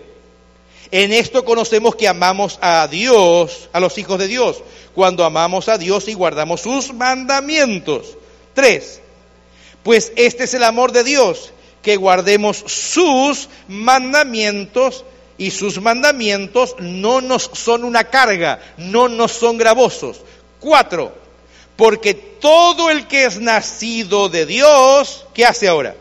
En 0.96 1.12
esto 1.12 1.44
conocemos 1.44 1.96
que 1.96 2.06
amamos 2.06 2.56
a 2.62 2.86
Dios, 2.86 3.68
a 3.72 3.80
los 3.80 3.98
hijos 3.98 4.16
de 4.16 4.28
Dios, 4.28 4.62
cuando 4.94 5.24
amamos 5.24 5.68
a 5.68 5.76
Dios 5.76 6.06
y 6.06 6.14
guardamos 6.14 6.60
sus 6.60 6.94
mandamientos. 6.94 8.16
Tres, 8.54 9.00
pues 9.82 10.12
este 10.14 10.44
es 10.44 10.54
el 10.54 10.62
amor 10.62 10.92
de 10.92 11.02
Dios, 11.02 11.50
que 11.82 11.96
guardemos 11.96 12.58
sus 12.68 13.48
mandamientos 13.66 15.04
y 15.36 15.50
sus 15.50 15.80
mandamientos 15.80 16.76
no 16.78 17.20
nos 17.20 17.50
son 17.54 17.82
una 17.82 18.04
carga, 18.04 18.60
no 18.76 19.08
nos 19.08 19.32
son 19.32 19.58
gravosos. 19.58 20.20
Cuatro, 20.60 21.12
porque 21.74 22.14
todo 22.14 22.88
el 22.88 23.08
que 23.08 23.24
es 23.24 23.40
nacido 23.40 24.28
de 24.28 24.46
Dios, 24.46 25.26
¿qué 25.34 25.44
hace 25.44 25.66
ahora? 25.66 25.96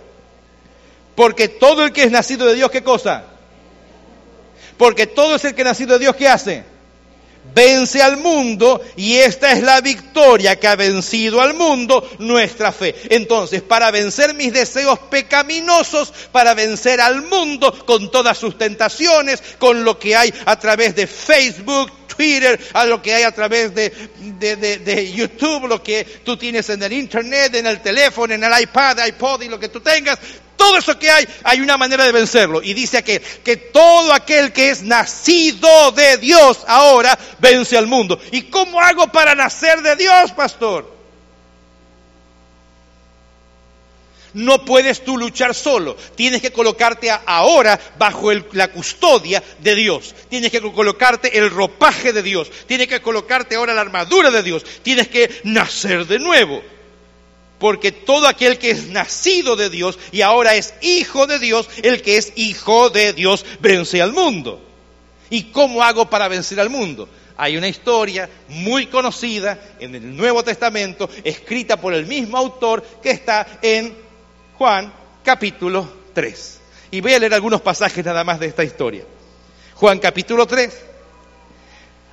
Porque 1.16 1.48
todo 1.48 1.84
el 1.84 1.92
que 1.92 2.04
es 2.04 2.12
nacido 2.12 2.46
de 2.46 2.54
Dios, 2.54 2.70
¿qué 2.70 2.84
cosa? 2.84 3.33
Porque 4.84 5.08
todo 5.08 5.38
es 5.38 5.46
el 5.46 5.56
que 5.56 5.64
nacido 5.64 5.94
de 5.94 6.00
Dios, 6.00 6.16
¿qué 6.18 6.28
hace? 6.28 6.66
vence 7.56 8.02
al 8.02 8.18
mundo 8.18 8.82
y 8.98 9.16
esta 9.16 9.54
es 9.54 9.62
la 9.64 9.80
victoria 9.80 10.60
que 10.60 10.68
ha 10.68 10.76
vencido 10.76 11.40
al 11.40 11.54
mundo, 11.54 12.10
nuestra 12.20 12.74
fe. 12.74 12.94
Entonces, 13.10 13.62
para 13.62 13.92
vencer 13.92 14.34
mis 14.34 14.52
deseos 14.52 15.00
pecaminosos, 15.10 16.12
para 16.34 16.54
vencer 16.54 17.00
al 17.00 17.22
mundo 17.22 17.86
con 17.86 18.12
todas 18.12 18.38
sus 18.38 18.58
tentaciones, 18.58 19.42
con 19.58 19.86
lo 19.86 19.98
que 19.98 20.18
hay 20.18 20.34
a 20.46 20.60
través 20.60 20.96
de 20.96 21.08
Facebook, 21.08 21.92
Twitter, 22.08 22.60
a 22.74 22.86
lo 22.86 23.02
que 23.02 23.14
hay 23.14 23.24
a 23.24 23.32
través 23.32 23.74
de, 23.74 23.90
de, 24.20 25.12
YouTube, 25.14 25.68
lo 25.68 25.82
que 25.82 26.04
tú 26.24 26.38
tienes 26.38 26.70
en 26.70 26.84
el 26.84 26.94
Internet, 26.94 27.56
en 27.56 27.68
el 27.68 27.82
teléfono, 27.82 28.34
en 28.34 28.44
el 28.44 28.62
iPad, 28.62 29.06
iPod 29.08 29.42
y 29.44 29.48
lo 29.48 29.60
que 29.60 29.70
tú 29.70 29.80
tengas, 29.80 30.20
todo 30.58 30.78
eso 30.78 30.98
que 30.98 31.10
hay, 31.10 31.28
hay 31.44 31.62
una 31.62 31.78
manera 31.78 32.06
de 32.06 32.12
vencerlo. 32.12 32.62
Y 32.62 32.74
dice 32.74 32.98
aquí 32.98 33.20
que 33.44 33.58
todo 33.58 34.14
aquel 34.14 34.54
que 34.54 34.70
es 34.70 34.82
nacido 34.82 35.92
de 35.92 36.18
Dios 36.18 36.60
ahora 36.68 37.18
vence 37.40 37.78
al 37.78 37.88
mundo. 37.88 38.20
¿Y 38.32 38.44
cómo 38.44 38.80
hago 38.80 39.08
para 39.08 39.36
nacer 39.36 39.82
de 39.82 39.96
Dios, 39.96 40.32
pastor? 40.32 40.94
No 44.34 44.66
puedes 44.66 45.04
tú 45.04 45.18
luchar 45.18 45.54
solo. 45.54 45.96
Tienes 46.16 46.42
que 46.42 46.52
colocarte 46.52 47.12
ahora 47.12 47.80
bajo 47.98 48.32
la 48.52 48.70
custodia 48.70 49.44
de 49.60 49.76
Dios. 49.76 50.16
Tienes 50.30 50.52
que 50.52 50.60
colocarte 50.60 51.38
el 51.38 51.52
ropaje 51.52 52.14
de 52.14 52.24
Dios. 52.24 52.50
Tienes 52.68 52.88
que 52.88 53.02
colocarte 53.02 53.56
ahora 53.56 53.76
la 53.76 53.82
armadura 53.82 54.32
de 54.32 54.42
Dios. 54.42 54.64
Tienes 54.82 55.08
que 55.08 55.42
nacer 55.44 56.08
de 56.08 56.18
nuevo. 56.18 56.64
Porque 57.60 57.92
todo 57.92 58.28
aquel 58.28 58.58
que 58.58 58.72
es 58.72 58.88
nacido 58.88 59.56
de 59.56 59.70
Dios 59.70 59.98
y 60.12 60.22
ahora 60.22 60.56
es 60.56 60.74
hijo 60.82 61.28
de 61.28 61.40
Dios, 61.40 61.70
el 61.82 62.02
que 62.02 62.18
es 62.18 62.34
hijo 62.36 62.90
de 62.90 63.14
Dios 63.14 63.46
vence 63.60 64.02
al 64.02 64.12
mundo. 64.12 64.62
¿Y 65.30 65.44
cómo 65.46 65.82
hago 65.82 66.10
para 66.10 66.28
vencer 66.28 66.60
al 66.60 66.70
mundo? 66.70 67.08
Hay 67.38 67.58
una 67.58 67.68
historia 67.68 68.30
muy 68.50 68.88
conocida 68.88 69.60
en 69.80 69.96
el 69.96 70.16
Nuevo 70.16 70.44
Testamento, 70.44 71.10
escrita 71.24 71.78
por 71.78 71.94
el 71.94 72.06
mismo 72.06 72.38
autor, 72.38 72.84
que 73.02 73.12
está 73.12 73.60
en 73.62 73.96
Juan 74.58 74.94
capítulo 75.24 75.92
3. 76.14 76.60
Y 76.92 77.02
voy 77.02 77.14
a 77.14 77.20
leer 77.20 77.34
algunos 77.34 77.62
pasajes 77.62 78.06
nada 78.06 78.24
más 78.24 78.40
de 78.40 78.48
esta 78.48 78.64
historia. 78.64 79.04
Juan 79.74 79.98
capítulo 80.00 80.46
3. 80.46 80.72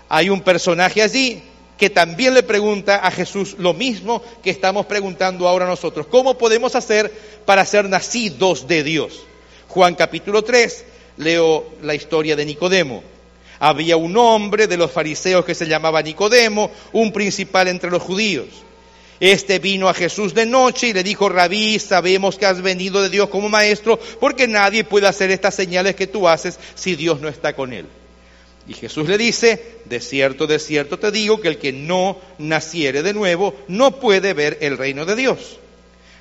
Hay 0.09 0.31
un 0.31 0.41
personaje 0.41 1.03
allí 1.03 1.43
que 1.81 1.89
también 1.89 2.35
le 2.35 2.43
pregunta 2.43 2.97
a 2.97 3.11
Jesús 3.11 3.57
lo 3.59 3.73
mismo 3.73 4.23
que 4.43 4.51
estamos 4.51 4.85
preguntando 4.85 5.49
ahora 5.49 5.67
nosotros. 5.67 6.07
¿Cómo 6.09 6.37
podemos 6.37 6.75
hacer 6.75 7.11
para 7.47 7.65
ser 7.65 7.89
nacidos 7.89 8.69
de 8.69 8.83
Dios? 8.83 9.23
Juan 9.67 9.95
capítulo 9.95 10.45
3, 10.45 10.85
leo 11.17 11.71
la 11.81 11.95
historia 11.95 12.37
de 12.37 12.45
Nicodemo. 12.45 13.03
Había 13.61 13.97
un 13.97 14.15
hombre 14.19 14.67
de 14.67 14.77
los 14.77 14.91
fariseos 14.91 15.43
que 15.47 15.55
se 15.55 15.67
llamaba 15.67 16.03
Nicodemo, 16.03 16.71
un 16.93 17.13
principal 17.13 17.67
entre 17.69 17.91
los 17.91 18.03
judíos. 18.03 18.49
Este 19.19 19.59
vino 19.59 19.89
a 19.89 19.95
Jesús 19.95 20.35
de 20.35 20.45
noche 20.45 20.89
y 20.89 20.93
le 20.93 21.03
dijo, 21.03 21.31
Rabí, 21.31 21.79
sabemos 21.79 22.37
que 22.37 22.45
has 22.45 22.61
venido 22.61 23.01
de 23.01 23.09
Dios 23.09 23.31
como 23.31 23.49
maestro, 23.49 23.99
porque 24.21 24.47
nadie 24.47 24.85
puede 24.85 25.07
hacer 25.07 25.31
estas 25.31 25.55
señales 25.55 25.95
que 25.95 26.07
tú 26.07 26.29
haces 26.29 26.59
si 26.75 26.95
Dios 26.95 27.23
no 27.23 27.29
está 27.29 27.57
con 27.57 27.73
él. 27.73 27.87
Y 28.71 28.75
Jesús 28.75 29.09
le 29.09 29.19
dice, 29.19 29.61
de 29.87 29.99
cierto, 29.99 30.47
de 30.47 30.61
cierto 30.61 30.97
te 30.97 31.11
digo 31.11 31.41
que 31.41 31.49
el 31.49 31.59
que 31.59 31.73
no 31.73 32.21
naciere 32.39 33.03
de 33.03 33.13
nuevo 33.13 33.53
no 33.67 33.99
puede 33.99 34.33
ver 34.33 34.59
el 34.61 34.79
reino 34.79 35.05
de 35.05 35.17
Dios. 35.17 35.59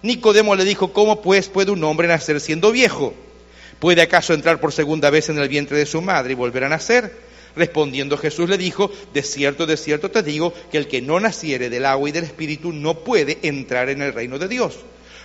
Nicodemo 0.02 0.56
le 0.56 0.66
dijo, 0.66 0.92
¿cómo 0.92 1.22
pues 1.22 1.48
puede 1.48 1.70
un 1.70 1.84
hombre 1.84 2.08
nacer 2.08 2.42
siendo 2.42 2.72
viejo? 2.72 3.14
¿Puede 3.78 4.02
acaso 4.02 4.34
entrar 4.34 4.60
por 4.60 4.74
segunda 4.74 5.12
vez 5.12 5.30
en 5.30 5.38
el 5.38 5.48
vientre 5.48 5.78
de 5.78 5.86
su 5.86 6.02
madre 6.02 6.32
y 6.32 6.36
volver 6.36 6.64
a 6.64 6.70
nacer? 6.70 7.14
Respondiendo 7.56 8.18
Jesús 8.18 8.50
le 8.50 8.58
dijo, 8.58 8.92
de 9.14 9.22
cierto, 9.22 9.68
de 9.68 9.78
cierto 9.78 10.10
te 10.10 10.24
digo, 10.24 10.52
que 10.72 10.80
el 10.80 10.88
que 10.88 11.04
no 11.04 11.20
naciere 11.20 11.70
del 11.70 11.86
agua 11.86 12.10
y 12.10 12.14
del 12.14 12.24
espíritu 12.24 12.74
no 12.74 13.04
puede 13.04 13.38
entrar 13.44 13.90
en 13.90 14.02
el 14.02 14.12
reino 14.12 14.40
de 14.40 14.48
Dios. 14.48 14.74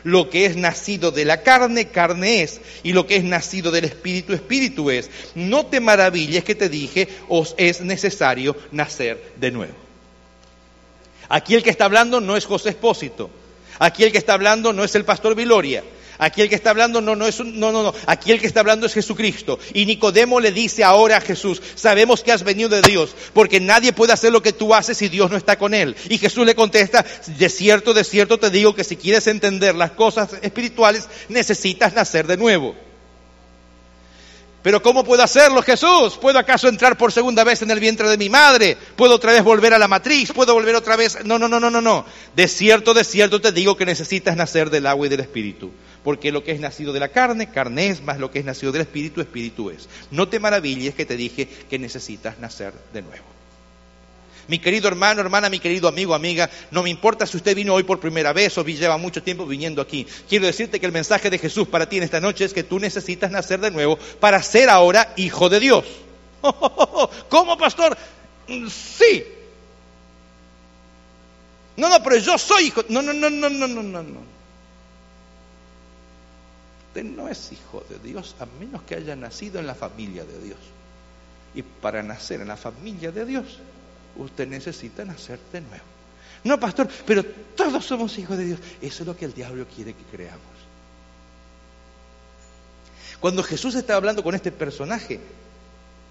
Lo 0.04 0.30
que 0.30 0.46
es 0.46 0.56
nacido 0.56 1.10
de 1.10 1.24
la 1.24 1.42
carne, 1.42 1.88
carne 1.88 2.42
es, 2.42 2.60
y 2.82 2.92
lo 2.92 3.06
que 3.06 3.16
es 3.16 3.24
nacido 3.24 3.70
del 3.70 3.86
espíritu, 3.86 4.34
espíritu 4.34 4.90
es. 4.90 5.10
No 5.34 5.66
te 5.66 5.80
maravilles 5.80 6.44
que 6.44 6.54
te 6.54 6.68
dije, 6.68 7.08
os 7.28 7.54
es 7.56 7.80
necesario 7.80 8.56
nacer 8.70 9.32
de 9.36 9.50
nuevo. 9.50 9.74
Aquí 11.28 11.54
el 11.54 11.62
que 11.62 11.70
está 11.70 11.86
hablando 11.86 12.20
no 12.20 12.36
es 12.36 12.44
José 12.44 12.68
Espósito. 12.68 13.30
Aquí 13.78 14.04
el 14.04 14.12
que 14.12 14.18
está 14.18 14.34
hablando 14.34 14.72
no 14.72 14.84
es 14.84 14.94
el 14.94 15.04
pastor 15.04 15.34
Viloria. 15.34 15.82
Aquí 16.18 16.42
el 16.42 16.48
que 16.48 16.54
está 16.54 16.70
hablando 16.70 17.00
no, 17.00 17.16
no 17.16 17.26
es 17.26 17.40
un, 17.40 17.58
no, 17.58 17.72
no, 17.72 17.82
no. 17.82 17.94
Aquí 18.06 18.32
el 18.32 18.40
que 18.40 18.46
está 18.46 18.60
hablando 18.60 18.86
es 18.86 18.94
Jesucristo. 18.94 19.58
Y 19.72 19.86
Nicodemo 19.86 20.40
le 20.40 20.52
dice 20.52 20.84
ahora 20.84 21.16
a 21.16 21.20
Jesús, 21.20 21.60
sabemos 21.74 22.22
que 22.22 22.32
has 22.32 22.44
venido 22.44 22.68
de 22.68 22.82
Dios, 22.82 23.14
porque 23.32 23.60
nadie 23.60 23.92
puede 23.92 24.12
hacer 24.12 24.32
lo 24.32 24.42
que 24.42 24.52
tú 24.52 24.74
haces 24.74 24.98
si 24.98 25.08
Dios 25.08 25.30
no 25.30 25.36
está 25.36 25.58
con 25.58 25.74
él. 25.74 25.96
Y 26.08 26.18
Jesús 26.18 26.46
le 26.46 26.54
contesta, 26.54 27.04
de 27.26 27.48
cierto, 27.48 27.94
de 27.94 28.04
cierto 28.04 28.38
te 28.38 28.50
digo 28.50 28.74
que 28.74 28.84
si 28.84 28.96
quieres 28.96 29.26
entender 29.26 29.74
las 29.74 29.92
cosas 29.92 30.30
espirituales, 30.42 31.08
necesitas 31.28 31.94
nacer 31.94 32.26
de 32.26 32.36
nuevo. 32.36 32.74
Pero 34.64 34.80
¿cómo 34.80 35.04
puedo 35.04 35.22
hacerlo, 35.22 35.60
Jesús? 35.60 36.16
¿Puedo 36.18 36.38
acaso 36.38 36.68
entrar 36.68 36.96
por 36.96 37.12
segunda 37.12 37.44
vez 37.44 37.60
en 37.60 37.70
el 37.70 37.80
vientre 37.80 38.08
de 38.08 38.16
mi 38.16 38.30
madre? 38.30 38.78
¿Puedo 38.96 39.16
otra 39.16 39.30
vez 39.30 39.44
volver 39.44 39.74
a 39.74 39.78
la 39.78 39.88
matriz? 39.88 40.32
¿Puedo 40.32 40.54
volver 40.54 40.74
otra 40.74 40.96
vez? 40.96 41.18
No, 41.22 41.38
no, 41.38 41.48
no, 41.48 41.60
no, 41.60 41.68
no, 41.68 41.82
no. 41.82 42.06
De 42.34 42.48
cierto, 42.48 42.94
de 42.94 43.04
cierto 43.04 43.42
te 43.42 43.52
digo 43.52 43.76
que 43.76 43.84
necesitas 43.84 44.38
nacer 44.38 44.70
del 44.70 44.86
agua 44.86 45.06
y 45.06 45.10
del 45.10 45.20
espíritu. 45.20 45.70
Porque 46.04 46.30
lo 46.30 46.44
que 46.44 46.52
es 46.52 46.60
nacido 46.60 46.92
de 46.92 47.00
la 47.00 47.08
carne, 47.08 47.50
carne 47.50 47.88
es, 47.88 48.02
más 48.02 48.18
lo 48.18 48.30
que 48.30 48.38
es 48.38 48.44
nacido 48.44 48.70
del 48.70 48.82
espíritu, 48.82 49.22
espíritu 49.22 49.70
es. 49.70 49.88
No 50.10 50.28
te 50.28 50.38
maravilles 50.38 50.94
que 50.94 51.06
te 51.06 51.16
dije 51.16 51.48
que 51.68 51.78
necesitas 51.78 52.38
nacer 52.38 52.74
de 52.92 53.02
nuevo. 53.02 53.24
Mi 54.46 54.58
querido 54.58 54.88
hermano, 54.88 55.22
hermana, 55.22 55.48
mi 55.48 55.58
querido 55.58 55.88
amigo, 55.88 56.14
amiga, 56.14 56.50
no 56.70 56.82
me 56.82 56.90
importa 56.90 57.26
si 57.26 57.38
usted 57.38 57.56
vino 57.56 57.72
hoy 57.72 57.82
por 57.82 57.98
primera 57.98 58.34
vez 58.34 58.56
o 58.58 58.64
lleva 58.64 58.98
mucho 58.98 59.22
tiempo 59.22 59.46
viniendo 59.46 59.80
aquí. 59.80 60.06
Quiero 60.28 60.44
decirte 60.44 60.78
que 60.78 60.86
el 60.86 60.92
mensaje 60.92 61.30
de 61.30 61.38
Jesús 61.38 61.66
para 61.66 61.88
ti 61.88 61.96
en 61.96 62.02
esta 62.02 62.20
noche 62.20 62.44
es 62.44 62.52
que 62.52 62.62
tú 62.62 62.78
necesitas 62.78 63.30
nacer 63.30 63.60
de 63.60 63.70
nuevo 63.70 63.98
para 64.20 64.42
ser 64.42 64.68
ahora 64.68 65.14
hijo 65.16 65.48
de 65.48 65.60
Dios. 65.60 65.86
¿Cómo, 67.30 67.56
pastor? 67.56 67.96
Sí. 68.46 69.24
No, 71.76 71.88
no, 71.88 72.02
pero 72.02 72.16
yo 72.16 72.36
soy 72.36 72.66
hijo. 72.66 72.84
No, 72.90 73.00
no, 73.00 73.14
no, 73.14 73.30
no, 73.30 73.48
no, 73.48 73.66
no, 73.66 73.82
no. 73.82 74.33
Usted 76.94 77.10
no 77.10 77.28
es 77.28 77.50
hijo 77.50 77.82
de 77.88 77.98
Dios 77.98 78.36
a 78.38 78.46
menos 78.46 78.82
que 78.82 78.94
haya 78.94 79.16
nacido 79.16 79.58
en 79.58 79.66
la 79.66 79.74
familia 79.74 80.24
de 80.24 80.40
Dios. 80.40 80.58
Y 81.52 81.62
para 81.62 82.04
nacer 82.04 82.40
en 82.40 82.46
la 82.46 82.56
familia 82.56 83.10
de 83.10 83.24
Dios, 83.24 83.58
usted 84.14 84.46
necesita 84.46 85.04
nacer 85.04 85.40
de 85.52 85.60
nuevo. 85.60 85.84
No, 86.44 86.60
pastor, 86.60 86.88
pero 87.04 87.24
todos 87.56 87.84
somos 87.84 88.16
hijos 88.16 88.38
de 88.38 88.44
Dios. 88.44 88.60
Eso 88.80 89.02
es 89.02 89.06
lo 89.08 89.16
que 89.16 89.24
el 89.24 89.34
diablo 89.34 89.66
quiere 89.74 89.92
que 89.92 90.04
creamos. 90.04 90.40
Cuando 93.18 93.42
Jesús 93.42 93.74
estaba 93.74 93.96
hablando 93.96 94.22
con 94.22 94.36
este 94.36 94.52
personaje, 94.52 95.18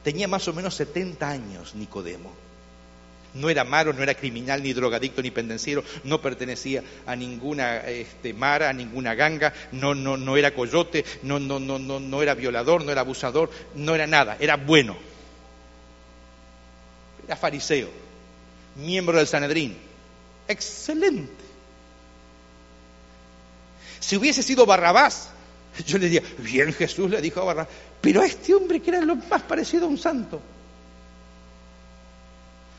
tenía 0.04 0.28
más 0.28 0.46
o 0.50 0.54
menos 0.54 0.76
70 0.76 1.30
años 1.30 1.76
Nicodemo. 1.76 2.34
No 3.34 3.50
era 3.50 3.64
malo, 3.64 3.94
no 3.94 4.04
era 4.04 4.14
criminal, 4.14 4.62
ni 4.62 4.74
drogadicto, 4.74 5.22
ni 5.22 5.32
pendenciero, 5.32 5.84
no 6.04 6.22
pertenecía 6.22 6.84
a 7.06 7.16
ninguna 7.16 7.78
este, 7.88 8.34
mara, 8.34 8.70
a 8.70 8.74
ninguna 8.74 9.16
ganga, 9.16 9.54
no, 9.72 9.96
no, 9.96 10.18
no 10.18 10.38
era 10.38 10.54
coyote, 10.54 11.04
no, 11.24 11.40
no, 11.40 11.60
no, 11.60 11.80
no, 11.80 12.00
no 12.00 12.22
era 12.22 12.36
violador, 12.36 12.84
no 12.84 12.92
era 12.92 13.02
abusador, 13.02 13.50
no 13.76 13.96
era 13.96 14.06
nada, 14.08 14.38
era 14.40 14.56
bueno 14.58 14.98
era 17.26 17.36
fariseo, 17.36 17.90
miembro 18.76 19.18
del 19.18 19.28
Sanedrín. 19.28 19.78
Excelente. 20.48 21.44
Si 24.00 24.18
hubiese 24.18 24.44
sido 24.44 24.66
Barrabás, 24.66 25.30
yo 25.86 25.98
le 25.98 26.10
diría, 26.10 26.24
bien 26.40 26.74
Jesús 26.74 27.10
le 27.10 27.22
dijo 27.22 27.42
a 27.42 27.46
Barrabás, 27.46 27.74
pero 28.02 28.22
a 28.22 28.26
este 28.26 28.54
hombre 28.54 28.82
que 28.82 28.92
era 28.92 29.02
lo 29.02 29.16
más 29.16 29.42
parecido 29.44 29.86
a 29.86 29.90
un 29.90 29.98
santo, 29.98 30.42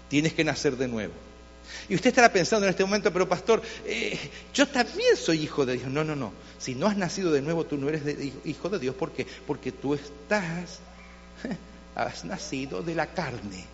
tienes 0.09 0.33
que 0.33 0.45
nacer 0.45 0.77
de 0.77 0.89
nuevo. 0.89 1.13
Y 1.89 1.95
usted 1.95 2.09
estará 2.09 2.33
pensando 2.33 2.67
en 2.67 2.71
este 2.71 2.85
momento, 2.85 3.13
pero 3.13 3.29
pastor, 3.29 3.63
eh, 3.87 4.19
yo 4.53 4.69
también 4.69 5.17
soy 5.17 5.43
hijo 5.43 5.65
de 5.67 5.79
Dios. 5.79 5.91
No, 5.91 6.05
no, 6.05 6.15
no. 6.15 6.33
Si 6.59 6.75
no 6.75 6.87
has 6.87 6.97
nacido 6.97 7.33
de 7.33 7.43
nuevo, 7.43 7.65
tú 7.65 7.77
no 7.77 7.89
eres 7.89 8.03
hijo 8.45 8.69
de 8.69 8.79
Dios. 8.79 8.95
¿Por 8.95 9.13
qué? 9.13 9.27
Porque 9.47 9.73
tú 9.73 9.95
estás, 9.95 10.81
has 11.95 12.25
nacido 12.25 12.83
de 12.83 12.95
la 12.95 13.07
carne. 13.07 13.65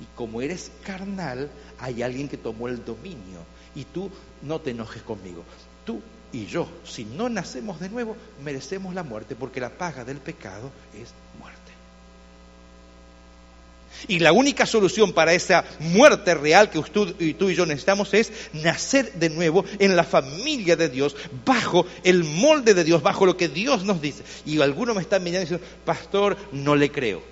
Y 0.00 0.04
como 0.14 0.42
eres 0.42 0.70
carnal, 0.84 1.50
hay 1.78 2.02
alguien 2.02 2.28
que 2.28 2.36
tomó 2.36 2.68
el 2.68 2.84
dominio. 2.84 3.40
Y 3.74 3.84
tú 3.84 4.10
no 4.42 4.60
te 4.60 4.70
enojes 4.70 5.02
conmigo. 5.02 5.44
Tú 5.84 6.02
y 6.32 6.46
yo, 6.46 6.68
si 6.84 7.04
no 7.04 7.28
nacemos 7.28 7.80
de 7.80 7.88
nuevo, 7.88 8.16
merecemos 8.42 8.94
la 8.94 9.02
muerte 9.02 9.36
porque 9.36 9.60
la 9.60 9.70
paga 9.70 10.04
del 10.04 10.18
pecado 10.18 10.70
es 10.94 11.10
muerte. 11.38 11.55
Y 14.08 14.18
la 14.18 14.32
única 14.32 14.66
solución 14.66 15.12
para 15.12 15.32
esa 15.32 15.64
muerte 15.78 16.34
real 16.34 16.70
que 16.70 16.80
tú 16.82 17.14
y, 17.18 17.34
tú 17.34 17.50
y 17.50 17.54
yo 17.54 17.66
necesitamos 17.66 18.12
es 18.14 18.32
nacer 18.52 19.12
de 19.14 19.30
nuevo 19.30 19.64
en 19.78 19.96
la 19.96 20.04
familia 20.04 20.76
de 20.76 20.88
Dios, 20.88 21.16
bajo 21.44 21.86
el 22.04 22.24
molde 22.24 22.74
de 22.74 22.84
Dios, 22.84 23.02
bajo 23.02 23.26
lo 23.26 23.36
que 23.36 23.48
Dios 23.48 23.84
nos 23.84 24.00
dice. 24.00 24.22
Y 24.44 24.60
algunos 24.60 24.94
me 24.94 25.02
están 25.02 25.22
mirando 25.24 25.42
y 25.42 25.50
diciendo, 25.50 25.66
pastor, 25.84 26.36
no 26.52 26.76
le 26.76 26.90
creo. 26.90 27.22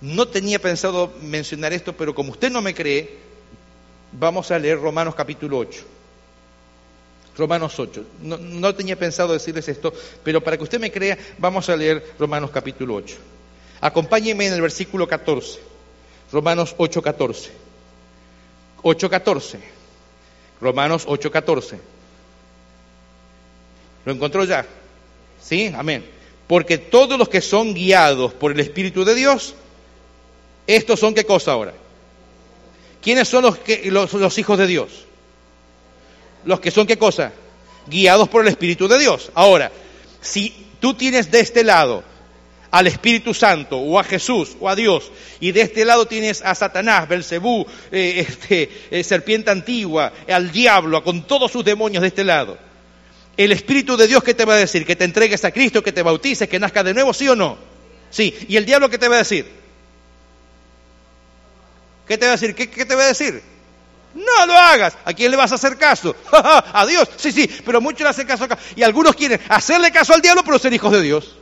No 0.00 0.28
tenía 0.28 0.60
pensado 0.60 1.12
mencionar 1.22 1.72
esto, 1.72 1.92
pero 1.92 2.14
como 2.14 2.32
usted 2.32 2.50
no 2.50 2.62
me 2.62 2.74
cree, 2.74 3.18
vamos 4.12 4.50
a 4.50 4.58
leer 4.58 4.78
Romanos 4.78 5.14
capítulo 5.14 5.58
8. 5.58 5.80
Romanos 7.36 7.78
8. 7.78 8.04
No, 8.22 8.36
no, 8.36 8.74
tenía 8.74 8.96
pensado 8.96 9.32
decirles 9.32 9.68
esto, 9.68 9.92
pero 10.24 10.42
para 10.42 10.56
que 10.56 10.64
usted 10.64 10.80
me 10.80 10.90
crea, 10.90 11.16
vamos 11.38 11.68
a 11.68 11.76
leer 11.76 12.04
Romanos 12.18 12.50
capítulo 12.50 12.94
8. 12.94 13.16
Acompáñenme 13.80 14.46
en 14.46 14.54
el 14.54 14.62
versículo 14.62 15.06
14. 15.06 15.60
Romanos 16.32 16.74
8, 16.76 17.02
14. 17.02 17.50
8, 18.82 19.10
14. 19.10 19.60
Romanos 20.60 21.04
8, 21.06 21.30
14. 21.30 21.80
¿Lo 24.04 24.12
encontró 24.12 24.44
ya? 24.44 24.66
¿Sí? 25.42 25.72
Amén. 25.76 26.04
Porque 26.46 26.78
todos 26.78 27.18
los 27.18 27.28
que 27.28 27.40
son 27.40 27.74
guiados 27.74 28.32
por 28.32 28.52
el 28.52 28.60
Espíritu 28.60 29.04
de 29.04 29.14
Dios, 29.14 29.54
estos 30.66 30.98
son 30.98 31.14
qué 31.14 31.24
cosa 31.24 31.52
ahora? 31.52 31.74
¿Quiénes 33.02 33.28
son 33.28 33.42
los, 33.42 33.58
que, 33.58 33.90
los 33.90 34.38
hijos 34.38 34.58
de 34.58 34.66
Dios? 34.66 35.06
Los 36.44 36.60
que 36.60 36.70
son 36.70 36.86
qué 36.86 36.98
cosa? 36.98 37.32
Guiados 37.86 38.28
por 38.28 38.42
el 38.42 38.48
Espíritu 38.48 38.88
de 38.88 38.98
Dios. 38.98 39.30
Ahora, 39.34 39.70
si 40.20 40.66
tú 40.80 40.94
tienes 40.94 41.30
de 41.30 41.40
este 41.40 41.62
lado 41.62 42.02
al 42.70 42.86
Espíritu 42.86 43.32
Santo 43.32 43.78
o 43.78 43.98
a 43.98 44.04
Jesús 44.04 44.56
o 44.60 44.68
a 44.68 44.76
Dios 44.76 45.10
y 45.40 45.52
de 45.52 45.62
este 45.62 45.84
lado 45.84 46.06
tienes 46.06 46.42
a 46.42 46.54
Satanás, 46.54 47.08
Belcebú, 47.08 47.66
eh, 47.90 48.24
este, 48.28 48.70
eh, 48.90 49.04
serpiente 49.04 49.50
antigua, 49.50 50.12
al 50.28 50.50
diablo, 50.52 51.02
con 51.02 51.26
todos 51.26 51.50
sus 51.50 51.64
demonios 51.64 52.02
de 52.02 52.08
este 52.08 52.24
lado. 52.24 52.58
El 53.36 53.52
Espíritu 53.52 53.96
de 53.96 54.08
Dios, 54.08 54.22
¿qué 54.24 54.34
te 54.34 54.44
va 54.44 54.54
a 54.54 54.58
decir? 54.58 54.84
Que 54.84 54.96
te 54.96 55.04
entregues 55.04 55.44
a 55.44 55.52
Cristo, 55.52 55.82
que 55.82 55.92
te 55.92 56.02
bautices, 56.02 56.48
que 56.48 56.58
nazcas 56.58 56.84
de 56.84 56.94
nuevo, 56.94 57.14
¿sí 57.14 57.28
o 57.28 57.36
no? 57.36 57.56
Sí. 58.10 58.36
¿Y 58.48 58.56
el 58.56 58.66
diablo 58.66 58.90
qué 58.90 58.98
te 58.98 59.06
va 59.06 59.14
a 59.14 59.18
decir? 59.18 59.46
¿Qué 62.08 62.18
te 62.18 62.26
va 62.26 62.32
a 62.32 62.36
decir? 62.36 62.54
¿Qué, 62.54 62.68
qué 62.68 62.84
te 62.84 62.96
va 62.96 63.04
a 63.04 63.08
decir? 63.08 63.40
No 64.14 64.46
lo 64.46 64.54
hagas. 64.54 64.96
¿A 65.04 65.12
quién 65.12 65.30
le 65.30 65.36
vas 65.36 65.52
a 65.52 65.54
hacer 65.54 65.76
caso? 65.76 66.16
a 66.32 66.84
Dios. 66.86 67.08
Sí, 67.16 67.30
sí, 67.30 67.48
pero 67.64 67.80
muchos 67.80 68.00
le 68.00 68.08
hacen 68.08 68.26
caso 68.26 68.44
acá. 68.44 68.58
Y 68.74 68.82
algunos 68.82 69.14
quieren 69.14 69.40
hacerle 69.48 69.92
caso 69.92 70.14
al 70.14 70.20
diablo, 70.20 70.42
pero 70.44 70.58
ser 70.58 70.72
hijos 70.72 70.90
de 70.90 71.02
Dios. 71.02 71.36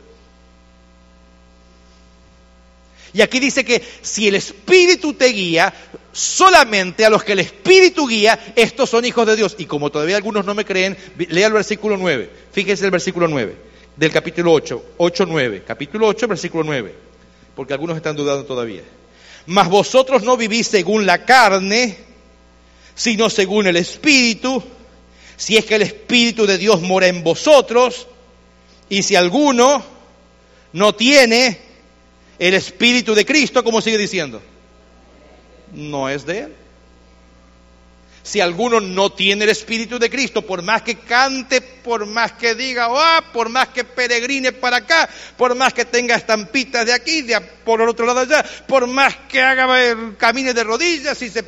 Y 3.17 3.23
aquí 3.23 3.41
dice 3.41 3.65
que 3.65 3.83
si 4.03 4.29
el 4.29 4.35
Espíritu 4.35 5.15
te 5.15 5.29
guía, 5.29 5.73
solamente 6.13 7.03
a 7.03 7.09
los 7.09 7.25
que 7.25 7.33
el 7.33 7.39
Espíritu 7.39 8.07
guía, 8.07 8.53
estos 8.55 8.91
son 8.91 9.07
hijos 9.07 9.27
de 9.27 9.37
Dios. 9.37 9.57
Y 9.57 9.65
como 9.65 9.89
todavía 9.89 10.17
algunos 10.17 10.45
no 10.45 10.55
me 10.55 10.67
creen, 10.67 10.99
lea 11.31 11.47
el 11.47 11.55
versículo 11.55 11.97
9. 11.97 12.29
Fíjese 12.53 12.85
el 12.85 12.91
versículo 12.91 13.27
9 13.27 13.57
del 13.97 14.13
capítulo 14.13 14.53
8, 14.53 14.85
8, 14.99 15.25
9. 15.27 15.63
Capítulo 15.67 16.09
8, 16.09 16.29
versículo 16.29 16.63
9. 16.65 16.95
Porque 17.55 17.73
algunos 17.73 17.97
están 17.97 18.17
dudando 18.17 18.45
todavía. 18.45 18.83
Mas 19.47 19.71
vosotros 19.71 20.23
no 20.23 20.37
vivís 20.37 20.67
según 20.67 21.07
la 21.07 21.25
carne, 21.25 21.97
sino 22.95 23.31
según 23.31 23.67
el 23.67 23.77
Espíritu. 23.77 24.63
Si 25.39 25.57
es 25.57 25.65
que 25.65 25.77
el 25.77 25.83
Espíritu 25.83 26.45
de 26.47 26.59
Dios 26.59 26.83
mora 26.83 27.07
en 27.07 27.25
vosotros, 27.25 28.09
y 28.91 29.03
si 29.03 29.17
alguno 29.17 29.83
no 30.75 30.95
tiene 30.95 31.65
el 32.39 32.55
Espíritu 32.55 33.15
de 33.15 33.25
Cristo, 33.25 33.65
como 33.65 33.81
sigue 33.81 33.99
diciendo, 33.99 34.43
no 35.73 36.09
es 36.09 36.27
de 36.27 36.39
Él. 36.41 36.55
Si 38.23 38.41
alguno 38.41 38.81
no 38.81 39.13
tiene 39.13 39.45
el 39.45 39.51
Espíritu 39.51 40.01
de 40.01 40.11
Cristo, 40.11 40.43
por 40.43 40.61
más 40.61 40.83
que 40.83 40.97
cante, 40.97 41.61
por 41.61 42.07
más 42.07 42.33
que 42.33 42.57
diga, 42.57 42.89
oh, 42.91 43.23
por 43.33 43.49
más 43.49 43.69
que 43.69 43.85
peregrine 43.85 44.51
para 44.51 44.79
acá, 44.79 45.09
por 45.37 45.55
más 45.55 45.73
que 45.73 45.85
tenga 45.85 46.17
estampitas 46.17 46.85
de 46.85 46.93
aquí, 46.93 47.23
de 47.23 47.41
por 47.41 47.81
el 47.81 47.89
otro 47.89 48.05
lado 48.05 48.21
allá, 48.21 48.45
por 48.67 48.89
más 48.89 49.15
que 49.29 49.41
haga 49.41 49.81
el 49.81 50.17
camine 50.17 50.53
de 50.53 50.65
rodillas 50.65 51.23
y 51.23 51.31
se 51.31 51.45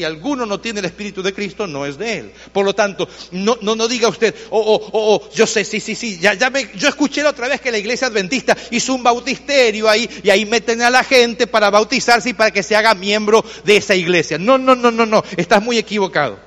si 0.00 0.04
alguno 0.04 0.46
no 0.46 0.60
tiene 0.60 0.80
el 0.80 0.86
Espíritu 0.86 1.22
de 1.22 1.34
Cristo, 1.34 1.66
no 1.66 1.84
es 1.84 1.98
de 1.98 2.18
él. 2.20 2.32
Por 2.54 2.64
lo 2.64 2.72
tanto, 2.74 3.06
no, 3.32 3.58
no, 3.60 3.76
no 3.76 3.86
diga 3.86 4.08
usted, 4.08 4.34
oh, 4.48 4.58
oh, 4.58 4.90
oh, 4.92 5.14
oh, 5.16 5.30
yo 5.34 5.46
sé, 5.46 5.62
sí, 5.62 5.78
sí, 5.78 5.94
sí, 5.94 6.18
ya, 6.18 6.32
ya 6.32 6.48
me, 6.48 6.70
yo 6.74 6.88
escuché 6.88 7.22
la 7.22 7.28
otra 7.28 7.48
vez 7.48 7.60
que 7.60 7.70
la 7.70 7.76
iglesia 7.76 8.06
adventista 8.06 8.56
hizo 8.70 8.94
un 8.94 9.02
bautisterio 9.02 9.90
ahí 9.90 10.08
y 10.22 10.30
ahí 10.30 10.46
meten 10.46 10.80
a 10.80 10.88
la 10.88 11.04
gente 11.04 11.46
para 11.46 11.68
bautizarse 11.68 12.30
y 12.30 12.32
para 12.32 12.50
que 12.50 12.62
se 12.62 12.74
haga 12.74 12.94
miembro 12.94 13.44
de 13.64 13.76
esa 13.76 13.94
iglesia. 13.94 14.38
No, 14.38 14.56
no, 14.56 14.74
no, 14.74 14.90
no, 14.90 15.04
no, 15.04 15.22
estás 15.36 15.62
muy 15.62 15.76
equivocado. 15.76 16.38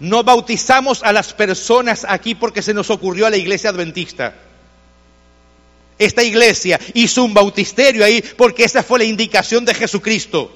No 0.00 0.24
bautizamos 0.24 1.04
a 1.04 1.12
las 1.12 1.34
personas 1.34 2.04
aquí 2.08 2.34
porque 2.34 2.62
se 2.62 2.74
nos 2.74 2.90
ocurrió 2.90 3.26
a 3.26 3.30
la 3.30 3.36
iglesia 3.36 3.70
adventista. 3.70 4.34
Esta 5.98 6.22
iglesia 6.22 6.80
hizo 6.94 7.24
un 7.24 7.34
bautisterio 7.34 8.04
ahí 8.04 8.22
porque 8.36 8.64
esa 8.64 8.82
fue 8.82 8.98
la 8.98 9.04
indicación 9.04 9.64
de 9.64 9.74
Jesucristo. 9.74 10.55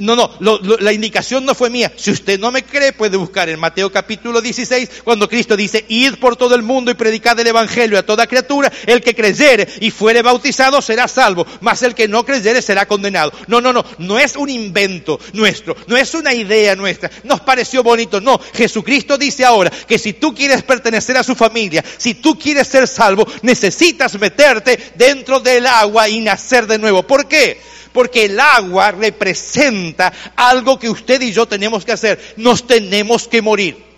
No, 0.00 0.16
no, 0.40 0.58
la 0.80 0.92
indicación 0.92 1.44
no 1.44 1.54
fue 1.54 1.70
mía. 1.70 1.92
Si 1.96 2.10
usted 2.10 2.38
no 2.38 2.50
me 2.50 2.64
cree, 2.64 2.92
puede 2.92 3.16
buscar 3.16 3.48
en 3.48 3.60
Mateo 3.60 3.92
capítulo 3.92 4.40
16, 4.40 5.02
cuando 5.04 5.28
Cristo 5.28 5.56
dice, 5.56 5.84
id 5.88 6.14
por 6.14 6.36
todo 6.36 6.54
el 6.54 6.62
mundo 6.62 6.90
y 6.90 6.94
predicad 6.94 7.38
el 7.38 7.46
Evangelio 7.46 7.98
a 7.98 8.02
toda 8.02 8.26
criatura, 8.26 8.72
el 8.86 9.00
que 9.02 9.14
creyere 9.14 9.68
y 9.80 9.90
fuere 9.90 10.22
bautizado 10.22 10.80
será 10.80 11.06
salvo, 11.08 11.46
mas 11.60 11.82
el 11.82 11.94
que 11.94 12.08
no 12.08 12.24
creyere 12.24 12.62
será 12.62 12.86
condenado. 12.86 13.32
No, 13.46 13.60
no, 13.60 13.72
no, 13.72 13.84
no 13.98 14.18
es 14.18 14.36
un 14.36 14.48
invento 14.48 15.20
nuestro, 15.32 15.76
no 15.86 15.96
es 15.96 16.14
una 16.14 16.34
idea 16.34 16.74
nuestra, 16.76 17.10
nos 17.24 17.40
pareció 17.40 17.82
bonito, 17.82 18.20
no. 18.20 18.40
Jesucristo 18.54 19.18
dice 19.18 19.44
ahora 19.44 19.70
que 19.70 19.98
si 19.98 20.14
tú 20.14 20.34
quieres 20.34 20.62
pertenecer 20.62 21.16
a 21.16 21.22
su 21.22 21.34
familia, 21.34 21.84
si 21.98 22.14
tú 22.14 22.38
quieres 22.38 22.68
ser 22.68 22.88
salvo, 22.88 23.26
necesitas 23.42 24.18
meterte 24.18 24.92
dentro 24.96 25.40
del 25.40 25.66
agua 25.66 26.08
y 26.08 26.20
nacer 26.20 26.66
de 26.66 26.78
nuevo. 26.78 27.02
¿Por 27.02 27.28
qué? 27.28 27.60
Porque 27.92 28.26
el 28.26 28.38
agua 28.38 28.92
representa 28.92 30.12
algo 30.36 30.78
que 30.78 30.88
usted 30.88 31.20
y 31.22 31.32
yo 31.32 31.46
tenemos 31.46 31.84
que 31.84 31.92
hacer. 31.92 32.34
Nos 32.36 32.66
tenemos 32.66 33.26
que 33.26 33.42
morir. 33.42 33.90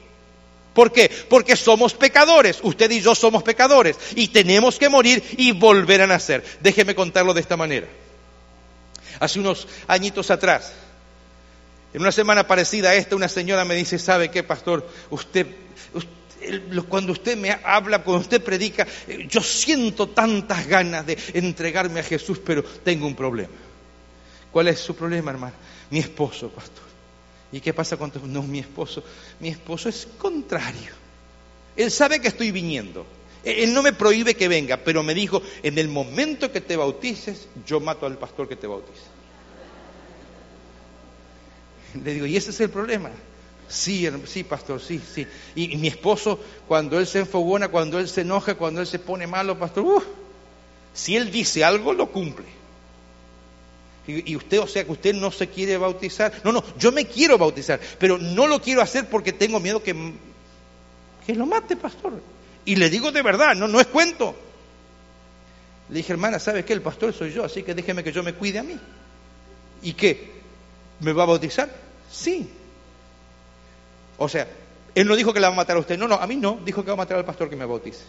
¿Por 0.75 0.93
qué? 0.93 1.11
Porque 1.29 1.57
somos 1.57 1.93
pecadores. 1.95 2.59
Usted 2.63 2.91
y 2.91 3.01
yo 3.01 3.15
somos 3.15 3.43
pecadores. 3.43 3.97
Y 4.15 4.29
tenemos 4.29 4.79
que 4.79 4.89
morir 4.89 5.23
y 5.37 5.53
volver 5.53 6.03
a 6.03 6.07
nacer. 6.07 6.43
Déjeme 6.61 6.95
contarlo 6.95 7.35
de 7.35 7.41
esta 7.41 7.57
manera. 7.57 7.87
Hace 9.21 9.39
unos 9.39 9.69
añitos 9.87 10.31
atrás, 10.31 10.73
en 11.93 12.01
una 12.01 12.13
semana 12.13 12.47
parecida 12.47 12.91
a 12.91 12.95
esta, 12.95 13.15
una 13.15 13.29
señora 13.29 13.65
me 13.65 13.75
dice, 13.75 13.99
¿sabe 13.99 14.31
qué, 14.31 14.43
pastor? 14.43 14.89
Usted, 15.11 15.47
cuando 16.89 17.13
usted 17.13 17.37
me 17.37 17.51
habla, 17.63 18.03
cuando 18.03 18.23
usted 18.23 18.43
predica, 18.43 18.87
eh, 19.07 19.27
yo 19.29 19.43
siento 19.43 20.09
tantas 20.09 20.67
ganas 20.67 21.07
de 21.07 21.19
entregarme 21.35 22.01
a 22.01 22.03
Jesús, 22.03 22.41
pero 22.45 22.65
tengo 22.65 23.07
un 23.07 23.15
problema. 23.15 23.51
¿Cuál 24.53 24.69
es 24.69 24.81
su 24.81 24.95
problema, 24.95 25.31
hermano? 25.31 25.55
Mi 25.91 25.99
esposo, 25.99 26.51
pastor. 26.51 26.85
¿Y 27.51 27.61
qué 27.61 27.73
pasa 27.73 27.97
cuando 27.97 28.21
no 28.21 28.43
mi 28.43 28.59
esposo? 28.59 29.03
Mi 29.41 29.49
esposo 29.49 29.89
es 29.89 30.07
contrario. 30.19 30.93
Él 31.77 31.91
sabe 31.91 32.21
que 32.21 32.29
estoy 32.29 32.51
viniendo. 32.51 33.07
Él 33.45 33.75
no 33.75 33.83
me 33.83 33.93
prohíbe 33.93 34.35
que 34.35 34.49
venga, 34.49 34.77
pero 34.77 35.03
me 35.03 35.15
dijo, 35.15 35.43
en 35.63 35.79
el 35.79 35.89
momento 35.89 36.53
que 36.53 36.61
te 36.61 36.77
bautices, 36.77 37.49
yo 37.67 37.81
mato 37.81 38.07
al 38.07 38.19
pastor 38.19 38.49
que 38.49 38.57
te 38.57 38.67
bautice. 38.67 39.03
Le 42.05 42.15
digo, 42.15 42.27
¿y 42.27 42.37
ese 42.37 42.51
es 42.51 42.61
el 42.61 42.71
problema? 42.71 43.11
Sí, 43.69 44.09
sí, 44.27 44.45
pastor, 44.45 44.81
sí, 44.81 45.01
sí. 45.01 45.27
Y, 45.55 45.77
mi 45.77 45.89
esposo, 45.89 46.39
cuando 46.69 46.99
él 46.99 47.07
se 47.07 47.21
enfogona, 47.21 47.69
cuando 47.69 47.99
él 47.99 48.09
se 48.09 48.21
enoja, 48.21 48.55
cuando 48.55 48.81
él 48.81 48.87
se 48.87 48.99
pone 48.99 49.27
malo, 49.27 49.59
pastor, 49.59 49.85
uh, 49.85 50.03
si 50.93 51.17
él 51.17 51.31
dice 51.31 51.65
algo, 51.65 51.93
lo 51.93 52.11
cumple. 52.11 52.62
Y, 54.07 54.35
usted, 54.35 54.59
o 54.61 54.67
sea, 54.67 54.85
que 54.85 54.91
usted 54.91 55.15
no 55.15 55.31
se 55.31 55.49
quiere 55.49 55.77
bautizar. 55.77 56.33
No, 56.43 56.51
no, 56.51 56.65
yo 56.77 56.91
me 56.91 57.07
quiero 57.07 57.39
bautizar, 57.39 57.79
pero 57.99 58.19
no 58.19 58.49
lo 58.49 58.61
quiero 58.61 58.83
hacer 58.83 59.09
porque 59.09 59.33
tengo 59.33 59.61
miedo 59.61 59.83
que, 59.83 59.95
que 61.25 61.35
lo 61.35 61.47
mate, 61.47 61.77
pastor. 61.77 62.21
Y 62.65 62.77
le 62.77 62.91
digo 62.91 63.13
de 63.13 63.23
verdad, 63.23 63.55
no, 63.55 63.69
no 63.69 63.81
es 63.81 63.87
cuento. 63.87 64.35
Le 65.89 65.99
dije, 65.99 66.13
hermana, 66.13 66.41
¿sabe 66.41 66.65
qué? 66.65 66.73
El 66.73 66.83
pastor 66.83 67.13
soy 67.13 67.33
yo, 67.33 67.45
así 67.45 67.63
que 67.63 67.75
déjeme 67.75 68.03
que 68.03 68.13
yo 68.13 68.23
me 68.23 68.35
cuide 68.35 68.59
a 68.59 68.63
mí. 68.65 68.79
¿Y 69.83 69.93
qué? 69.93 70.33
¿Me 71.01 71.13
va 71.13 71.23
a 71.23 71.27
bautizar? 71.27 71.71
Sí. 72.11 72.49
O 74.19 74.29
sea, 74.29 74.49
él 74.95 75.07
no 75.07 75.17
dijo 75.17 75.33
que 75.33 75.41
la 75.41 75.49
va 75.49 75.55
a 75.55 75.57
matar 75.57 75.77
a 75.77 75.81
usted. 75.81 75.99
No, 75.99 76.09
no, 76.09 76.17
a 76.17 76.27
mí 76.27 76.37
no. 76.37 76.59
Dijo 76.65 76.83
que 76.83 76.89
va 76.89 76.95
a 76.95 76.97
matar 76.97 77.19
al 77.19 77.25
pastor 77.25 77.49
que 77.49 77.57
me 77.57 77.65
bautice. 77.65 78.03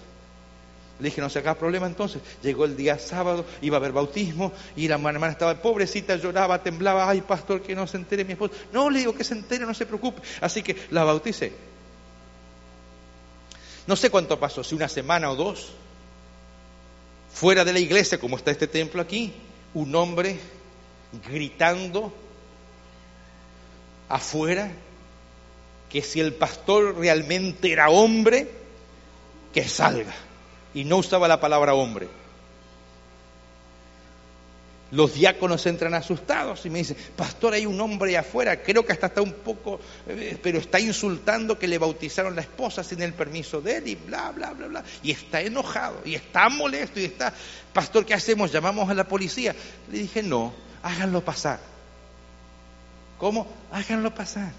Le 1.00 1.06
dije, 1.10 1.22
no 1.22 1.30
se 1.30 1.40
haga 1.40 1.56
problema 1.56 1.88
entonces. 1.88 2.22
Llegó 2.42 2.66
el 2.66 2.78
día 2.78 3.00
sábado, 3.00 3.46
iba 3.62 3.78
a 3.78 3.80
haber 3.80 3.92
bautismo, 3.92 4.54
y 4.76 4.88
la 4.88 4.96
hermana 4.96 5.30
estaba 5.30 5.62
pobrecita, 5.62 6.16
lloraba, 6.16 6.62
temblaba, 6.62 7.10
ay 7.10 7.22
pastor, 7.22 7.62
que 7.62 7.76
no 7.76 7.88
se 7.88 7.98
entere 7.98 8.24
mi 8.24 8.34
esposo. 8.34 8.54
No, 8.72 8.90
le 8.90 9.00
digo 9.00 9.16
que 9.16 9.24
se 9.24 9.34
entere, 9.34 9.66
no 9.66 9.74
se 9.74 9.86
preocupe. 9.86 10.22
Así 10.40 10.62
que 10.62 10.76
la 10.92 11.04
bauticé. 11.04 11.54
No 13.88 13.96
sé 13.96 14.10
cuánto 14.10 14.40
pasó, 14.40 14.64
si 14.64 14.76
una 14.76 14.88
semana 14.88 15.30
o 15.32 15.36
dos, 15.36 15.74
fuera 17.34 17.66
de 17.66 17.74
la 17.74 17.80
iglesia, 17.80 18.20
como 18.20 18.38
está 18.38 18.52
este 18.52 18.68
templo 18.68 19.02
aquí, 19.02 19.34
un 19.74 19.94
hombre 19.96 20.40
gritando 21.28 22.14
afuera 24.08 24.72
que 25.90 26.02
si 26.02 26.20
el 26.20 26.34
pastor 26.34 26.98
realmente 26.98 27.72
era 27.72 27.90
hombre, 27.90 28.50
que 29.54 29.68
salga. 29.68 30.14
Y 30.74 30.84
no 30.84 30.98
usaba 30.98 31.28
la 31.28 31.40
palabra 31.40 31.74
hombre. 31.74 32.08
Los 34.94 35.16
diáconos 35.16 35.66
entran 35.66 35.96
asustados 35.96 36.68
y 36.68 36.70
me 36.70 36.78
dicen, 36.80 36.96
pastor, 37.16 37.54
hay 37.54 37.66
un 37.66 37.82
hombre 37.82 38.16
afuera, 38.16 38.62
creo 38.62 38.86
que 38.86 38.92
hasta 38.92 39.08
está 39.08 39.24
un 39.24 39.34
poco, 39.34 39.80
eh, 40.08 40.38
pero 40.42 40.60
está 40.60 40.80
insultando 40.80 41.58
que 41.58 41.68
le 41.68 41.80
bautizaron 41.80 42.36
la 42.36 42.42
esposa 42.42 42.84
sin 42.84 43.02
el 43.02 43.14
permiso 43.14 43.60
de 43.60 43.78
él 43.78 43.88
y 43.88 43.96
bla, 43.96 44.32
bla, 44.32 44.54
bla, 44.54 44.68
bla. 44.68 44.84
Y 45.02 45.10
está 45.10 45.42
enojado 45.42 46.02
y 46.06 46.14
está 46.14 46.48
molesto 46.48 47.00
y 47.00 47.06
está, 47.06 47.34
pastor, 47.74 48.06
¿qué 48.06 48.14
hacemos? 48.14 48.52
¿Llamamos 48.52 48.88
a 48.88 48.94
la 48.94 49.08
policía? 49.08 49.56
Le 49.92 49.98
dije, 49.98 50.22
no, 50.22 50.54
háganlo 50.84 51.26
pasar. 51.26 51.60
¿Cómo? 53.18 53.48
Háganlo 53.72 54.14
pasar. 54.14 54.52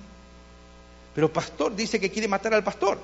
Pero 1.14 1.32
pastor 1.32 1.76
dice 1.76 2.00
que 2.00 2.10
quiere 2.10 2.26
matar 2.26 2.54
al 2.54 2.64
pastor. 2.64 2.98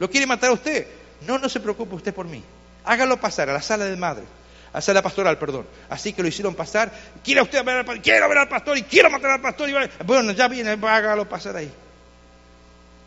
¿Lo 0.00 0.10
quiere 0.10 0.26
matar 0.26 0.50
a 0.50 0.54
usted? 0.54 0.88
No, 1.26 1.38
no 1.38 1.48
se 1.48 1.60
preocupe 1.60 1.94
usted 1.94 2.14
por 2.14 2.26
mí. 2.26 2.42
Hágalo 2.84 3.20
pasar 3.20 3.50
a 3.50 3.52
la 3.52 3.62
sala 3.62 3.84
de 3.84 3.96
madre 3.96 4.24
a 4.72 4.80
sala 4.80 5.02
pastoral, 5.02 5.38
perdón. 5.38 5.66
Así 5.88 6.12
que 6.12 6.22
lo 6.22 6.28
hicieron 6.28 6.54
pasar. 6.54 6.92
¿Quiere 7.24 7.42
usted 7.42 7.64
ver 7.64 7.78
al 7.78 7.84
pastor? 7.84 8.02
Quiero 8.02 8.28
ver 8.28 8.38
al 8.38 8.48
pastor 8.48 8.78
y 8.78 8.82
quiero 8.82 9.10
matar 9.10 9.32
al 9.32 9.40
pastor. 9.40 9.68
Y 9.68 9.74
bueno, 10.04 10.32
ya 10.32 10.48
viene, 10.48 10.70
hágalo 10.70 11.28
pasar 11.28 11.56
ahí. 11.56 11.70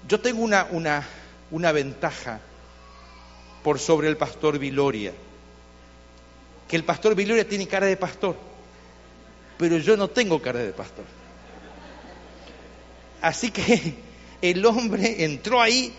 Yo 0.07 0.19
tengo 0.19 0.41
una, 0.41 0.67
una, 0.71 1.07
una 1.51 1.71
ventaja 1.71 2.39
por 3.63 3.79
sobre 3.79 4.07
el 4.07 4.17
pastor 4.17 4.57
Viloria. 4.57 5.13
Que 6.67 6.75
el 6.75 6.83
pastor 6.83 7.15
Viloria 7.15 7.47
tiene 7.47 7.67
cara 7.67 7.85
de 7.85 7.97
pastor, 7.97 8.35
pero 9.57 9.77
yo 9.77 9.97
no 9.97 10.07
tengo 10.07 10.41
cara 10.41 10.59
de 10.59 10.71
pastor. 10.71 11.05
Así 13.21 13.51
que 13.51 13.95
el 14.41 14.65
hombre 14.65 15.23
entró 15.23 15.61
ahí 15.61 15.93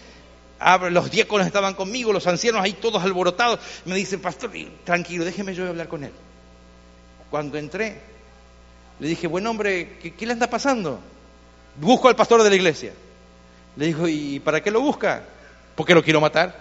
los 0.90 1.10
diáconos 1.10 1.46
estaban 1.46 1.74
conmigo, 1.74 2.12
los 2.12 2.26
ancianos 2.26 2.62
ahí 2.62 2.74
todos 2.74 3.02
alborotados. 3.02 3.60
Me 3.84 3.94
dicen, 3.94 4.20
pastor, 4.20 4.50
tranquilo, 4.84 5.24
déjeme 5.24 5.54
yo 5.54 5.68
hablar 5.68 5.88
con 5.88 6.04
él. 6.04 6.12
Cuando 7.30 7.58
entré, 7.58 8.00
le 9.00 9.08
dije, 9.08 9.26
buen 9.26 9.46
hombre, 9.46 9.98
¿qué, 9.98 10.26
le 10.26 10.32
anda 10.32 10.48
pasando? 10.48 11.00
Busco 11.76 12.08
al 12.08 12.16
pastor 12.16 12.42
de 12.42 12.50
la 12.50 12.56
iglesia. 12.56 12.92
Le 13.76 13.86
digo, 13.86 14.06
¿y 14.06 14.40
para 14.40 14.62
qué 14.62 14.70
lo 14.70 14.80
busca? 14.80 15.22
Porque 15.74 15.94
lo 15.94 16.02
quiero 16.02 16.20
matar. 16.20 16.56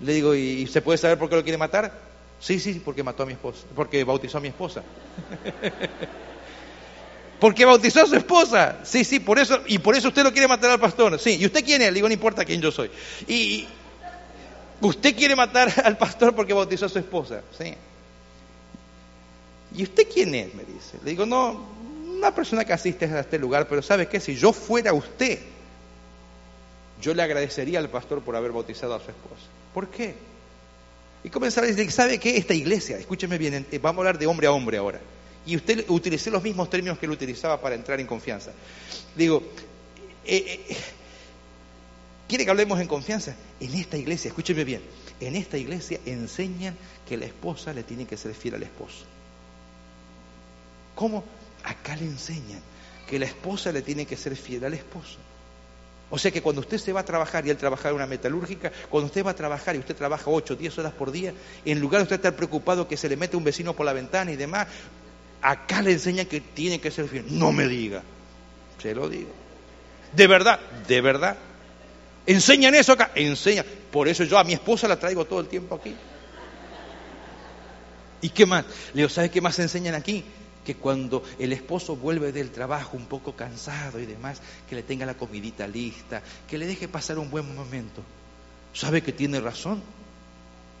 Le 0.00 0.12
digo, 0.14 0.34
¿y 0.34 0.66
se 0.66 0.82
puede 0.82 0.98
saber 0.98 1.18
por 1.18 1.28
qué 1.28 1.36
lo 1.36 1.42
quiere 1.42 1.58
matar? 1.58 1.92
Sí, 2.38 2.58
sí, 2.58 2.80
porque 2.84 3.02
mató 3.02 3.22
a 3.22 3.26
mi 3.26 3.32
esposa, 3.32 3.66
porque 3.74 4.02
bautizó 4.04 4.38
a 4.38 4.40
mi 4.40 4.48
esposa. 4.48 4.82
Porque 7.40 7.64
bautizó 7.64 8.02
a 8.02 8.06
su 8.06 8.16
esposa. 8.16 8.80
Sí, 8.84 9.02
sí, 9.02 9.18
por 9.18 9.38
eso, 9.38 9.60
y 9.66 9.78
por 9.78 9.96
eso 9.96 10.08
usted 10.08 10.22
lo 10.22 10.32
quiere 10.32 10.46
matar 10.46 10.70
al 10.70 10.78
pastor. 10.78 11.18
Sí, 11.18 11.38
¿y 11.40 11.46
usted 11.46 11.64
quién 11.64 11.80
es? 11.80 11.88
Le 11.88 11.94
digo, 11.94 12.08
no 12.08 12.14
importa 12.14 12.44
quién 12.44 12.60
yo 12.60 12.70
soy. 12.70 12.90
Y 13.26 13.66
usted 14.80 15.16
quiere 15.16 15.34
matar 15.34 15.72
al 15.84 15.96
pastor 15.96 16.34
porque 16.34 16.52
bautizó 16.52 16.86
a 16.86 16.88
su 16.90 16.98
esposa. 16.98 17.42
Sí. 17.58 17.74
¿Y 19.74 19.82
usted 19.84 20.06
quién 20.12 20.34
es? 20.34 20.54
Me 20.54 20.64
dice. 20.64 20.98
Le 21.02 21.10
digo, 21.10 21.24
no, 21.24 21.66
una 22.16 22.34
persona 22.34 22.64
que 22.64 22.74
asiste 22.74 23.06
a 23.06 23.20
este 23.20 23.38
lugar, 23.38 23.66
pero 23.68 23.80
¿sabe 23.80 24.06
qué? 24.06 24.20
Si 24.20 24.36
yo 24.36 24.52
fuera 24.52 24.92
usted, 24.92 25.38
yo 27.00 27.14
le 27.14 27.22
agradecería 27.22 27.78
al 27.78 27.88
pastor 27.88 28.20
por 28.20 28.36
haber 28.36 28.52
bautizado 28.52 28.94
a 28.94 28.98
su 28.98 29.10
esposa. 29.10 29.46
¿Por 29.72 29.88
qué? 29.88 30.14
Y 31.24 31.30
comenzar 31.30 31.64
a 31.64 31.66
decir, 31.68 31.90
¿sabe 31.90 32.18
qué? 32.18 32.36
Esta 32.36 32.52
iglesia, 32.52 32.98
escúcheme 32.98 33.38
bien, 33.38 33.66
vamos 33.80 33.98
a 33.98 34.00
hablar 34.00 34.18
de 34.18 34.26
hombre 34.26 34.46
a 34.46 34.52
hombre 34.52 34.76
ahora. 34.76 35.00
Y 35.46 35.56
usted 35.56 35.84
utilicé 35.88 36.30
los 36.30 36.42
mismos 36.42 36.68
términos 36.68 36.98
que 36.98 37.06
él 37.06 37.12
utilizaba 37.12 37.60
para 37.60 37.74
entrar 37.74 37.98
en 37.98 38.06
confianza. 38.06 38.52
Digo, 39.16 39.42
eh, 40.24 40.64
eh, 40.68 40.76
¿quiere 42.28 42.44
que 42.44 42.50
hablemos 42.50 42.78
en 42.80 42.86
confianza? 42.86 43.34
En 43.58 43.74
esta 43.74 43.96
iglesia, 43.96 44.28
escúcheme 44.28 44.64
bien, 44.64 44.82
en 45.20 45.36
esta 45.36 45.56
iglesia 45.56 45.98
enseñan 46.04 46.76
que 47.08 47.16
la 47.16 47.26
esposa 47.26 47.72
le 47.72 47.82
tiene 47.82 48.06
que 48.06 48.16
ser 48.16 48.34
fiel 48.34 48.56
al 48.56 48.62
esposo. 48.62 49.04
¿Cómo? 50.94 51.24
Acá 51.64 51.96
le 51.96 52.04
enseñan 52.04 52.60
que 53.08 53.18
la 53.18 53.26
esposa 53.26 53.72
le 53.72 53.82
tiene 53.82 54.06
que 54.06 54.16
ser 54.16 54.36
fiel 54.36 54.64
al 54.64 54.74
esposo. 54.74 55.18
O 56.10 56.18
sea 56.18 56.30
que 56.30 56.42
cuando 56.42 56.60
usted 56.60 56.78
se 56.78 56.92
va 56.92 57.00
a 57.00 57.04
trabajar 57.04 57.46
y 57.46 57.50
él 57.50 57.56
trabaja 57.56 57.88
en 57.88 57.94
una 57.94 58.06
metalúrgica, 58.06 58.72
cuando 58.88 59.06
usted 59.06 59.24
va 59.24 59.30
a 59.30 59.34
trabajar 59.34 59.76
y 59.76 59.78
usted 59.78 59.94
trabaja 59.94 60.24
8, 60.26 60.56
10 60.56 60.78
horas 60.78 60.92
por 60.92 61.12
día, 61.12 61.32
en 61.64 61.80
lugar 61.80 62.00
de 62.00 62.02
usted 62.04 62.16
estar 62.16 62.34
preocupado 62.34 62.88
que 62.88 62.96
se 62.96 63.08
le 63.08 63.16
mete 63.16 63.36
un 63.36 63.44
vecino 63.44 63.74
por 63.74 63.86
la 63.86 63.92
ventana 63.92 64.32
y 64.32 64.36
demás, 64.36 64.66
Acá 65.42 65.82
le 65.82 65.92
enseñan 65.92 66.26
que 66.26 66.40
tiene 66.40 66.80
que 66.80 66.90
ser 66.90 67.08
fiel. 67.08 67.26
No 67.30 67.52
me 67.52 67.66
diga. 67.66 68.02
Se 68.80 68.94
lo 68.94 69.08
digo. 69.08 69.30
De 70.14 70.26
verdad, 70.26 70.58
de 70.86 71.00
verdad. 71.00 71.36
¿Enseñan 72.26 72.74
eso 72.74 72.92
acá? 72.92 73.10
Enseñan. 73.14 73.64
Por 73.90 74.08
eso 74.08 74.24
yo 74.24 74.38
a 74.38 74.44
mi 74.44 74.52
esposa 74.52 74.86
la 74.88 74.98
traigo 74.98 75.24
todo 75.24 75.40
el 75.40 75.48
tiempo 75.48 75.74
aquí. 75.74 75.94
¿Y 78.22 78.28
qué 78.30 78.44
más? 78.46 78.64
Le 78.92 79.02
digo, 79.02 79.08
¿sabe 79.08 79.30
qué 79.30 79.40
más 79.40 79.58
enseñan 79.58 79.94
aquí? 79.94 80.24
Que 80.64 80.74
cuando 80.74 81.24
el 81.38 81.52
esposo 81.52 81.96
vuelve 81.96 82.32
del 82.32 82.50
trabajo 82.50 82.96
un 82.96 83.06
poco 83.06 83.34
cansado 83.34 83.98
y 83.98 84.06
demás, 84.06 84.42
que 84.68 84.74
le 84.74 84.82
tenga 84.82 85.06
la 85.06 85.14
comidita 85.14 85.66
lista, 85.66 86.22
que 86.46 86.58
le 86.58 86.66
deje 86.66 86.86
pasar 86.86 87.18
un 87.18 87.30
buen 87.30 87.54
momento. 87.54 88.02
¿Sabe 88.74 89.02
que 89.02 89.12
tiene 89.12 89.40
razón? 89.40 89.82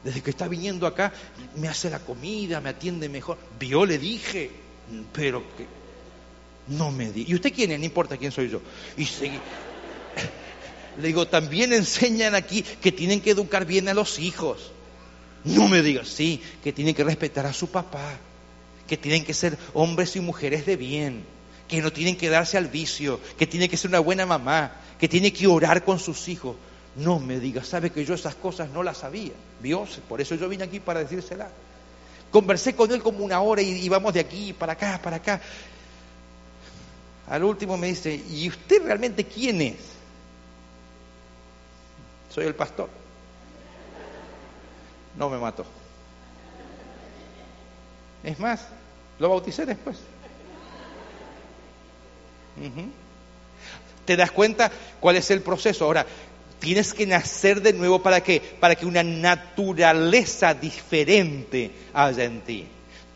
Desde 0.04 0.22
que 0.22 0.30
está 0.30 0.48
viniendo 0.48 0.86
acá, 0.86 1.12
me 1.56 1.68
hace 1.68 1.90
la 1.90 1.98
comida, 1.98 2.60
me 2.60 2.70
atiende 2.70 3.08
mejor. 3.08 3.36
Yo 3.60 3.84
le 3.84 3.98
dije, 3.98 4.50
pero 5.12 5.42
que 5.56 5.66
no 6.68 6.90
me 6.90 7.12
di. 7.12 7.26
¿Y 7.28 7.34
usted 7.34 7.52
quién 7.52 7.72
es? 7.72 7.78
No 7.78 7.84
importa 7.84 8.16
quién 8.16 8.32
soy 8.32 8.48
yo. 8.48 8.62
Y 8.96 9.04
seguí. 9.04 9.38
Le 11.00 11.06
digo, 11.08 11.26
también 11.26 11.72
enseñan 11.72 12.34
aquí 12.34 12.62
que 12.62 12.92
tienen 12.92 13.20
que 13.20 13.30
educar 13.30 13.66
bien 13.66 13.88
a 13.88 13.94
los 13.94 14.18
hijos. 14.18 14.72
No 15.44 15.68
me 15.68 15.82
digas, 15.82 16.08
sí, 16.08 16.42
que 16.62 16.72
tienen 16.72 16.94
que 16.94 17.04
respetar 17.04 17.46
a 17.46 17.52
su 17.52 17.68
papá, 17.68 18.18
que 18.86 18.96
tienen 18.96 19.24
que 19.24 19.32
ser 19.32 19.56
hombres 19.72 20.16
y 20.16 20.20
mujeres 20.20 20.66
de 20.66 20.76
bien, 20.76 21.24
que 21.68 21.80
no 21.80 21.92
tienen 21.92 22.16
que 22.16 22.28
darse 22.28 22.58
al 22.58 22.68
vicio, 22.68 23.20
que 23.38 23.46
tiene 23.46 23.68
que 23.68 23.76
ser 23.76 23.90
una 23.90 24.00
buena 24.00 24.26
mamá, 24.26 24.72
que 24.98 25.08
tiene 25.08 25.32
que 25.32 25.46
orar 25.46 25.84
con 25.84 25.98
sus 25.98 26.28
hijos. 26.28 26.56
No 26.96 27.18
me 27.18 27.38
diga, 27.38 27.62
sabe 27.62 27.90
que 27.90 28.04
yo 28.04 28.14
esas 28.14 28.34
cosas 28.34 28.68
no 28.70 28.82
las 28.82 28.98
sabía. 28.98 29.32
Dios, 29.62 30.00
por 30.08 30.20
eso 30.20 30.34
yo 30.34 30.48
vine 30.48 30.64
aquí 30.64 30.80
para 30.80 31.00
decírsela. 31.00 31.48
Conversé 32.30 32.74
con 32.74 32.90
él 32.90 33.02
como 33.02 33.24
una 33.24 33.40
hora 33.40 33.62
y 33.62 33.84
íbamos 33.84 34.12
de 34.14 34.20
aquí 34.20 34.52
para 34.52 34.72
acá, 34.72 35.00
para 35.02 35.16
acá. 35.16 35.40
Al 37.28 37.44
último 37.44 37.76
me 37.76 37.88
dice, 37.88 38.12
¿y 38.14 38.48
usted 38.48 38.84
realmente 38.84 39.24
quién 39.24 39.60
es? 39.62 39.76
Soy 42.28 42.46
el 42.46 42.54
pastor. 42.54 42.88
No 45.16 45.28
me 45.30 45.38
mató. 45.38 45.64
Es 48.22 48.38
más, 48.38 48.66
lo 49.18 49.28
bauticé 49.28 49.64
después. 49.64 49.96
¿Te 54.04 54.16
das 54.16 54.30
cuenta 54.30 54.70
cuál 54.98 55.16
es 55.16 55.30
el 55.30 55.40
proceso? 55.40 55.84
Ahora, 55.84 56.06
Tienes 56.60 56.92
que 56.92 57.06
nacer 57.06 57.62
de 57.62 57.72
nuevo 57.72 58.02
para 58.02 58.22
qué? 58.22 58.40
Para 58.60 58.76
que 58.76 58.84
una 58.86 59.02
naturaleza 59.02 60.52
diferente 60.54 61.70
haya 61.94 62.24
en 62.24 62.42
ti. 62.42 62.66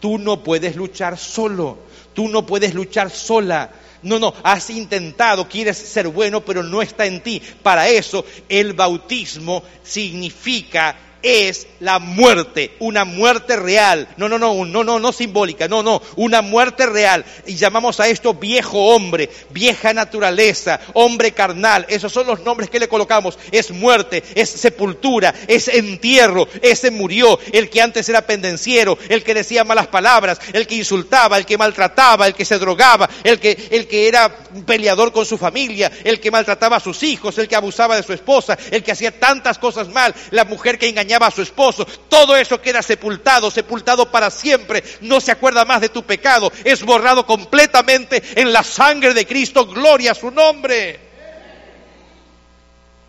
Tú 0.00 0.18
no 0.18 0.42
puedes 0.42 0.76
luchar 0.76 1.18
solo, 1.18 1.78
tú 2.14 2.28
no 2.28 2.44
puedes 2.46 2.74
luchar 2.74 3.10
sola. 3.10 3.70
No, 4.02 4.18
no, 4.18 4.34
has 4.42 4.68
intentado, 4.70 5.48
quieres 5.48 5.78
ser 5.78 6.08
bueno, 6.08 6.42
pero 6.42 6.62
no 6.62 6.82
está 6.82 7.06
en 7.06 7.22
ti. 7.22 7.40
Para 7.62 7.88
eso 7.88 8.24
el 8.48 8.72
bautismo 8.72 9.62
significa 9.82 10.96
es 11.24 11.66
la 11.80 11.98
muerte, 11.98 12.76
una 12.78 13.04
muerte 13.04 13.56
real. 13.56 14.06
No, 14.18 14.28
no, 14.28 14.38
no, 14.38 14.64
no, 14.64 14.84
no, 14.84 14.98
no 15.00 15.12
simbólica, 15.12 15.66
no, 15.66 15.82
no, 15.82 16.00
una 16.16 16.42
muerte 16.42 16.86
real. 16.86 17.24
Y 17.46 17.56
llamamos 17.56 17.98
a 17.98 18.08
esto 18.08 18.34
viejo 18.34 18.94
hombre, 18.94 19.30
vieja 19.50 19.94
naturaleza, 19.94 20.78
hombre 20.92 21.32
carnal. 21.32 21.86
Esos 21.88 22.12
son 22.12 22.26
los 22.26 22.40
nombres 22.40 22.68
que 22.68 22.78
le 22.78 22.88
colocamos. 22.88 23.38
Es 23.50 23.70
muerte, 23.70 24.22
es 24.34 24.50
sepultura, 24.50 25.34
es 25.48 25.68
entierro. 25.68 26.46
Ese 26.60 26.90
murió, 26.90 27.38
el 27.52 27.70
que 27.70 27.80
antes 27.80 28.08
era 28.08 28.26
pendenciero, 28.26 28.98
el 29.08 29.24
que 29.24 29.34
decía 29.34 29.64
malas 29.64 29.86
palabras, 29.86 30.38
el 30.52 30.66
que 30.66 30.76
insultaba, 30.76 31.38
el 31.38 31.46
que 31.46 31.58
maltrataba, 31.58 32.26
el 32.26 32.34
que 32.34 32.44
se 32.44 32.58
drogaba, 32.58 33.08
el 33.24 33.40
que, 33.40 33.68
el 33.70 33.88
que 33.88 34.08
era 34.08 34.36
peleador 34.66 35.10
con 35.12 35.24
su 35.24 35.38
familia, 35.38 35.90
el 36.04 36.20
que 36.20 36.30
maltrataba 36.30 36.76
a 36.76 36.80
sus 36.80 37.02
hijos, 37.02 37.38
el 37.38 37.48
que 37.48 37.56
abusaba 37.56 37.96
de 37.96 38.02
su 38.02 38.12
esposa, 38.12 38.58
el 38.70 38.82
que 38.82 38.92
hacía 38.92 39.18
tantas 39.18 39.58
cosas 39.58 39.88
mal, 39.88 40.14
la 40.30 40.44
mujer 40.44 40.78
que 40.78 40.88
engañaba 40.88 41.13
a 41.22 41.30
su 41.30 41.42
esposo, 41.42 41.86
todo 42.08 42.36
eso 42.36 42.60
queda 42.60 42.82
sepultado, 42.82 43.50
sepultado 43.50 44.10
para 44.10 44.30
siempre, 44.30 44.82
no 45.00 45.20
se 45.20 45.32
acuerda 45.32 45.64
más 45.64 45.80
de 45.80 45.88
tu 45.88 46.02
pecado, 46.02 46.52
es 46.64 46.82
borrado 46.82 47.26
completamente 47.26 48.22
en 48.36 48.52
la 48.52 48.62
sangre 48.62 49.14
de 49.14 49.26
Cristo, 49.26 49.66
gloria 49.66 50.12
a 50.12 50.14
su 50.14 50.30
nombre. 50.30 51.13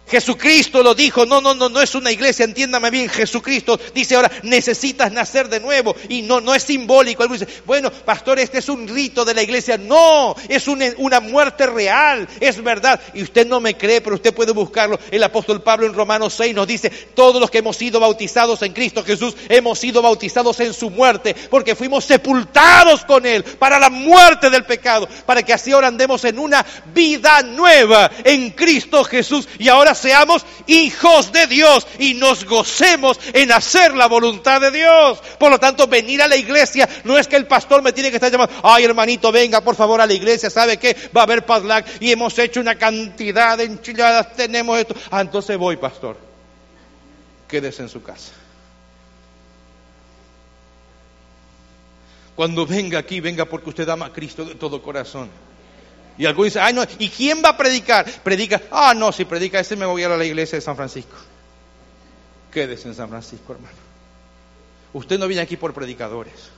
Jesucristo 0.08 0.84
lo 0.84 0.93
dijo, 0.93 1.26
no, 1.26 1.41
no, 1.41 1.56
no, 1.56 1.68
no 1.70 1.82
es 1.82 1.95
una 1.95 2.12
iglesia, 2.12 2.45
entiéndame 2.45 2.91
bien, 2.91 3.10
Jesucristo 3.10 3.80
dice 3.93 4.16
ahora, 4.16 4.32
necesitas 4.43 5.12
nacer 5.12 5.49
de 5.49 5.60
nuevo 5.60 5.95
y 6.10 6.22
no, 6.22 6.41
no 6.41 6.53
es 6.53 6.64
simbólico. 6.64 7.24
Algunos 7.24 7.39
dice, 7.39 7.62
bueno, 7.66 7.91
pastor, 7.91 8.39
este 8.39 8.60
es 8.60 8.70
un 8.70 8.88
rito 8.88 9.26
de 9.26 9.34
la 9.34 9.41
iglesia. 9.41 9.78
No, 9.78 10.36
es 10.47 10.68
una, 10.68 10.86
una 10.97 11.20
muerte 11.20 11.66
real, 11.66 12.28
es 12.39 12.62
verdad. 12.64 12.99
Y 13.14 13.24
usted 13.24 13.47
no 13.47 13.60
me 13.60 13.76
cree, 13.76 14.01
pero 14.01 14.16
usted 14.16 14.34
puede 14.34 14.51
buscarlo. 14.51 14.99
El 15.10 15.24
apóstol 15.24 15.64
Pablo 15.64 15.88
en 15.88 15.93
Romanos 15.93 16.34
6 16.36 16.53
nos 16.53 16.68
dice, 16.68 16.89
todos 16.89 17.41
los 17.41 17.49
que 17.49 17.60
hemos 17.60 17.78
sido 17.78 17.99
bautizados 17.99 18.62
en 18.62 18.74
Cristo 18.74 19.03
Jesús, 19.03 19.36
hemos 19.49 19.80
sido 19.80 20.01
bautizados 20.01 20.60
en 20.60 20.74
su 20.74 20.91
muerte, 20.91 21.36
porque 21.49 21.76
fuimos 21.76 22.06
sepultados 22.06 23.06
con 23.06 23.26
Él 23.26 23.43
para 23.43 23.80
la 23.80 23.89
muerte 23.89 24.49
del 24.49 24.66
pecado, 24.66 25.08
para 25.26 25.41
que 25.41 25.53
así 25.53 25.72
ahora 25.72 25.88
andemos 25.88 26.24
en 26.26 26.38
una 26.38 26.64
vida 26.93 27.41
nueva 27.41 28.12
en 28.24 28.51
Cristo 28.51 29.03
Jesús. 29.03 29.47
Y 29.58 29.68
ahora 29.68 29.95
seamos 29.96 30.46
hijos 30.68 31.32
de 31.32 31.48
Dios 31.48 31.88
y 32.00 32.14
nos 32.14 32.46
gocemos 32.46 33.20
en 33.34 33.52
hacer 33.52 33.96
la 33.96 34.08
voluntad 34.08 34.62
de 34.62 34.72
Dios. 34.72 35.20
Por 35.39 35.52
lo 35.52 35.60
tanto, 35.60 35.88
venir 35.88 36.22
a 36.22 36.28
la 36.28 36.36
iglesia 36.36 36.88
no 37.04 37.18
es 37.18 37.28
que 37.28 37.36
el 37.36 37.48
pastor 37.48 37.82
me 37.82 37.93
tiene 37.93 38.10
que 38.10 38.18
estar 38.18 38.32
llamando, 38.32 38.54
ay 38.64 38.86
hermanito, 38.86 39.32
venga 39.32 39.62
por 39.62 39.76
favor 39.76 40.02
a 40.02 40.06
la 40.06 40.14
iglesia, 40.14 40.50
¿sabe 40.50 40.78
qué? 40.78 40.96
Va 41.16 41.22
a 41.22 41.24
haber 41.24 41.46
padlac 41.46 41.86
y 42.00 42.12
hemos 42.12 42.38
hecho 42.38 42.60
una 42.60 42.76
cantidad 42.76 43.58
de 43.58 43.66
enchiladas, 43.66 44.36
tenemos 44.36 44.78
esto. 44.78 44.96
Ah, 45.12 45.22
entonces 45.22 45.58
voy, 45.58 45.78
pastor. 45.78 46.18
Quédese 47.48 47.84
en 47.84 47.89
su 47.89 48.02
casa. 48.02 48.32
Cuando 52.36 52.66
venga 52.66 53.00
aquí, 53.00 53.22
venga 53.22 53.46
porque 53.46 53.70
usted 53.70 53.88
ama 53.88 54.08
a 54.08 54.14
Cristo 54.14 54.43
de 54.43 54.56
todo 54.56 54.82
corazón. 54.82 55.30
Y 56.18 56.26
algunos 56.26 56.53
dicen, 56.53 56.61
ay 56.63 56.74
no, 56.74 56.84
¿y 56.97 57.09
quién 57.09 57.41
va 57.43 57.49
a 57.49 57.57
predicar? 57.57 58.05
Predica, 58.24 58.61
ah 58.72 58.93
no, 58.95 59.11
si 59.11 59.26
predica 59.26 59.59
ese 59.59 59.76
me 59.76 59.86
voy 59.86 60.03
a 60.03 60.09
la 60.09 60.24
iglesia 60.24 60.57
de 60.57 60.61
San 60.61 60.76
Francisco. 60.76 61.16
Quédese 62.51 62.88
en 62.88 62.95
San 62.95 63.09
Francisco, 63.09 63.53
hermano. 63.53 63.76
Usted 64.93 65.20
no 65.20 65.28
viene 65.28 65.43
aquí 65.43 65.57
por 65.57 65.74
predicadores. 65.74 66.51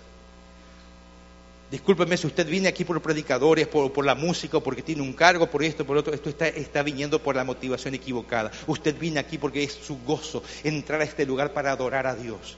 Discúlpeme 1.72 2.16
si 2.16 2.28
usted 2.28 2.48
viene 2.48 2.70
aquí 2.70 2.86
por 2.86 3.02
predicadores, 3.02 3.68
por, 3.68 3.92
por, 3.92 4.06
la 4.06 4.16
música, 4.16 4.60
porque 4.60 4.84
tiene 4.84 5.02
un 5.02 5.12
cargo, 5.12 5.48
por 5.48 5.64
esto, 5.64 5.86
por 5.86 5.98
otro. 5.98 6.14
Esto 6.14 6.30
está, 6.30 6.48
está 6.48 6.84
viniendo 6.84 7.22
por 7.22 7.36
la 7.36 7.44
motivación 7.44 7.96
equivocada. 7.96 8.52
Usted 8.68 8.98
viene 8.98 9.20
aquí 9.20 9.38
porque 9.38 9.64
es 9.64 9.74
su 9.74 9.98
gozo 10.04 10.44
entrar 10.64 11.02
a 11.02 11.04
este 11.04 11.26
lugar 11.26 11.52
para 11.52 11.72
adorar 11.72 12.08
a 12.08 12.16
Dios. 12.16 12.58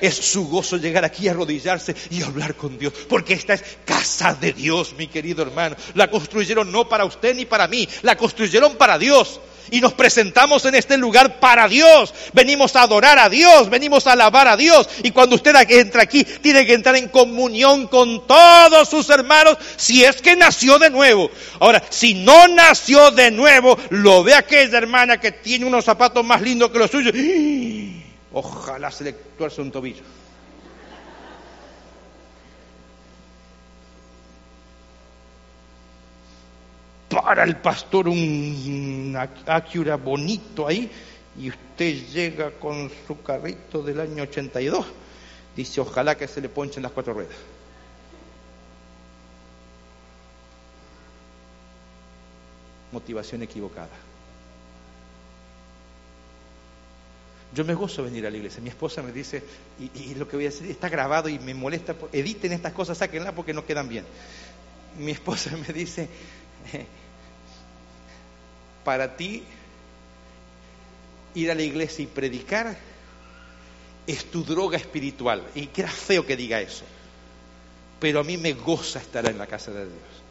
Es 0.00 0.14
su 0.16 0.48
gozo 0.48 0.76
llegar 0.76 1.04
aquí 1.04 1.28
a 1.28 1.30
arrodillarse 1.32 1.94
y 2.10 2.22
hablar 2.22 2.54
con 2.54 2.78
Dios, 2.78 2.92
porque 3.08 3.34
esta 3.34 3.54
es 3.54 3.62
casa 3.84 4.34
de 4.34 4.52
Dios, 4.52 4.94
mi 4.96 5.06
querido 5.06 5.42
hermano. 5.42 5.76
La 5.94 6.10
construyeron 6.10 6.72
no 6.72 6.88
para 6.88 7.04
usted 7.04 7.34
ni 7.34 7.44
para 7.44 7.68
mí, 7.68 7.88
la 8.02 8.16
construyeron 8.16 8.76
para 8.76 8.98
Dios. 8.98 9.40
Y 9.70 9.80
nos 9.80 9.92
presentamos 9.92 10.64
en 10.64 10.74
este 10.74 10.96
lugar 10.96 11.38
para 11.38 11.68
Dios. 11.68 12.12
Venimos 12.32 12.74
a 12.76 12.82
adorar 12.82 13.18
a 13.18 13.28
Dios, 13.28 13.70
venimos 13.70 14.06
a 14.06 14.12
alabar 14.12 14.48
a 14.48 14.56
Dios. 14.56 14.88
Y 15.02 15.12
cuando 15.12 15.36
usted 15.36 15.54
entra 15.70 16.02
aquí, 16.02 16.24
tiene 16.24 16.66
que 16.66 16.74
entrar 16.74 16.96
en 16.96 17.08
comunión 17.08 17.86
con 17.86 18.26
todos 18.26 18.88
sus 18.88 19.08
hermanos 19.10 19.56
si 19.76 20.04
es 20.04 20.20
que 20.20 20.36
nació 20.36 20.78
de 20.78 20.90
nuevo. 20.90 21.30
Ahora, 21.60 21.82
si 21.90 22.14
no 22.14 22.48
nació 22.48 23.12
de 23.12 23.30
nuevo, 23.30 23.78
lo 23.90 24.24
ve 24.24 24.34
aquella 24.34 24.78
hermana 24.78 25.20
que 25.20 25.32
tiene 25.32 25.64
unos 25.64 25.84
zapatos 25.84 26.24
más 26.24 26.42
lindos 26.42 26.70
que 26.70 26.78
los 26.78 26.90
suyos. 26.90 27.14
Ojalá 28.32 28.90
se 28.90 29.04
le 29.04 29.12
tuerce 29.12 29.60
un 29.60 29.70
tobillo. 29.70 30.02
Para 37.08 37.44
el 37.44 37.56
pastor 37.56 38.08
un 38.08 39.14
Acura 39.46 39.96
bonito 39.96 40.66
ahí 40.66 40.90
y 41.38 41.50
usted 41.50 41.94
llega 42.08 42.50
con 42.52 42.90
su 43.06 43.22
carrito 43.22 43.82
del 43.82 44.00
año 44.00 44.22
82. 44.22 44.86
Dice, 45.54 45.80
ojalá 45.82 46.16
que 46.16 46.26
se 46.26 46.40
le 46.40 46.48
ponchen 46.48 46.82
las 46.82 46.92
cuatro 46.92 47.12
ruedas. 47.12 47.36
Motivación 52.92 53.42
equivocada. 53.42 54.11
Yo 57.54 57.64
me 57.64 57.74
gozo 57.74 58.02
venir 58.02 58.26
a 58.26 58.30
la 58.30 58.36
iglesia. 58.36 58.62
Mi 58.62 58.70
esposa 58.70 59.02
me 59.02 59.12
dice, 59.12 59.42
y, 59.78 60.14
lo 60.14 60.26
que 60.26 60.36
voy 60.36 60.46
a 60.46 60.50
decir 60.50 60.70
está 60.70 60.88
grabado 60.88 61.28
y 61.28 61.38
me 61.38 61.52
molesta, 61.52 61.94
editen 62.12 62.52
estas 62.52 62.72
cosas, 62.72 62.98
sáquenlas 62.98 63.34
porque 63.34 63.52
no 63.52 63.66
quedan 63.66 63.88
bien. 63.88 64.04
Mi 64.98 65.12
esposa 65.12 65.54
me 65.66 65.72
dice, 65.72 66.08
para 68.84 69.16
ti 69.16 69.42
ir 71.34 71.50
a 71.50 71.54
la 71.54 71.62
iglesia 71.62 72.02
y 72.02 72.06
predicar 72.06 72.76
es 74.06 74.24
tu 74.30 74.44
droga 74.44 74.78
espiritual. 74.78 75.42
Y 75.54 75.66
queda 75.66 75.88
feo 75.88 76.24
que 76.24 76.36
diga 76.36 76.60
eso. 76.60 76.84
Pero 78.00 78.20
a 78.20 78.24
mí 78.24 78.38
me 78.38 78.54
goza 78.54 78.98
estar 78.98 79.28
en 79.28 79.38
la 79.38 79.46
casa 79.46 79.72
de 79.72 79.84
Dios. 79.84 80.21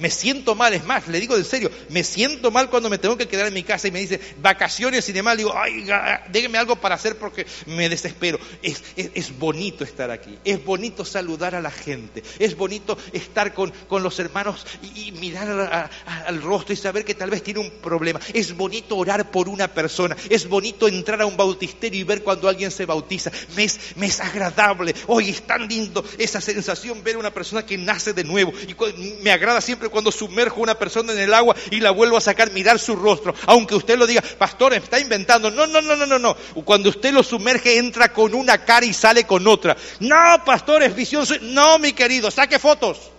Me 0.00 0.10
siento 0.10 0.54
mal, 0.54 0.72
es 0.72 0.84
más, 0.84 1.06
le 1.08 1.20
digo 1.20 1.36
en 1.36 1.44
serio, 1.44 1.70
me 1.90 2.02
siento 2.02 2.50
mal 2.50 2.70
cuando 2.70 2.88
me 2.88 2.96
tengo 2.96 3.18
que 3.18 3.28
quedar 3.28 3.46
en 3.46 3.54
mi 3.54 3.62
casa 3.62 3.86
y 3.86 3.90
me 3.90 4.00
dice 4.00 4.18
vacaciones 4.40 5.06
y 5.08 5.12
demás. 5.12 5.36
Digo, 5.36 5.52
ay, 5.54 5.86
déjeme 6.30 6.56
algo 6.56 6.76
para 6.76 6.94
hacer 6.94 7.18
porque 7.18 7.46
me 7.66 7.88
desespero. 7.88 8.38
Es, 8.62 8.82
es, 8.96 9.38
bonito 9.38 9.84
estar 9.84 10.10
aquí, 10.10 10.38
es 10.42 10.64
bonito 10.64 11.04
saludar 11.04 11.54
a 11.54 11.60
la 11.60 11.70
gente, 11.70 12.22
es 12.38 12.56
bonito 12.56 12.96
estar 13.12 13.52
con, 13.52 13.70
con 13.88 14.02
los 14.02 14.18
hermanos 14.18 14.66
y, 14.94 15.12
mirar 15.12 15.80
al 16.26 16.42
rostro 16.42 16.72
y 16.72 16.76
saber 16.76 17.04
que 17.04 17.14
tal 17.14 17.28
vez 17.28 17.42
tiene 17.42 17.60
un 17.60 17.70
problema. 17.70 18.20
Es 18.32 18.56
bonito 18.56 18.96
orar 18.96 19.30
por 19.30 19.48
una 19.50 19.68
persona, 19.68 20.16
es 20.30 20.48
bonito 20.48 20.88
entrar 20.88 21.20
a 21.20 21.26
un 21.26 21.36
bautisterio 21.36 22.00
y 22.00 22.04
ver 22.04 22.22
cuando 22.22 22.48
alguien 22.48 22.70
se 22.70 22.86
bautiza. 22.86 23.30
Me 23.54 23.64
es, 23.64 23.78
me 23.96 24.06
es 24.06 24.18
agradable. 24.20 24.94
Hoy 25.08 25.28
es 25.28 25.42
tan 25.42 25.68
lindo 25.68 26.02
esa 26.16 26.40
sensación 26.40 27.02
ver 27.02 27.16
a 27.16 27.18
una 27.18 27.34
persona 27.34 27.66
que 27.66 27.76
nace 27.76 28.14
de 28.14 28.24
nuevo. 28.24 28.52
Y 28.66 28.74
me 29.22 29.30
agrada 29.30 29.60
siempre 29.60 29.89
cuando 29.90 30.12
sumerjo 30.12 30.60
a 30.60 30.62
una 30.62 30.78
persona 30.78 31.12
en 31.12 31.18
el 31.18 31.34
agua 31.34 31.54
y 31.70 31.80
la 31.80 31.90
vuelvo 31.90 32.16
a 32.16 32.20
sacar, 32.20 32.50
mirar 32.52 32.78
su 32.78 32.96
rostro. 32.96 33.34
Aunque 33.46 33.74
usted 33.74 33.98
lo 33.98 34.06
diga, 34.06 34.22
pastor, 34.38 34.74
está 34.74 34.98
inventando. 34.98 35.50
No, 35.50 35.66
no, 35.66 35.82
no, 35.82 35.96
no, 35.96 36.06
no, 36.06 36.18
no. 36.18 36.36
Cuando 36.64 36.90
usted 36.90 37.12
lo 37.12 37.22
sumerge, 37.22 37.78
entra 37.78 38.12
con 38.12 38.34
una 38.34 38.64
cara 38.64 38.86
y 38.86 38.92
sale 38.92 39.24
con 39.24 39.46
otra. 39.46 39.76
No, 40.00 40.16
pastor, 40.44 40.82
es 40.82 40.94
visión. 40.94 41.26
No, 41.42 41.78
mi 41.78 41.92
querido, 41.92 42.30
saque 42.30 42.58
fotos. 42.58 43.10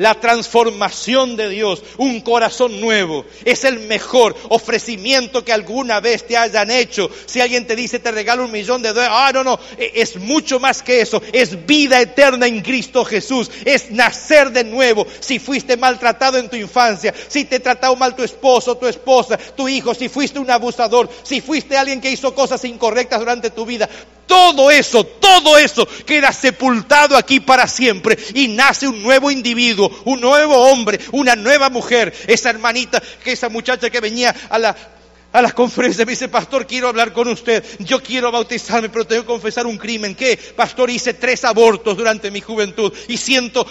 La 0.00 0.14
transformación 0.14 1.36
de 1.36 1.50
Dios, 1.50 1.82
un 1.98 2.22
corazón 2.22 2.80
nuevo, 2.80 3.26
es 3.44 3.64
el 3.64 3.80
mejor 3.80 4.34
ofrecimiento 4.48 5.44
que 5.44 5.52
alguna 5.52 6.00
vez 6.00 6.26
te 6.26 6.38
hayan 6.38 6.70
hecho. 6.70 7.10
Si 7.26 7.38
alguien 7.38 7.66
te 7.66 7.76
dice 7.76 7.98
te 7.98 8.10
regalo 8.10 8.46
un 8.46 8.50
millón 8.50 8.80
de 8.80 8.94
dólares, 8.94 9.12
ah, 9.14 9.30
no, 9.34 9.44
no, 9.44 9.60
es 9.76 10.16
mucho 10.16 10.58
más 10.58 10.82
que 10.82 11.02
eso. 11.02 11.20
Es 11.34 11.66
vida 11.66 12.00
eterna 12.00 12.46
en 12.46 12.62
Cristo 12.62 13.04
Jesús. 13.04 13.50
Es 13.66 13.90
nacer 13.90 14.52
de 14.52 14.64
nuevo. 14.64 15.06
Si 15.20 15.38
fuiste 15.38 15.76
maltratado 15.76 16.38
en 16.38 16.48
tu 16.48 16.56
infancia, 16.56 17.12
si 17.28 17.44
te 17.44 17.60
trató 17.60 17.94
mal 17.94 18.16
tu 18.16 18.22
esposo, 18.22 18.78
tu 18.78 18.86
esposa, 18.86 19.36
tu 19.36 19.68
hijo, 19.68 19.92
si 19.92 20.08
fuiste 20.08 20.38
un 20.38 20.50
abusador, 20.50 21.10
si 21.24 21.42
fuiste 21.42 21.76
alguien 21.76 22.00
que 22.00 22.10
hizo 22.10 22.34
cosas 22.34 22.64
incorrectas 22.64 23.18
durante 23.20 23.50
tu 23.50 23.66
vida, 23.66 23.86
todo 24.30 24.70
eso, 24.70 25.02
todo 25.02 25.58
eso 25.58 25.88
queda 26.06 26.32
sepultado 26.32 27.16
aquí 27.16 27.40
para 27.40 27.66
siempre 27.66 28.16
y 28.32 28.46
nace 28.46 28.86
un 28.86 29.02
nuevo 29.02 29.28
individuo, 29.28 29.90
un 30.04 30.20
nuevo 30.20 30.56
hombre, 30.70 31.00
una 31.10 31.34
nueva 31.34 31.68
mujer. 31.68 32.14
Esa 32.28 32.50
hermanita, 32.50 33.02
que 33.24 33.32
esa 33.32 33.48
muchacha 33.48 33.90
que 33.90 33.98
venía 33.98 34.32
a 34.48 34.56
la, 34.56 34.76
a 35.32 35.42
las 35.42 35.52
conferencias 35.52 36.06
me 36.06 36.12
dice, 36.12 36.28
pastor, 36.28 36.64
quiero 36.64 36.86
hablar 36.86 37.12
con 37.12 37.26
usted, 37.26 37.64
yo 37.80 38.00
quiero 38.00 38.30
bautizarme, 38.30 38.88
pero 38.88 39.04
tengo 39.04 39.22
que 39.22 39.26
confesar 39.26 39.66
un 39.66 39.76
crimen. 39.76 40.14
¿Qué? 40.14 40.36
Pastor, 40.36 40.90
hice 40.90 41.14
tres 41.14 41.44
abortos 41.44 41.96
durante 41.96 42.30
mi 42.30 42.40
juventud 42.40 42.92
y 43.08 43.16
siento 43.16 43.66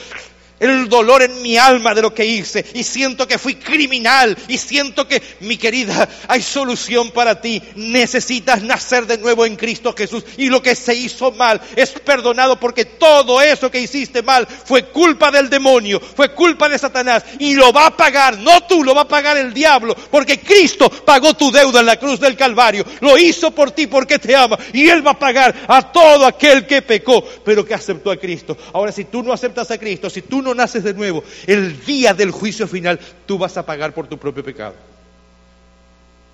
el 0.60 0.90
dolor 0.90 1.22
en 1.22 1.42
mi 1.42 1.58
alma 1.58 1.94
de 1.94 2.02
lo 2.02 2.14
que 2.14 2.26
hice 2.26 2.66
y 2.74 2.84
siento 2.84 3.28
que 3.28 3.38
fui 3.38 3.56
criminal 3.56 4.38
y 4.48 4.58
siento 4.58 5.08
que, 5.08 5.22
mi 5.42 5.58
querida, 5.58 6.08
hay 6.28 6.42
solución 6.42 7.12
para 7.12 7.42
ti. 7.42 7.62
Necesitas 7.76 8.62
nacer 8.62 9.06
de 9.06 9.18
nuevo 9.18 9.46
en 9.46 9.56
Cristo 9.56 9.94
Jesús 9.98 10.24
y 10.38 10.50
lo 10.50 10.62
que 10.62 10.76
se 10.76 10.96
hizo 10.96 11.32
mal 11.32 11.62
es 11.76 11.92
perdonado 11.92 12.60
porque 12.60 12.86
todo 12.86 13.42
eso 13.42 13.72
que 13.72 13.82
hiciste 13.82 14.22
mal 14.22 14.48
fue 14.48 14.86
culpa 14.86 15.32
del 15.32 15.50
demonio, 15.50 16.00
fue 16.00 16.34
culpa 16.34 16.70
de 16.70 16.78
Satanás 16.78 17.24
y 17.40 17.54
lo 17.54 17.72
va 17.72 17.88
a 17.88 17.98
pagar, 17.98 18.38
no 18.38 18.62
tú, 18.62 18.84
lo 18.84 18.96
va 18.96 19.02
a 19.02 19.08
pagar 19.08 19.38
el 19.38 19.54
diablo 19.54 19.96
porque 20.12 20.40
Cristo 20.40 20.90
pagó 20.90 21.34
tu 21.34 21.52
deuda 21.52 21.80
en 21.80 21.86
la 21.86 21.98
cruz 21.98 22.20
del 22.20 22.36
Calvario, 22.36 22.86
lo 23.02 23.18
hizo 23.18 23.52
por 23.52 23.72
ti 23.72 23.88
porque 23.88 24.20
te 24.20 24.36
ama 24.36 24.58
y 24.74 24.90
Él 24.90 25.06
va 25.06 25.12
a 25.12 25.20
pagar 25.20 25.56
a 25.68 25.92
todo 25.92 26.26
aquel 26.26 26.66
que 26.66 26.82
pecó 26.82 27.24
pero 27.44 27.66
que 27.66 27.74
aceptó 27.74 28.12
a 28.12 28.18
Cristo. 28.18 28.58
Ahora 28.74 28.92
si 28.92 29.06
tú 29.06 29.24
no 29.24 29.34
aceptas 29.34 29.72
a 29.72 29.78
Cristo, 29.78 30.10
si 30.10 30.22
tú 30.22 30.42
no 30.42 30.49
naces 30.54 30.84
de 30.84 30.94
nuevo, 30.94 31.24
el 31.48 31.84
día 31.86 32.14
del 32.14 32.32
juicio 32.32 32.68
final 32.68 33.00
tú 33.26 33.38
vas 33.38 33.58
a 33.58 33.66
pagar 33.66 33.94
por 33.94 34.08
tu 34.08 34.18
propio 34.18 34.44
pecado. 34.44 34.76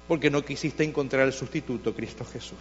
Porque 0.07 0.29
no 0.29 0.43
quisiste 0.43 0.83
encontrar 0.83 1.25
el 1.25 1.33
sustituto, 1.33 1.93
Cristo 1.93 2.25
Jesús. 2.25 2.59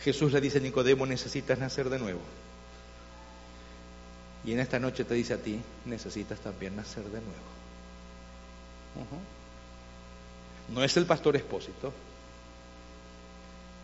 Jesús 0.00 0.32
le 0.32 0.40
dice 0.40 0.58
a 0.58 0.60
Nicodemo, 0.60 1.04
necesitas 1.04 1.58
nacer 1.58 1.90
de 1.90 1.98
nuevo. 1.98 2.20
Y 4.44 4.52
en 4.52 4.60
esta 4.60 4.78
noche 4.78 5.04
te 5.04 5.14
dice 5.14 5.34
a 5.34 5.38
ti, 5.38 5.60
necesitas 5.84 6.38
también 6.38 6.76
nacer 6.76 7.02
de 7.02 7.20
nuevo. 7.20 7.56
No 10.72 10.84
es 10.84 10.96
el 10.96 11.06
pastor 11.06 11.34
expósito, 11.34 11.92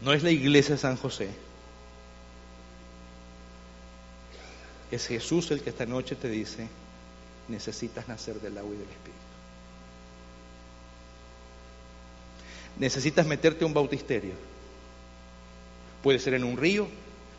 no 0.03 0.13
es 0.13 0.23
la 0.23 0.31
iglesia 0.31 0.75
de 0.75 0.81
San 0.81 0.97
José, 0.97 1.31
es 4.91 5.07
Jesús 5.07 5.51
el 5.51 5.63
que 5.63 5.71
esta 5.71 5.87
noche 5.87 6.17
te 6.17 6.29
dice, 6.29 6.69
necesitas 7.49 8.09
nacer 8.09 8.41
del 8.41 8.59
agua 8.59 8.75
y 8.75 8.79
del 8.79 8.89
Espíritu. 8.89 9.19
Necesitas 12.79 13.27
meterte 13.27 13.65
a 13.65 13.67
un 13.67 13.75
bautisterio. 13.75 14.35
Puede 16.03 16.19
ser 16.19 16.35
en 16.35 16.45
un 16.45 16.57
río, 16.57 16.89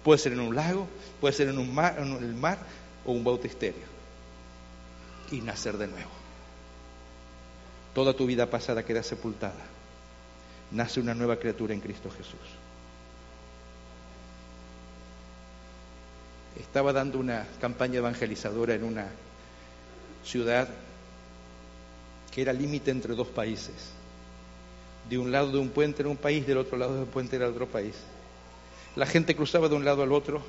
puede 0.04 0.20
ser 0.20 0.34
en 0.34 0.40
un 0.40 0.56
lago, 0.56 0.88
puede 1.20 1.34
ser 1.34 1.50
en, 1.50 1.60
en 1.60 2.24
el 2.24 2.34
mar 2.34 2.60
o 3.06 3.12
un 3.12 3.24
bautisterio. 3.24 3.84
Y 5.32 5.42
nacer 5.42 5.78
de 5.78 5.88
nuevo. 5.88 6.12
Toda 7.94 8.14
tu 8.14 8.26
vida 8.26 8.50
pasada 8.50 8.86
queda 8.86 9.04
sepultada. 9.04 9.73
Nace 10.74 11.00
una 11.00 11.14
nueva 11.14 11.38
criatura 11.38 11.74
en 11.76 11.80
Cristo 11.80 12.10
Jesús. 12.10 12.40
Estaba 16.60 16.92
dando 16.92 17.20
una 17.20 17.46
campaña 17.62 18.00
evangelizadora 18.00 18.74
en 18.74 18.84
una 18.84 19.08
ciudad 20.24 20.68
que 22.32 22.42
era 22.42 22.54
límite 22.54 22.90
entre 22.90 23.14
dos 23.14 23.28
países. 23.28 23.76
De 25.08 25.20
un 25.20 25.32
lado 25.32 25.52
de 25.52 25.60
un 25.60 25.70
puente 25.70 26.02
era 26.02 26.10
un 26.10 26.18
país, 26.18 26.48
del 26.48 26.58
otro 26.58 26.76
lado 26.76 26.96
del 26.96 27.06
puente 27.06 27.36
era 27.36 27.48
otro 27.48 27.68
país. 27.68 27.94
La 28.96 29.06
gente 29.06 29.36
cruzaba 29.36 29.70
de 29.70 29.76
un 29.76 29.86
lado 29.86 30.02
al 30.02 30.12
otro. 30.12 30.42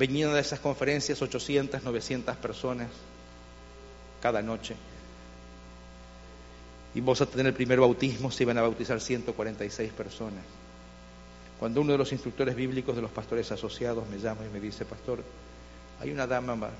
Venían 0.00 0.34
de 0.34 0.40
esas 0.40 0.58
conferencias 0.58 1.22
800, 1.22 1.84
900 1.84 2.36
personas 2.36 2.88
cada 4.26 4.42
noche. 4.42 4.74
Y 6.96 7.00
vos 7.00 7.20
a 7.20 7.26
tener 7.26 7.46
el 7.46 7.54
primer 7.54 7.78
bautismo 7.78 8.28
se 8.32 8.42
iban 8.42 8.58
a 8.58 8.62
bautizar 8.62 9.00
146 9.00 9.92
personas. 9.92 10.42
Cuando 11.60 11.80
uno 11.80 11.92
de 11.92 11.98
los 11.98 12.10
instructores 12.10 12.56
bíblicos 12.56 12.96
de 12.96 13.02
los 13.02 13.12
pastores 13.12 13.52
asociados 13.52 14.08
me 14.08 14.18
llama 14.18 14.40
y 14.44 14.52
me 14.52 14.58
dice, 14.58 14.84
pastor, 14.84 15.22
hay 16.00 16.10
una 16.10 16.26
dama 16.26 16.70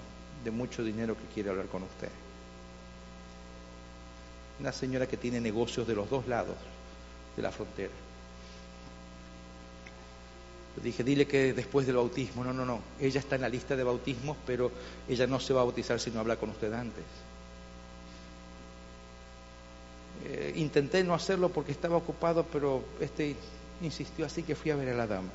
de 0.42 0.50
mucho 0.50 0.82
dinero 0.82 1.14
que 1.14 1.34
quiere 1.34 1.50
hablar 1.50 1.66
con 1.66 1.84
usted. 1.84 2.08
Una 4.58 4.72
señora 4.72 5.06
que 5.06 5.16
tiene 5.16 5.40
negocios 5.40 5.86
de 5.86 5.94
los 5.94 6.10
dos 6.10 6.26
lados 6.26 6.56
de 7.36 7.42
la 7.42 7.52
frontera. 7.52 7.92
Le 10.76 10.82
dije, 10.82 11.04
dile 11.04 11.26
que 11.26 11.52
después 11.52 11.86
del 11.86 11.96
bautismo, 11.96 12.42
no, 12.44 12.52
no, 12.52 12.66
no, 12.66 12.80
ella 13.00 13.20
está 13.20 13.36
en 13.36 13.42
la 13.42 13.48
lista 13.48 13.76
de 13.76 13.84
bautismos, 13.84 14.36
pero 14.44 14.70
ella 15.08 15.26
no 15.26 15.40
se 15.40 15.54
va 15.54 15.62
a 15.62 15.64
bautizar 15.64 15.98
si 15.98 16.10
no 16.10 16.20
habla 16.20 16.36
con 16.36 16.50
usted 16.50 16.72
antes. 16.72 17.04
Eh, 20.24 20.52
intenté 20.56 21.04
no 21.04 21.14
hacerlo 21.14 21.50
porque 21.50 21.72
estaba 21.72 21.96
ocupado, 21.96 22.44
pero 22.52 22.84
este 23.00 23.36
insistió 23.82 24.24
así 24.26 24.42
que 24.42 24.54
fui 24.54 24.70
a 24.70 24.76
ver 24.76 24.88
a 24.88 24.94
la 24.94 25.06
dama. 25.06 25.30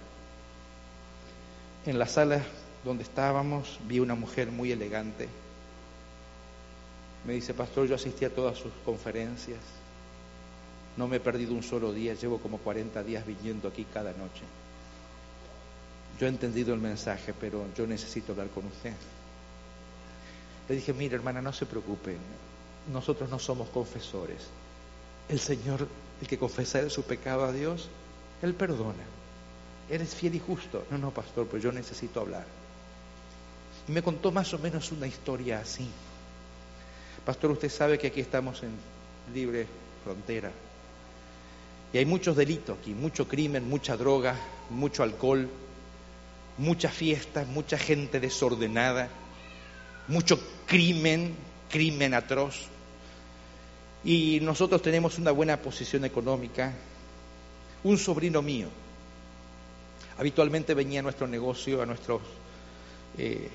En 1.86 1.98
la 2.00 2.08
sala 2.08 2.44
donde 2.84 3.04
estábamos 3.04 3.80
vi 3.88 4.00
una 4.00 4.16
mujer 4.16 4.52
muy 4.52 4.72
elegante. 4.72 5.28
Me 7.26 7.34
dice, 7.34 7.54
pastor, 7.54 7.88
yo 7.88 7.96
asistí 7.96 8.26
a 8.26 8.34
todas 8.34 8.58
sus 8.58 8.72
conferencias. 8.84 9.60
No 10.98 11.08
me 11.08 11.18
he 11.18 11.20
perdido 11.20 11.54
un 11.54 11.64
solo 11.64 11.94
día, 11.94 12.16
llevo 12.16 12.40
como 12.40 12.58
40 12.58 13.04
días 13.04 13.26
viniendo 13.26 13.68
aquí 13.68 13.86
cada 13.94 14.12
noche. 14.12 14.44
Yo 16.20 16.26
he 16.26 16.30
entendido 16.30 16.74
el 16.74 16.80
mensaje, 16.80 17.34
pero 17.40 17.66
yo 17.76 17.88
necesito 17.88 18.32
hablar 18.34 18.50
con 18.50 18.66
usted. 18.66 18.94
Le 20.68 20.76
dije, 20.76 20.94
mire 20.94 21.16
hermana, 21.16 21.42
no 21.42 21.54
se 21.54 21.66
preocupe, 21.66 22.16
nosotros 22.92 23.30
no 23.30 23.40
somos 23.40 23.70
confesores. 23.70 24.48
El 25.32 25.40
Señor, 25.40 25.88
el 26.20 26.28
que 26.28 26.38
confesa 26.38 26.90
su 26.90 27.04
pecado 27.04 27.46
a 27.46 27.54
Dios, 27.54 27.88
él 28.42 28.54
perdona. 28.54 29.06
Eres 29.90 30.14
fiel 30.14 30.36
y 30.36 30.40
justo. 30.40 30.86
No, 30.92 30.98
no, 30.98 31.12
pastor, 31.12 31.48
pues 31.48 31.64
yo 31.64 31.72
necesito 31.72 32.20
hablar. 32.20 32.46
Y 33.88 33.94
me 33.94 34.04
contó 34.04 34.30
más 34.34 34.54
o 34.54 34.60
menos 34.60 34.92
una 34.92 35.08
historia 35.08 35.60
así. 35.60 35.88
Pastor, 37.26 37.52
usted 37.52 37.70
sabe 37.70 37.98
que 37.98 38.08
aquí 38.08 38.20
estamos 38.20 38.62
en 38.62 38.72
libre 39.34 39.68
frontera. 40.04 40.52
Y 41.94 41.98
hay 41.98 42.06
muchos 42.06 42.36
delitos 42.36 42.78
aquí, 42.78 42.94
mucho 42.94 43.26
crimen, 43.26 43.70
mucha 43.70 43.96
droga, 43.96 44.36
mucho 44.70 45.02
alcohol, 45.02 45.50
muchas 46.58 46.94
fiestas, 46.94 47.48
mucha 47.48 47.78
gente 47.78 48.20
desordenada, 48.20 49.08
mucho 50.10 50.38
crimen, 50.68 51.36
crimen 51.70 52.14
atroz. 52.16 52.68
Y 54.04 54.40
nosotros 54.42 54.82
tenemos 54.82 55.20
una 55.20 55.32
buena 55.32 55.58
posición 55.58 56.06
económica, 56.06 56.74
un 57.84 57.98
sobrino 57.98 58.42
mío. 58.42 58.68
Habitualmente 60.18 60.74
venía 60.74 61.02
a 61.02 61.04
nuestro 61.04 61.28
negocio, 61.28 61.82
a 61.82 61.86
nuestro 61.86 62.20
eh, 63.18 63.50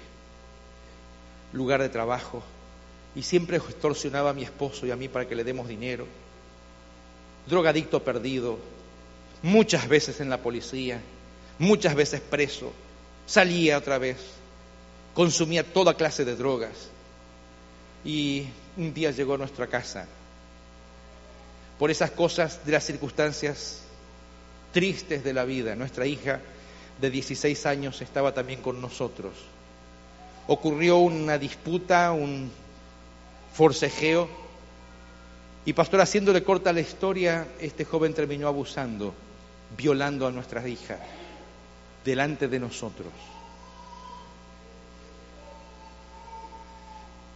lugar 1.52 1.82
de 1.82 1.88
trabajo, 1.88 2.42
y 3.16 3.22
siempre 3.22 3.56
extorsionaba 3.56 4.30
a 4.30 4.34
mi 4.34 4.44
esposo 4.44 4.86
y 4.86 4.90
a 4.90 4.96
mí 4.96 5.08
para 5.08 5.26
que 5.26 5.34
le 5.34 5.42
demos 5.42 5.66
dinero. 5.66 6.06
Drogadicto 7.48 8.04
perdido, 8.04 8.58
muchas 9.42 9.88
veces 9.88 10.20
en 10.20 10.30
la 10.30 10.38
policía, 10.38 11.00
muchas 11.58 11.94
veces 11.94 12.20
preso, 12.20 12.72
salía 13.26 13.78
otra 13.78 13.98
vez, 13.98 14.18
consumía 15.14 15.64
toda 15.64 15.94
clase 15.94 16.24
de 16.24 16.36
drogas. 16.36 16.90
Y 18.04 18.46
un 18.76 18.94
día 18.94 19.10
llegó 19.10 19.34
a 19.34 19.38
nuestra 19.38 19.66
casa 19.66 20.06
por 21.78 21.90
esas 21.90 22.10
cosas 22.10 22.64
de 22.64 22.72
las 22.72 22.84
circunstancias 22.84 23.82
tristes 24.72 25.24
de 25.24 25.32
la 25.32 25.44
vida. 25.44 25.74
Nuestra 25.74 26.06
hija 26.06 26.40
de 27.00 27.10
16 27.10 27.66
años 27.66 28.00
estaba 28.02 28.32
también 28.32 28.62
con 28.62 28.80
nosotros. 28.80 29.34
Ocurrió 30.46 30.98
una 30.98 31.38
disputa, 31.38 32.12
un 32.12 32.50
forcejeo, 33.52 34.28
y 35.66 35.72
pastor, 35.72 36.00
haciéndole 36.00 36.44
corta 36.44 36.72
la 36.72 36.80
historia, 36.80 37.48
este 37.60 37.84
joven 37.84 38.14
terminó 38.14 38.46
abusando, 38.46 39.12
violando 39.76 40.24
a 40.24 40.30
nuestra 40.30 40.66
hija 40.66 40.96
delante 42.04 42.46
de 42.46 42.60
nosotros. 42.60 43.12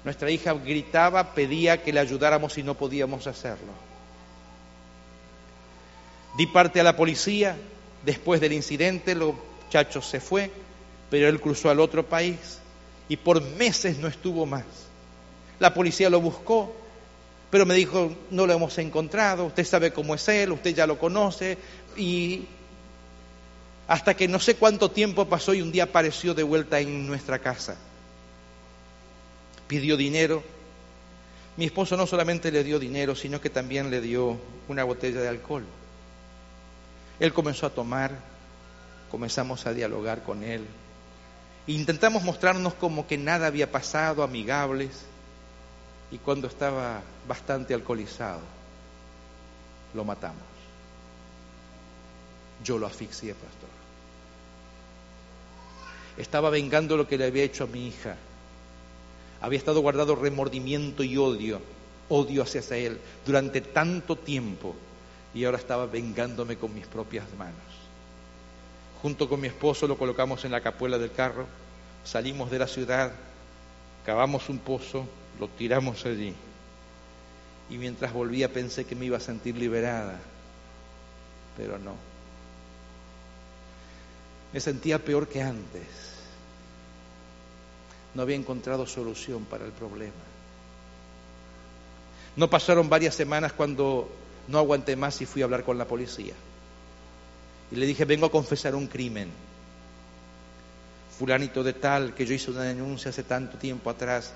Nuestra 0.04 0.30
hija 0.30 0.54
gritaba, 0.54 1.34
pedía 1.34 1.82
que 1.82 1.92
le 1.92 1.98
ayudáramos 1.98 2.56
y 2.56 2.62
no 2.62 2.74
podíamos 2.74 3.26
hacerlo. 3.26 3.89
Di 6.36 6.46
parte 6.46 6.80
a 6.80 6.84
la 6.84 6.96
policía, 6.96 7.56
después 8.04 8.40
del 8.40 8.52
incidente 8.52 9.12
el 9.12 9.20
muchacho 9.20 10.00
se 10.02 10.20
fue, 10.20 10.50
pero 11.10 11.28
él 11.28 11.40
cruzó 11.40 11.70
al 11.70 11.80
otro 11.80 12.06
país 12.06 12.58
y 13.08 13.16
por 13.16 13.42
meses 13.42 13.98
no 13.98 14.08
estuvo 14.08 14.46
más. 14.46 14.64
La 15.58 15.74
policía 15.74 16.08
lo 16.08 16.20
buscó, 16.20 16.74
pero 17.50 17.66
me 17.66 17.74
dijo, 17.74 18.14
no 18.30 18.46
lo 18.46 18.52
hemos 18.52 18.78
encontrado, 18.78 19.44
usted 19.46 19.64
sabe 19.64 19.92
cómo 19.92 20.14
es 20.14 20.28
él, 20.28 20.52
usted 20.52 20.74
ya 20.74 20.86
lo 20.86 20.98
conoce, 20.98 21.58
y 21.96 22.46
hasta 23.88 24.14
que 24.14 24.28
no 24.28 24.38
sé 24.38 24.54
cuánto 24.54 24.92
tiempo 24.92 25.28
pasó 25.28 25.52
y 25.52 25.60
un 25.60 25.72
día 25.72 25.84
apareció 25.84 26.32
de 26.32 26.44
vuelta 26.44 26.78
en 26.78 27.08
nuestra 27.08 27.40
casa. 27.40 27.76
Pidió 29.66 29.96
dinero. 29.96 30.44
Mi 31.56 31.64
esposo 31.64 31.96
no 31.96 32.06
solamente 32.06 32.52
le 32.52 32.62
dio 32.62 32.78
dinero, 32.78 33.16
sino 33.16 33.40
que 33.40 33.50
también 33.50 33.90
le 33.90 34.00
dio 34.00 34.38
una 34.68 34.84
botella 34.84 35.20
de 35.20 35.28
alcohol. 35.28 35.64
Él 37.20 37.34
comenzó 37.34 37.66
a 37.66 37.70
tomar, 37.70 38.12
comenzamos 39.10 39.66
a 39.66 39.74
dialogar 39.74 40.22
con 40.22 40.42
él. 40.42 40.66
Intentamos 41.66 42.22
mostrarnos 42.22 42.72
como 42.74 43.06
que 43.06 43.18
nada 43.18 43.46
había 43.46 43.70
pasado, 43.70 44.22
amigables. 44.22 45.02
Y 46.10 46.16
cuando 46.16 46.48
estaba 46.48 47.02
bastante 47.28 47.74
alcoholizado, 47.74 48.40
lo 49.92 50.04
matamos. 50.04 50.42
Yo 52.64 52.78
lo 52.78 52.86
asfixié, 52.86 53.34
pastor. 53.34 53.68
Estaba 56.16 56.48
vengando 56.48 56.96
lo 56.96 57.06
que 57.06 57.18
le 57.18 57.26
había 57.26 57.44
hecho 57.44 57.64
a 57.64 57.66
mi 57.66 57.86
hija. 57.86 58.16
Había 59.42 59.58
estado 59.58 59.80
guardado 59.80 60.16
remordimiento 60.16 61.02
y 61.02 61.16
odio, 61.18 61.60
odio 62.08 62.42
hacia 62.42 62.76
él 62.76 62.98
durante 63.24 63.60
tanto 63.60 64.16
tiempo 64.16 64.74
y 65.34 65.44
ahora 65.44 65.58
estaba 65.58 65.86
vengándome 65.86 66.56
con 66.56 66.74
mis 66.74 66.86
propias 66.86 67.26
manos. 67.38 67.54
Junto 69.02 69.28
con 69.28 69.40
mi 69.40 69.48
esposo 69.48 69.86
lo 69.86 69.96
colocamos 69.96 70.44
en 70.44 70.50
la 70.50 70.60
capuela 70.60 70.98
del 70.98 71.12
carro, 71.12 71.46
salimos 72.04 72.50
de 72.50 72.58
la 72.58 72.66
ciudad, 72.66 73.12
cavamos 74.04 74.48
un 74.48 74.58
pozo, 74.58 75.06
lo 75.38 75.48
tiramos 75.48 76.04
allí. 76.04 76.34
Y 77.70 77.78
mientras 77.78 78.12
volvía 78.12 78.52
pensé 78.52 78.84
que 78.84 78.96
me 78.96 79.06
iba 79.06 79.16
a 79.16 79.20
sentir 79.20 79.56
liberada, 79.56 80.18
pero 81.56 81.78
no. 81.78 81.94
Me 84.52 84.60
sentía 84.60 84.98
peor 84.98 85.28
que 85.28 85.40
antes. 85.40 85.86
No 88.14 88.22
había 88.22 88.34
encontrado 88.34 88.86
solución 88.86 89.44
para 89.44 89.64
el 89.64 89.70
problema. 89.70 90.12
No 92.34 92.50
pasaron 92.50 92.88
varias 92.88 93.14
semanas 93.14 93.52
cuando 93.52 94.10
no 94.50 94.58
aguanté 94.58 94.96
más 94.96 95.20
y 95.20 95.26
fui 95.26 95.42
a 95.42 95.44
hablar 95.44 95.64
con 95.64 95.78
la 95.78 95.86
policía. 95.86 96.34
Y 97.70 97.76
le 97.76 97.86
dije, 97.86 98.04
vengo 98.04 98.26
a 98.26 98.32
confesar 98.32 98.74
un 98.74 98.88
crimen. 98.88 99.30
Fulanito 101.18 101.62
de 101.62 101.72
tal, 101.72 102.14
que 102.14 102.26
yo 102.26 102.34
hice 102.34 102.50
una 102.50 102.62
denuncia 102.62 103.10
hace 103.10 103.22
tanto 103.22 103.58
tiempo 103.58 103.90
atrás, 103.90 104.32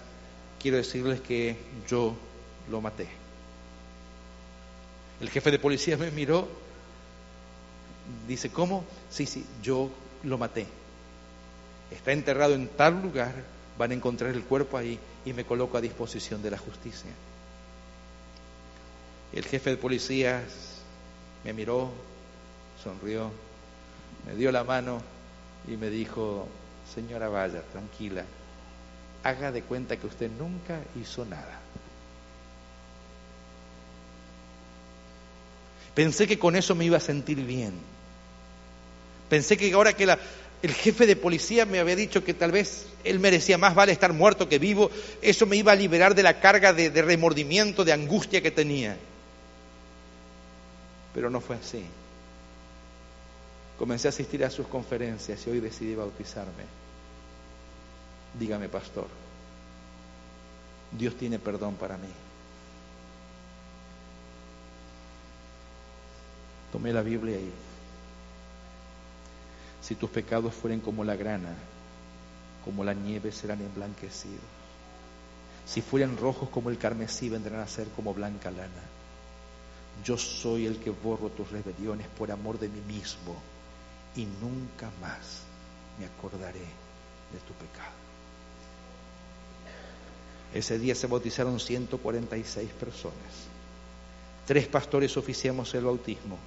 quiero 0.60 0.76
decirles 0.76 1.20
que 1.20 1.56
yo 1.88 2.14
lo 2.70 2.80
maté. 2.80 3.08
El 5.20 5.30
jefe 5.30 5.50
de 5.50 5.58
policía 5.58 5.96
me 5.96 6.10
miró, 6.10 6.48
dice, 8.28 8.50
¿cómo? 8.50 8.84
Sí, 9.10 9.26
sí, 9.26 9.44
yo 9.62 9.90
lo 10.22 10.38
maté. 10.38 10.66
Está 11.90 12.12
enterrado 12.12 12.54
en 12.54 12.68
tal 12.68 13.02
lugar, 13.02 13.34
van 13.78 13.90
a 13.90 13.94
encontrar 13.94 14.32
el 14.32 14.44
cuerpo 14.44 14.76
ahí 14.76 14.98
y 15.24 15.32
me 15.32 15.44
coloco 15.44 15.76
a 15.76 15.80
disposición 15.80 16.42
de 16.42 16.50
la 16.50 16.58
justicia. 16.58 17.10
El 19.34 19.44
jefe 19.44 19.70
de 19.70 19.76
policías 19.76 20.44
me 21.42 21.52
miró, 21.52 21.90
sonrió, 22.82 23.32
me 24.24 24.36
dio 24.36 24.52
la 24.52 24.62
mano 24.62 25.02
y 25.66 25.76
me 25.76 25.90
dijo, 25.90 26.46
señora 26.94 27.28
Vaya, 27.28 27.62
tranquila, 27.72 28.24
haga 29.24 29.50
de 29.50 29.62
cuenta 29.62 29.96
que 29.96 30.06
usted 30.06 30.30
nunca 30.38 30.78
hizo 31.00 31.24
nada. 31.24 31.58
Pensé 35.96 36.28
que 36.28 36.38
con 36.38 36.54
eso 36.54 36.76
me 36.76 36.84
iba 36.84 36.98
a 36.98 37.00
sentir 37.00 37.44
bien. 37.44 37.72
Pensé 39.28 39.56
que 39.56 39.72
ahora 39.72 39.94
que 39.94 40.16
el 40.62 40.74
jefe 40.74 41.08
de 41.08 41.16
policía 41.16 41.66
me 41.66 41.80
había 41.80 41.96
dicho 41.96 42.22
que 42.22 42.34
tal 42.34 42.52
vez 42.52 42.86
él 43.02 43.18
merecía 43.18 43.58
más 43.58 43.74
vale 43.74 43.90
estar 43.90 44.12
muerto 44.12 44.48
que 44.48 44.60
vivo, 44.60 44.92
eso 45.22 45.44
me 45.44 45.56
iba 45.56 45.72
a 45.72 45.76
liberar 45.76 46.14
de 46.14 46.22
la 46.22 46.38
carga 46.38 46.72
de 46.72 47.02
remordimiento, 47.02 47.84
de 47.84 47.92
angustia 47.92 48.40
que 48.40 48.52
tenía. 48.52 48.96
Pero 51.14 51.30
no 51.30 51.40
fue 51.40 51.56
así. 51.56 51.86
Comencé 53.78 54.08
a 54.08 54.10
asistir 54.10 54.44
a 54.44 54.50
sus 54.50 54.66
conferencias 54.66 55.46
y 55.46 55.50
hoy 55.50 55.60
decidí 55.60 55.94
bautizarme. 55.94 56.64
Dígame, 58.38 58.68
pastor, 58.68 59.06
Dios 60.96 61.16
tiene 61.16 61.38
perdón 61.38 61.74
para 61.74 61.96
mí. 61.96 62.08
Tomé 66.72 66.92
la 66.92 67.02
Biblia 67.02 67.36
y 67.36 67.52
si 69.80 69.94
tus 69.94 70.10
pecados 70.10 70.54
fueren 70.54 70.80
como 70.80 71.04
la 71.04 71.14
grana, 71.14 71.54
como 72.64 72.82
la 72.82 72.94
nieve 72.94 73.30
serán 73.30 73.60
emblanquecidos. 73.60 74.40
Si 75.66 75.80
fueran 75.82 76.16
rojos 76.16 76.48
como 76.48 76.70
el 76.70 76.78
carmesí, 76.78 77.28
vendrán 77.28 77.60
a 77.60 77.68
ser 77.68 77.88
como 77.88 78.14
blanca 78.14 78.50
lana. 78.50 78.93
Yo 80.02 80.18
soy 80.18 80.66
el 80.66 80.78
que 80.78 80.90
borro 80.90 81.28
tus 81.30 81.50
rebeliones 81.50 82.06
por 82.18 82.30
amor 82.30 82.58
de 82.58 82.68
mí 82.68 82.80
mismo 82.80 83.36
y 84.16 84.24
nunca 84.24 84.90
más 85.00 85.42
me 85.98 86.06
acordaré 86.06 86.60
de 86.60 87.38
tu 87.46 87.52
pecado. 87.54 87.92
Ese 90.52 90.78
día 90.78 90.94
se 90.94 91.06
bautizaron 91.06 91.58
146 91.58 92.70
personas. 92.72 93.14
Tres 94.46 94.66
pastores 94.66 95.16
oficiamos 95.16 95.74
el 95.74 95.84
bautismo 95.84 96.38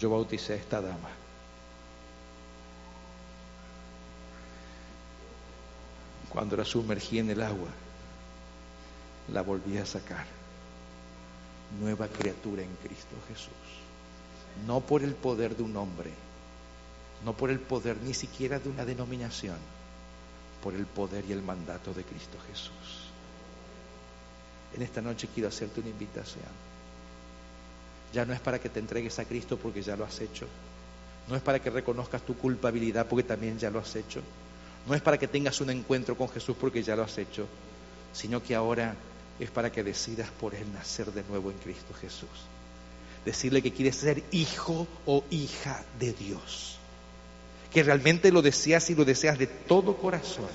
yo 0.00 0.08
bauticé 0.08 0.54
a 0.54 0.56
esta 0.56 0.80
dama. 0.80 1.10
Cuando 6.30 6.56
la 6.56 6.64
sumergí 6.64 7.18
en 7.18 7.28
el 7.28 7.42
agua, 7.42 7.68
la 9.32 9.42
volví 9.42 9.76
a 9.76 9.84
sacar. 9.84 10.24
Nueva 11.78 12.08
criatura 12.08 12.62
en 12.62 12.74
Cristo 12.82 13.16
Jesús. 13.28 13.52
No 14.66 14.80
por 14.80 15.02
el 15.02 15.14
poder 15.14 15.56
de 15.56 15.62
un 15.62 15.76
hombre, 15.76 16.10
no 17.24 17.34
por 17.34 17.50
el 17.50 17.60
poder 17.60 17.96
ni 17.98 18.14
siquiera 18.14 18.58
de 18.58 18.68
una 18.68 18.84
denominación, 18.84 19.58
por 20.62 20.74
el 20.74 20.86
poder 20.86 21.24
y 21.28 21.32
el 21.32 21.42
mandato 21.42 21.94
de 21.94 22.02
Cristo 22.02 22.38
Jesús. 22.48 23.10
En 24.74 24.82
esta 24.82 25.00
noche 25.00 25.28
quiero 25.32 25.48
hacerte 25.48 25.80
una 25.80 25.90
invitación 25.90 26.70
ya 28.12 28.24
no 28.24 28.32
es 28.32 28.40
para 28.40 28.58
que 28.58 28.68
te 28.68 28.80
entregues 28.80 29.18
a 29.18 29.24
Cristo 29.24 29.56
porque 29.56 29.82
ya 29.82 29.96
lo 29.96 30.04
has 30.04 30.20
hecho. 30.20 30.46
No 31.28 31.36
es 31.36 31.42
para 31.42 31.60
que 31.60 31.70
reconozcas 31.70 32.22
tu 32.22 32.36
culpabilidad 32.36 33.06
porque 33.06 33.22
también 33.22 33.58
ya 33.58 33.70
lo 33.70 33.78
has 33.78 33.94
hecho. 33.94 34.20
No 34.86 34.94
es 34.94 35.02
para 35.02 35.18
que 35.18 35.28
tengas 35.28 35.60
un 35.60 35.70
encuentro 35.70 36.16
con 36.16 36.28
Jesús 36.28 36.56
porque 36.60 36.82
ya 36.82 36.96
lo 36.96 37.04
has 37.04 37.16
hecho. 37.18 37.46
Sino 38.12 38.42
que 38.42 38.54
ahora 38.54 38.94
es 39.40 39.50
para 39.50 39.72
que 39.72 39.82
decidas 39.82 40.28
por 40.28 40.54
Él 40.54 40.70
nacer 40.72 41.10
de 41.12 41.24
nuevo 41.24 41.50
en 41.50 41.56
Cristo 41.58 41.94
Jesús. 41.98 42.28
Decirle 43.24 43.62
que 43.62 43.72
quieres 43.72 43.96
ser 43.96 44.22
hijo 44.30 44.86
o 45.06 45.24
hija 45.30 45.82
de 45.98 46.12
Dios. 46.12 46.78
Que 47.72 47.82
realmente 47.82 48.30
lo 48.32 48.42
deseas 48.42 48.90
y 48.90 48.94
lo 48.94 49.04
deseas 49.04 49.38
de 49.38 49.46
todo 49.46 49.96
corazón. 49.96 50.48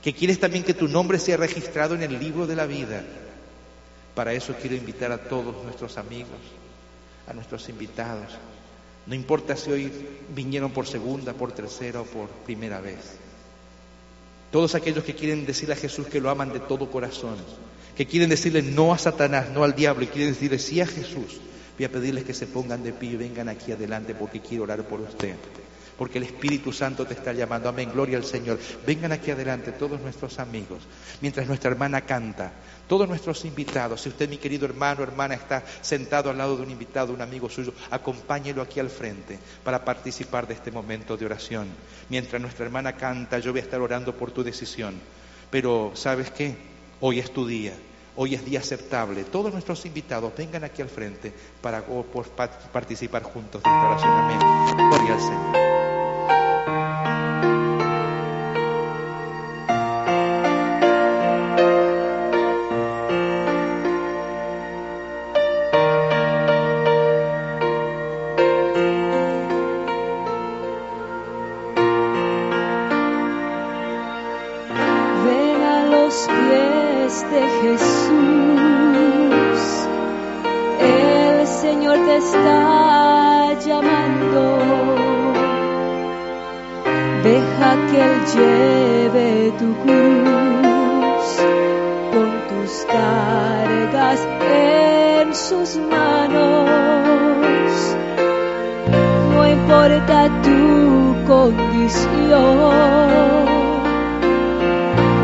Que 0.00 0.14
quieres 0.14 0.38
también 0.38 0.62
que 0.62 0.74
tu 0.74 0.86
nombre 0.86 1.18
sea 1.18 1.36
registrado 1.36 1.94
en 1.96 2.02
el 2.02 2.18
libro 2.18 2.46
de 2.46 2.54
la 2.54 2.66
vida. 2.66 3.04
Para 4.14 4.32
eso 4.32 4.54
quiero 4.60 4.76
invitar 4.76 5.10
a 5.10 5.18
todos 5.18 5.64
nuestros 5.64 5.98
amigos, 5.98 6.38
a 7.26 7.32
nuestros 7.32 7.68
invitados. 7.68 8.32
No 9.06 9.14
importa 9.14 9.56
si 9.56 9.72
hoy 9.72 9.92
vinieron 10.34 10.70
por 10.70 10.86
segunda, 10.86 11.32
por 11.32 11.52
tercera 11.52 12.00
o 12.00 12.04
por 12.04 12.28
primera 12.28 12.80
vez. 12.80 13.18
Todos 14.52 14.76
aquellos 14.76 15.02
que 15.02 15.16
quieren 15.16 15.44
decirle 15.44 15.74
a 15.74 15.78
Jesús 15.78 16.06
que 16.06 16.20
lo 16.20 16.30
aman 16.30 16.52
de 16.52 16.60
todo 16.60 16.90
corazón, 16.90 17.36
que 17.96 18.06
quieren 18.06 18.30
decirle 18.30 18.62
no 18.62 18.92
a 18.92 18.98
Satanás, 18.98 19.50
no 19.50 19.64
al 19.64 19.74
diablo, 19.74 20.04
y 20.04 20.08
quieren 20.08 20.32
decirle 20.32 20.58
sí 20.58 20.80
a 20.80 20.86
Jesús, 20.86 21.40
voy 21.76 21.86
a 21.86 21.92
pedirles 21.92 22.24
que 22.24 22.34
se 22.34 22.46
pongan 22.46 22.82
de 22.82 22.92
pie 22.92 23.12
y 23.12 23.16
vengan 23.16 23.48
aquí 23.48 23.72
adelante 23.72 24.14
porque 24.14 24.40
quiero 24.40 24.64
orar 24.64 24.86
por 24.86 25.00
usted 25.00 25.36
porque 25.96 26.18
el 26.18 26.24
Espíritu 26.24 26.72
Santo 26.72 27.06
te 27.06 27.14
está 27.14 27.32
llamando. 27.32 27.68
Amén, 27.68 27.90
gloria 27.92 28.16
al 28.16 28.24
Señor. 28.24 28.58
Vengan 28.86 29.12
aquí 29.12 29.30
adelante 29.30 29.72
todos 29.72 30.00
nuestros 30.00 30.38
amigos, 30.38 30.82
mientras 31.20 31.46
nuestra 31.46 31.70
hermana 31.70 32.02
canta, 32.02 32.52
todos 32.88 33.08
nuestros 33.08 33.44
invitados. 33.44 34.00
Si 34.00 34.08
usted, 34.08 34.28
mi 34.28 34.38
querido 34.38 34.66
hermano 34.66 35.00
o 35.00 35.04
hermana, 35.04 35.34
está 35.34 35.62
sentado 35.80 36.30
al 36.30 36.38
lado 36.38 36.56
de 36.56 36.62
un 36.62 36.70
invitado, 36.70 37.12
un 37.12 37.22
amigo 37.22 37.48
suyo, 37.48 37.72
acompáñelo 37.90 38.62
aquí 38.62 38.80
al 38.80 38.90
frente 38.90 39.38
para 39.62 39.84
participar 39.84 40.46
de 40.46 40.54
este 40.54 40.70
momento 40.70 41.16
de 41.16 41.26
oración. 41.26 41.68
Mientras 42.08 42.40
nuestra 42.40 42.64
hermana 42.64 42.96
canta, 42.96 43.38
yo 43.38 43.52
voy 43.52 43.60
a 43.60 43.64
estar 43.64 43.80
orando 43.80 44.16
por 44.16 44.30
tu 44.32 44.42
decisión. 44.42 44.94
Pero, 45.50 45.92
¿sabes 45.94 46.30
qué? 46.30 46.73
Hoy 47.00 47.18
es 47.18 47.32
tu 47.32 47.46
día. 47.46 47.74
Hoy 48.16 48.34
es 48.34 48.44
día 48.44 48.60
aceptable. 48.60 49.24
Todos 49.24 49.52
nuestros 49.52 49.84
invitados 49.86 50.32
vengan 50.36 50.64
aquí 50.64 50.82
al 50.82 50.88
frente 50.88 51.32
para 51.60 51.84
participar 52.72 53.22
juntos 53.24 53.62
de 53.62 53.70
esta 53.70 53.88
oración. 53.88 54.12
Amén. 54.12 54.88
Gloria 54.90 55.14
al 55.14 55.20
Señor. 55.20 55.93
en 94.22 95.34
sus 95.34 95.76
manos. 95.76 96.70
No 99.32 99.48
importa 99.48 100.28
tu 100.42 101.16
condición, 101.26 102.74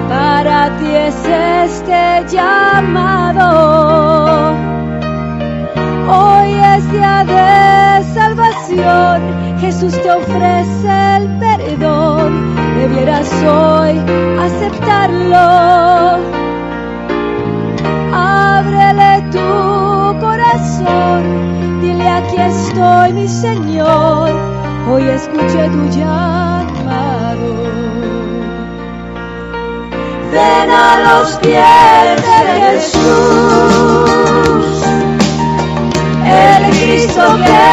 para 0.09 0.76
ti 0.78 0.86
es 0.86 1.14
este 1.64 2.24
llamado. 2.34 3.49
Hoy 6.12 6.51
es 6.74 6.93
día 6.93 7.24
de 7.24 8.05
salvación, 8.14 9.20
Jesús 9.61 9.93
te 10.03 10.11
ofrece 10.11 11.16
el 11.16 11.28
perdón, 11.38 12.57
debieras 12.76 13.30
hoy 13.45 14.03
aceptarlo 14.41 16.39
Dile 21.80 22.09
aquí 22.09 22.36
estoy, 22.36 23.12
mi 23.12 23.28
Señor, 23.28 24.30
hoy 24.91 25.03
escuché 25.09 25.68
tu 25.68 25.88
llamado. 25.91 27.49
Ven 30.32 30.70
a 30.70 31.01
los 31.07 31.32
pies 31.38 32.16
de 32.28 32.38
Jesús, 32.61 33.01
el 36.24 36.62
Cristo 36.70 37.24
que 37.45 37.70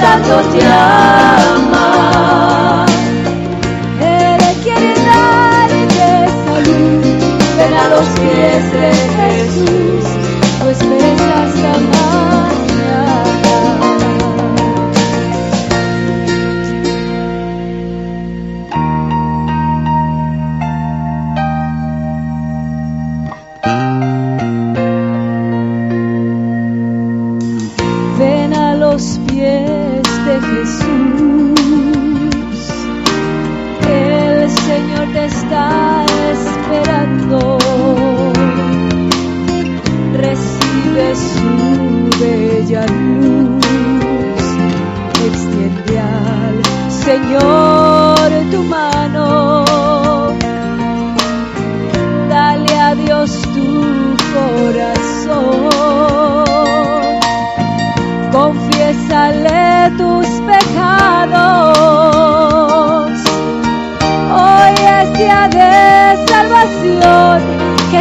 tanto 0.00 0.34
te 0.52 0.62
ama. 0.66 1.90
Él 4.00 4.42
quiere 4.64 4.92
darte 5.06 6.08
salud, 6.44 7.02
ven 7.58 7.74
a 7.74 7.88
los 7.88 8.06
pies 8.18 8.62
de 8.72 9.03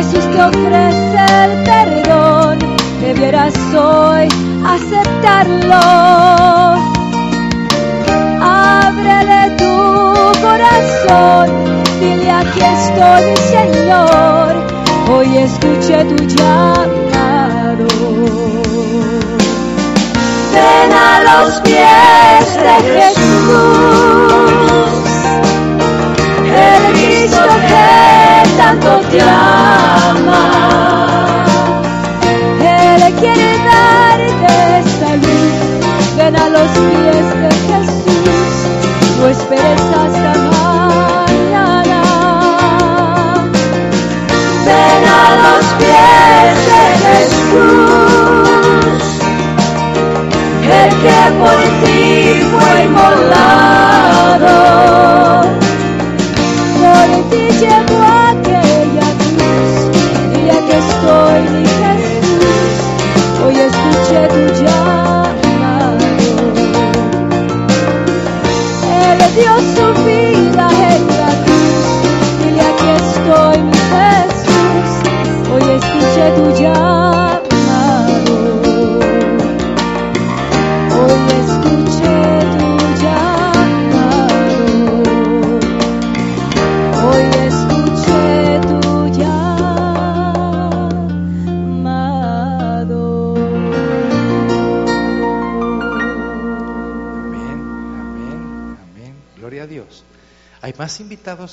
Jesús 0.03 0.29
te 0.31 0.41
ofrece 0.41 1.19
el 1.45 1.63
perdón, 1.63 2.59
debieras 2.99 3.53
hoy 3.73 4.27
aceptarlo. 4.65 5.79
Ábrele 8.41 9.55
tu 9.57 9.75
corazón, 10.41 11.49
dile 12.01 12.31
aquí 12.31 12.59
estoy 12.59 13.23
Señor, 13.55 14.55
hoy 15.09 15.37
escuché 15.37 16.03
tu 16.03 16.23
llamado. 16.25 17.87
Ven 20.53 20.91
a 20.91 21.21
los 21.29 21.61
pies 21.61 22.45
de 22.65 22.75
Jesús, 22.93 23.63
el 26.55 26.83
Cristo 26.93 27.45
que 27.67 28.57
tanto 28.57 28.99
te 29.09 29.21
ama. 29.21 29.62
Esperes 39.33 39.81
hasta 39.81 40.31
mañana. 40.51 42.01
Ven 44.65 45.03
a 45.07 45.25
los 45.43 45.65
pies 45.79 46.55
de 46.69 46.83
Jesús 47.05 48.23
el 50.81 50.91
que 51.03 51.19
por 51.39 51.61
ti 51.81 51.99
fue 52.51 52.71
inmolado. 52.83 53.72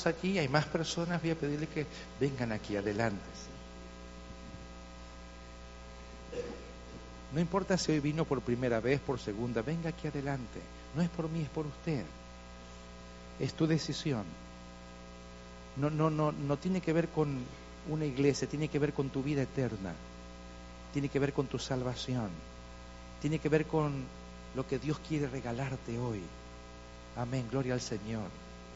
Aquí, 0.05 0.39
hay 0.39 0.47
más 0.47 0.65
personas. 0.65 1.21
Voy 1.21 1.31
a 1.31 1.35
pedirle 1.35 1.67
que 1.67 1.85
vengan 2.19 2.51
aquí 2.51 2.75
adelante. 2.75 3.21
No 7.33 7.39
importa 7.39 7.77
si 7.77 7.93
hoy 7.93 7.99
vino 7.99 8.25
por 8.25 8.41
primera 8.41 8.79
vez, 8.79 8.99
por 8.99 9.19
segunda, 9.19 9.61
venga 9.61 9.89
aquí 9.89 10.07
adelante. 10.07 10.59
No 10.95 11.01
es 11.01 11.09
por 11.09 11.29
mí, 11.29 11.41
es 11.41 11.49
por 11.49 11.65
usted. 11.65 12.03
Es 13.39 13.53
tu 13.53 13.67
decisión. 13.67 14.23
No, 15.77 15.89
no, 15.89 16.09
no, 16.09 16.31
no 16.31 16.57
tiene 16.57 16.81
que 16.81 16.91
ver 16.91 17.07
con 17.07 17.39
una 17.89 18.05
iglesia, 18.05 18.49
tiene 18.49 18.67
que 18.67 18.79
ver 18.79 18.93
con 18.93 19.09
tu 19.09 19.23
vida 19.23 19.43
eterna. 19.43 19.93
Tiene 20.91 21.07
que 21.07 21.19
ver 21.19 21.31
con 21.31 21.47
tu 21.47 21.57
salvación. 21.57 22.29
Tiene 23.21 23.39
que 23.39 23.47
ver 23.47 23.65
con 23.65 24.03
lo 24.55 24.67
que 24.67 24.77
Dios 24.77 24.99
quiere 25.07 25.27
regalarte 25.27 25.97
hoy. 25.97 26.21
Amén, 27.15 27.47
gloria 27.49 27.73
al 27.73 27.81
Señor. 27.81 28.29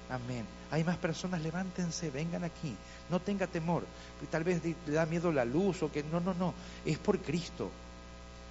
Amén. 0.10 0.46
Hay 0.72 0.84
más 0.84 0.98
personas, 0.98 1.42
levántense, 1.42 2.12
vengan 2.12 2.44
aquí. 2.44 2.76
No 3.10 3.20
tenga 3.20 3.48
temor. 3.48 3.84
Tal 4.30 4.44
vez 4.44 4.62
le 4.64 4.94
da 4.94 5.06
miedo 5.06 5.32
la 5.32 5.46
luz 5.46 5.82
o 5.84 5.92
que 5.92 6.04
no, 6.04 6.20
no, 6.20 6.34
no. 6.34 6.54
Es 6.86 6.98
por 6.98 7.20
Cristo. 7.20 7.72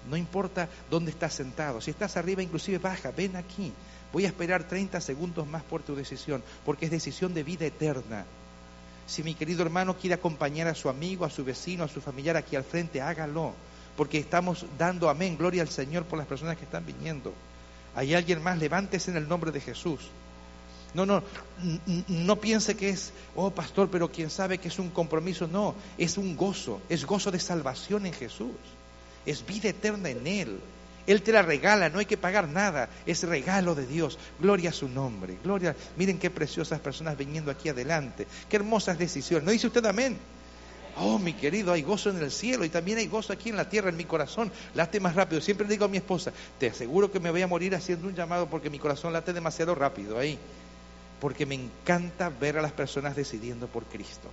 No 0.08 0.16
importa 0.16 0.68
dónde 0.90 1.10
estás 1.10 1.34
sentado. 1.34 1.80
Si 1.80 1.90
estás 1.90 2.16
arriba, 2.16 2.42
inclusive 2.42 2.78
baja, 2.78 3.10
ven 3.10 3.36
aquí. 3.36 3.72
Voy 4.12 4.24
a 4.24 4.28
esperar 4.28 4.64
30 4.64 5.00
segundos 5.00 5.46
más 5.46 5.62
por 5.62 5.82
tu 5.82 5.96
decisión, 5.96 6.42
porque 6.64 6.84
es 6.84 6.90
decisión 6.90 7.34
de 7.34 7.42
vida 7.42 7.66
eterna. 7.66 8.24
Si 9.06 9.22
mi 9.22 9.34
querido 9.34 9.62
hermano 9.62 9.96
quiere 9.96 10.14
acompañar 10.14 10.68
a 10.68 10.74
su 10.74 10.88
amigo, 10.88 11.24
a 11.24 11.30
su 11.30 11.44
vecino, 11.44 11.84
a 11.84 11.88
su 11.88 12.00
familiar 12.00 12.36
aquí 12.36 12.56
al 12.56 12.64
frente, 12.64 13.00
hágalo, 13.00 13.54
porque 13.96 14.18
estamos 14.18 14.66
dando 14.78 15.08
amén, 15.08 15.36
gloria 15.36 15.62
al 15.62 15.68
Señor 15.68 16.04
por 16.04 16.18
las 16.18 16.28
personas 16.28 16.56
que 16.56 16.64
están 16.64 16.86
viniendo. 16.86 17.34
Hay 17.94 18.14
alguien 18.14 18.42
más, 18.42 18.58
levántese 18.58 19.10
en 19.10 19.16
el 19.16 19.28
nombre 19.28 19.50
de 19.50 19.60
Jesús. 19.60 20.00
No, 20.94 21.04
no, 21.04 21.22
no 22.08 22.40
piense 22.40 22.76
que 22.76 22.90
es, 22.90 23.12
oh 23.34 23.50
pastor, 23.50 23.88
pero 23.90 24.10
quién 24.10 24.30
sabe 24.30 24.58
que 24.58 24.68
es 24.68 24.78
un 24.78 24.90
compromiso. 24.90 25.48
No, 25.48 25.74
es 25.98 26.16
un 26.16 26.36
gozo, 26.36 26.80
es 26.88 27.04
gozo 27.04 27.30
de 27.30 27.40
salvación 27.40 28.06
en 28.06 28.12
Jesús. 28.12 28.52
Es 29.26 29.44
vida 29.44 29.68
eterna 29.68 30.08
en 30.10 30.26
Él. 30.26 30.60
Él 31.06 31.22
te 31.22 31.32
la 31.32 31.42
regala, 31.42 31.90
no 31.90 31.98
hay 31.98 32.06
que 32.06 32.16
pagar 32.16 32.48
nada, 32.48 32.88
es 33.04 33.22
regalo 33.24 33.74
de 33.74 33.86
Dios. 33.86 34.18
Gloria 34.40 34.70
a 34.70 34.72
su 34.72 34.88
nombre, 34.88 35.36
gloria. 35.42 35.76
Miren 35.96 36.18
qué 36.18 36.30
preciosas 36.30 36.80
personas 36.80 37.18
viniendo 37.18 37.50
aquí 37.50 37.68
adelante, 37.68 38.26
qué 38.48 38.56
hermosas 38.56 38.98
decisiones. 38.98 39.44
¿No 39.44 39.52
dice 39.52 39.66
usted 39.66 39.84
amén? 39.84 40.16
Oh, 40.96 41.18
mi 41.18 41.32
querido, 41.32 41.72
hay 41.72 41.82
gozo 41.82 42.10
en 42.10 42.18
el 42.18 42.30
cielo 42.30 42.64
y 42.64 42.68
también 42.68 42.98
hay 42.98 43.08
gozo 43.08 43.32
aquí 43.32 43.48
en 43.50 43.56
la 43.56 43.68
tierra, 43.68 43.90
en 43.90 43.96
mi 43.96 44.04
corazón. 44.04 44.52
Late 44.74 45.00
más 45.00 45.16
rápido. 45.16 45.40
Siempre 45.40 45.66
digo 45.66 45.84
a 45.84 45.88
mi 45.88 45.96
esposa, 45.96 46.32
te 46.58 46.68
aseguro 46.68 47.10
que 47.10 47.18
me 47.18 47.30
voy 47.30 47.42
a 47.42 47.48
morir 47.48 47.74
haciendo 47.74 48.06
un 48.06 48.14
llamado 48.14 48.46
porque 48.46 48.70
mi 48.70 48.78
corazón 48.78 49.12
late 49.12 49.32
demasiado 49.32 49.74
rápido 49.74 50.18
ahí. 50.18 50.38
Porque 51.20 51.46
me 51.46 51.54
encanta 51.54 52.28
ver 52.28 52.58
a 52.58 52.62
las 52.62 52.72
personas 52.72 53.16
decidiendo 53.16 53.66
por 53.66 53.84
Cristo. 53.84 54.28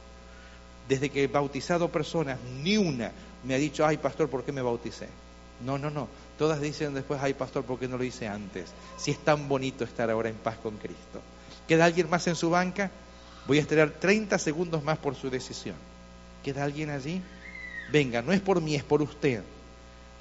Desde 0.87 1.09
que 1.09 1.23
he 1.23 1.27
bautizado 1.27 1.89
personas, 1.89 2.37
ni 2.63 2.77
una 2.77 3.11
me 3.43 3.55
ha 3.55 3.57
dicho, 3.57 3.85
ay 3.85 3.97
pastor, 3.97 4.29
¿por 4.29 4.43
qué 4.43 4.51
me 4.51 4.61
bauticé? 4.61 5.07
No, 5.65 5.77
no, 5.77 5.89
no. 5.89 6.07
Todas 6.37 6.59
dicen 6.59 6.93
después, 6.93 7.19
ay 7.21 7.33
pastor, 7.33 7.63
¿por 7.63 7.79
qué 7.79 7.87
no 7.87 7.97
lo 7.97 8.03
hice 8.03 8.27
antes? 8.27 8.69
Si 8.97 9.11
es 9.11 9.19
tan 9.19 9.47
bonito 9.47 9.83
estar 9.83 10.09
ahora 10.09 10.29
en 10.29 10.35
paz 10.35 10.57
con 10.57 10.77
Cristo. 10.77 11.21
¿Queda 11.67 11.85
alguien 11.85 12.09
más 12.09 12.27
en 12.27 12.35
su 12.35 12.49
banca? 12.49 12.91
Voy 13.47 13.57
a 13.57 13.61
esperar 13.61 13.91
30 13.91 14.37
segundos 14.37 14.83
más 14.83 14.97
por 14.97 15.15
su 15.15 15.29
decisión. 15.29 15.75
¿Queda 16.43 16.63
alguien 16.63 16.89
allí? 16.89 17.21
Venga, 17.91 18.21
no 18.21 18.31
es 18.31 18.41
por 18.41 18.61
mí, 18.61 18.75
es 18.75 18.83
por 18.83 19.01
usted. 19.01 19.43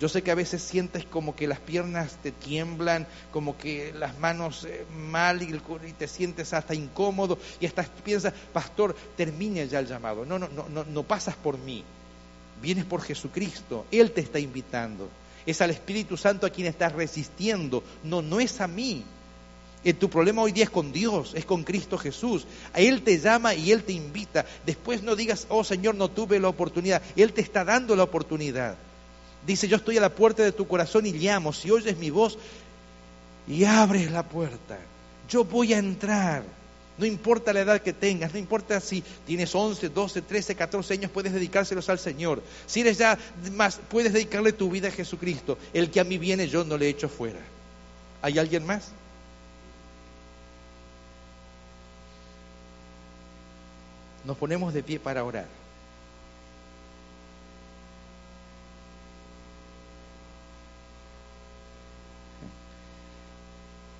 Yo 0.01 0.09
sé 0.09 0.22
que 0.22 0.31
a 0.31 0.35
veces 0.35 0.62
sientes 0.62 1.05
como 1.05 1.36
que 1.36 1.47
las 1.47 1.60
piernas 1.60 2.16
te 2.22 2.32
tiemblan, 2.32 3.06
como 3.31 3.59
que 3.59 3.93
las 3.93 4.18
manos 4.18 4.64
eh, 4.64 4.86
mal 4.97 5.43
y, 5.43 5.52
te 5.93 6.09
sientes 6.09 6.55
hasta 6.55 6.74
incómodo 6.74 7.39
y 7.60 7.66
hasta 7.66 7.82
piensas, 7.82 8.32
pastor, 8.55 8.97
termine 9.14 9.68
ya 9.68 9.78
el 9.78 9.86
llamado. 9.86 10.24
No, 10.24 10.39
no, 10.39 10.48
no, 10.48 10.70
no, 10.70 10.85
no 10.85 11.02
pasas 11.02 11.36
por 11.36 11.59
mí. 11.59 11.85
Vienes 12.62 12.86
por 12.86 13.02
Jesucristo. 13.02 13.85
Él 13.90 14.12
te 14.12 14.22
está 14.22 14.39
invitando. 14.39 15.06
Es 15.44 15.60
al 15.60 15.70
Espíritu 15.70 16.16
Santo 16.16 16.47
a 16.47 16.51
quien 16.51 16.66
estás 16.66 16.93
resistiendo. 16.93 17.85
No, 18.02 18.22
no 18.22 18.40
es 18.40 18.62
a 18.62 18.68
mí. 18.68 19.05
Eh, 19.85 19.93
tu 19.93 20.09
problema 20.09 20.40
hoy 20.40 20.52
día 20.52 20.64
es 20.64 20.70
con 20.70 20.93
Dios, 20.93 21.32
es 21.35 21.44
con 21.44 21.62
Cristo 21.62 21.98
Jesús. 21.98 22.47
A 22.72 22.81
Él 22.81 23.02
te 23.02 23.18
llama 23.18 23.55
y 23.55 23.70
Él 23.70 23.85
te 23.85 23.93
invita. 23.93 24.47
Después 24.64 25.02
no 25.02 25.14
digas, 25.14 25.47
oh 25.51 25.62
Señor, 25.62 25.94
no 25.94 26.09
tuve 26.09 26.40
la 26.40 26.48
oportunidad. 26.48 27.02
Él 27.16 27.35
te 27.35 27.43
está 27.43 27.66
dando 27.66 27.94
la 27.97 28.05
oportunidad. 28.05 28.78
Dice, 29.46 29.68
yo 29.68 29.76
estoy 29.76 29.96
a 29.98 30.00
la 30.00 30.14
puerta 30.14 30.42
de 30.42 30.52
tu 30.52 30.66
corazón 30.66 31.06
y 31.06 31.12
llamo. 31.12 31.52
Si 31.52 31.70
oyes 31.70 31.96
mi 31.96 32.10
voz 32.10 32.38
y 33.48 33.64
abres 33.64 34.10
la 34.10 34.22
puerta, 34.22 34.78
yo 35.28 35.44
voy 35.44 35.72
a 35.72 35.78
entrar. 35.78 36.42
No 36.98 37.06
importa 37.06 37.54
la 37.54 37.60
edad 37.60 37.80
que 37.80 37.94
tengas, 37.94 38.34
no 38.34 38.38
importa 38.38 38.78
si 38.78 39.02
tienes 39.26 39.54
11, 39.54 39.88
12, 39.88 40.20
13, 40.20 40.54
14 40.54 40.94
años, 40.94 41.10
puedes 41.10 41.32
dedicárselos 41.32 41.88
al 41.88 41.98
Señor. 41.98 42.42
Si 42.66 42.80
eres 42.82 42.98
ya 42.98 43.18
más, 43.52 43.80
puedes 43.88 44.12
dedicarle 44.12 44.52
tu 44.52 44.70
vida 44.70 44.88
a 44.88 44.90
Jesucristo. 44.90 45.56
El 45.72 45.90
que 45.90 46.00
a 46.00 46.04
mí 46.04 46.18
viene, 46.18 46.46
yo 46.46 46.62
no 46.62 46.76
le 46.76 46.90
echo 46.90 47.08
fuera. 47.08 47.38
¿Hay 48.20 48.38
alguien 48.38 48.66
más? 48.66 48.92
Nos 54.26 54.36
ponemos 54.36 54.74
de 54.74 54.82
pie 54.82 55.00
para 55.00 55.24
orar. 55.24 55.59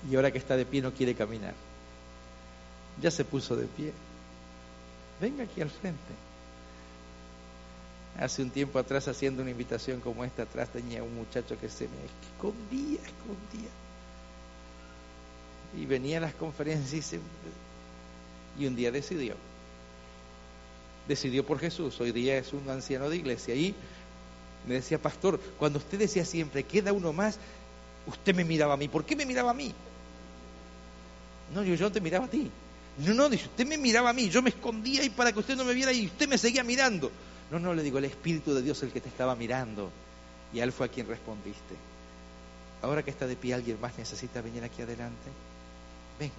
Y 0.09 0.15
ahora 0.15 0.31
que 0.31 0.37
está 0.37 0.55
de 0.57 0.65
pie 0.65 0.81
no 0.81 0.91
quiere 0.93 1.13
caminar. 1.15 1.53
Ya 3.01 3.11
se 3.11 3.23
puso 3.25 3.55
de 3.55 3.65
pie. 3.67 3.93
Venga 5.19 5.43
aquí 5.43 5.61
al 5.61 5.69
frente. 5.69 6.13
Hace 8.19 8.41
un 8.41 8.49
tiempo 8.49 8.77
atrás, 8.79 9.07
haciendo 9.07 9.41
una 9.41 9.51
invitación 9.51 10.01
como 10.01 10.25
esta, 10.25 10.43
atrás 10.43 10.69
tenía 10.69 11.03
un 11.03 11.15
muchacho 11.15 11.57
que 11.59 11.69
se 11.69 11.85
me 11.85 11.95
escondía, 12.05 12.99
escondía. 12.99 13.69
Y 15.77 15.85
venía 15.85 16.17
a 16.17 16.21
las 16.21 16.33
conferencias 16.33 17.13
y, 17.13 17.19
y 18.61 18.67
un 18.67 18.75
día 18.75 18.91
decidió 18.91 19.35
decidió 21.07 21.45
por 21.45 21.59
Jesús, 21.59 21.99
hoy 21.99 22.11
día 22.11 22.37
es 22.37 22.53
un 22.53 22.69
anciano 22.69 23.09
de 23.09 23.17
iglesia. 23.17 23.55
Y 23.55 23.75
me 24.67 24.75
decía, 24.75 24.97
pastor, 24.97 25.39
cuando 25.57 25.79
usted 25.79 25.99
decía 25.99 26.25
siempre, 26.25 26.63
queda 26.63 26.93
uno 26.93 27.13
más, 27.13 27.37
usted 28.07 28.35
me 28.35 28.43
miraba 28.43 28.73
a 28.75 28.77
mí. 28.77 28.87
¿Por 28.87 29.05
qué 29.05 29.15
me 29.15 29.25
miraba 29.25 29.51
a 29.51 29.53
mí? 29.53 29.73
No, 31.53 31.63
yo, 31.63 31.75
yo 31.75 31.91
te 31.91 32.01
miraba 32.01 32.25
a 32.25 32.29
ti. 32.29 32.49
No, 32.99 33.13
no, 33.13 33.29
dice, 33.29 33.45
usted 33.45 33.65
me 33.65 33.77
miraba 33.77 34.09
a 34.09 34.13
mí, 34.13 34.29
yo 34.29 34.41
me 34.41 34.49
escondía 34.49 35.01
ahí 35.01 35.09
para 35.09 35.31
que 35.31 35.39
usted 35.39 35.55
no 35.55 35.63
me 35.63 35.73
viera 35.73 35.91
y 35.91 36.07
usted 36.07 36.27
me 36.27 36.37
seguía 36.37 36.63
mirando. 36.63 37.11
No, 37.49 37.59
no, 37.59 37.73
le 37.73 37.83
digo, 37.83 37.97
el 37.97 38.05
Espíritu 38.05 38.53
de 38.53 38.61
Dios 38.61 38.77
es 38.77 38.83
el 38.83 38.91
que 38.91 39.01
te 39.01 39.09
estaba 39.09 39.35
mirando. 39.35 39.91
Y 40.53 40.59
a 40.59 40.63
él 40.63 40.71
fue 40.71 40.85
a 40.85 40.89
quien 40.89 41.07
respondiste. 41.07 41.75
Ahora 42.81 43.03
que 43.03 43.11
está 43.11 43.27
de 43.27 43.35
pie, 43.35 43.53
¿alguien 43.53 43.79
más 43.79 43.97
necesita 43.97 44.41
venir 44.41 44.63
aquí 44.63 44.81
adelante? 44.81 45.29
Venga. 46.19 46.33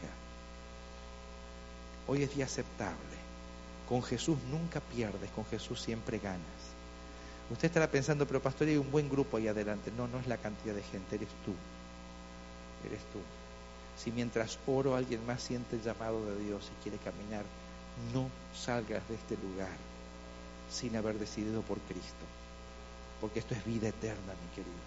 Hoy 2.06 2.22
es 2.22 2.34
día 2.34 2.44
aceptable. 2.44 2.96
Con 3.88 4.02
Jesús 4.02 4.38
nunca 4.50 4.80
pierdes, 4.80 5.30
con 5.30 5.44
Jesús 5.46 5.80
siempre 5.80 6.18
ganas. 6.18 6.40
Usted 7.50 7.66
estará 7.66 7.90
pensando, 7.90 8.26
pero 8.26 8.40
pastor, 8.40 8.68
hay 8.68 8.76
un 8.76 8.90
buen 8.90 9.08
grupo 9.08 9.36
ahí 9.36 9.48
adelante. 9.48 9.92
No, 9.96 10.08
no 10.08 10.18
es 10.18 10.26
la 10.26 10.38
cantidad 10.38 10.74
de 10.74 10.82
gente, 10.82 11.16
eres 11.16 11.28
tú. 11.44 11.54
Eres 12.86 13.00
tú. 13.12 13.18
Si 14.02 14.10
mientras 14.10 14.58
oro 14.66 14.96
alguien 14.96 15.24
más 15.26 15.40
siente 15.42 15.76
el 15.76 15.82
llamado 15.82 16.26
de 16.26 16.44
Dios 16.44 16.68
y 16.72 16.82
quiere 16.82 16.98
caminar, 16.98 17.44
no 18.12 18.28
salgas 18.52 19.08
de 19.08 19.14
este 19.14 19.36
lugar 19.36 19.76
sin 20.68 20.96
haber 20.96 21.20
decidido 21.20 21.62
por 21.62 21.78
Cristo. 21.82 22.26
Porque 23.20 23.38
esto 23.38 23.54
es 23.54 23.64
vida 23.64 23.88
eterna, 23.88 24.34
mi 24.42 24.56
querido. 24.56 24.82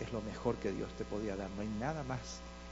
Es 0.00 0.10
lo 0.14 0.22
mejor 0.22 0.56
que 0.56 0.72
Dios 0.72 0.90
te 0.96 1.04
podía 1.04 1.36
dar. 1.36 1.50
No 1.50 1.60
hay 1.60 1.68
nada 1.78 2.02
más 2.04 2.20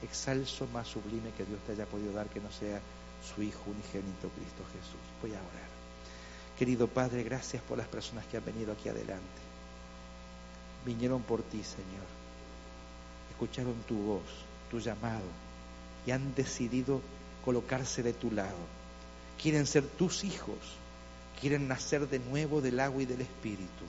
excelso, 0.01 0.65
más 0.73 0.87
sublime 0.87 1.29
que 1.37 1.45
Dios 1.45 1.59
te 1.67 1.73
haya 1.73 1.85
podido 1.85 2.11
dar 2.11 2.25
que 2.27 2.39
no 2.39 2.51
sea 2.51 2.79
su 3.21 3.43
Hijo 3.43 3.61
unigénito 3.67 4.29
Cristo 4.29 4.63
Jesús. 4.73 5.05
Voy 5.21 5.31
a 5.31 5.37
orar. 5.37 5.69
Querido 6.57 6.87
Padre, 6.87 7.21
gracias 7.21 7.61
por 7.61 7.77
las 7.77 7.87
personas 7.87 8.25
que 8.25 8.37
han 8.37 8.45
venido 8.45 8.73
aquí 8.73 8.89
adelante. 8.89 9.41
Vinieron 10.87 11.21
por 11.21 11.43
ti, 11.43 11.63
Señor. 11.63 12.09
Escucharon 13.29 13.75
tu 13.87 13.95
voz, 13.97 14.23
tu 14.71 14.79
llamado 14.79 15.50
y 16.05 16.11
han 16.11 16.33
decidido 16.35 17.01
colocarse 17.43 18.03
de 18.03 18.13
tu 18.13 18.31
lado. 18.31 18.57
Quieren 19.41 19.65
ser 19.65 19.83
tus 19.83 20.23
hijos. 20.23 20.57
Quieren 21.39 21.67
nacer 21.67 22.07
de 22.07 22.19
nuevo 22.19 22.61
del 22.61 22.79
agua 22.79 23.01
y 23.01 23.05
del 23.05 23.21
Espíritu. 23.21 23.85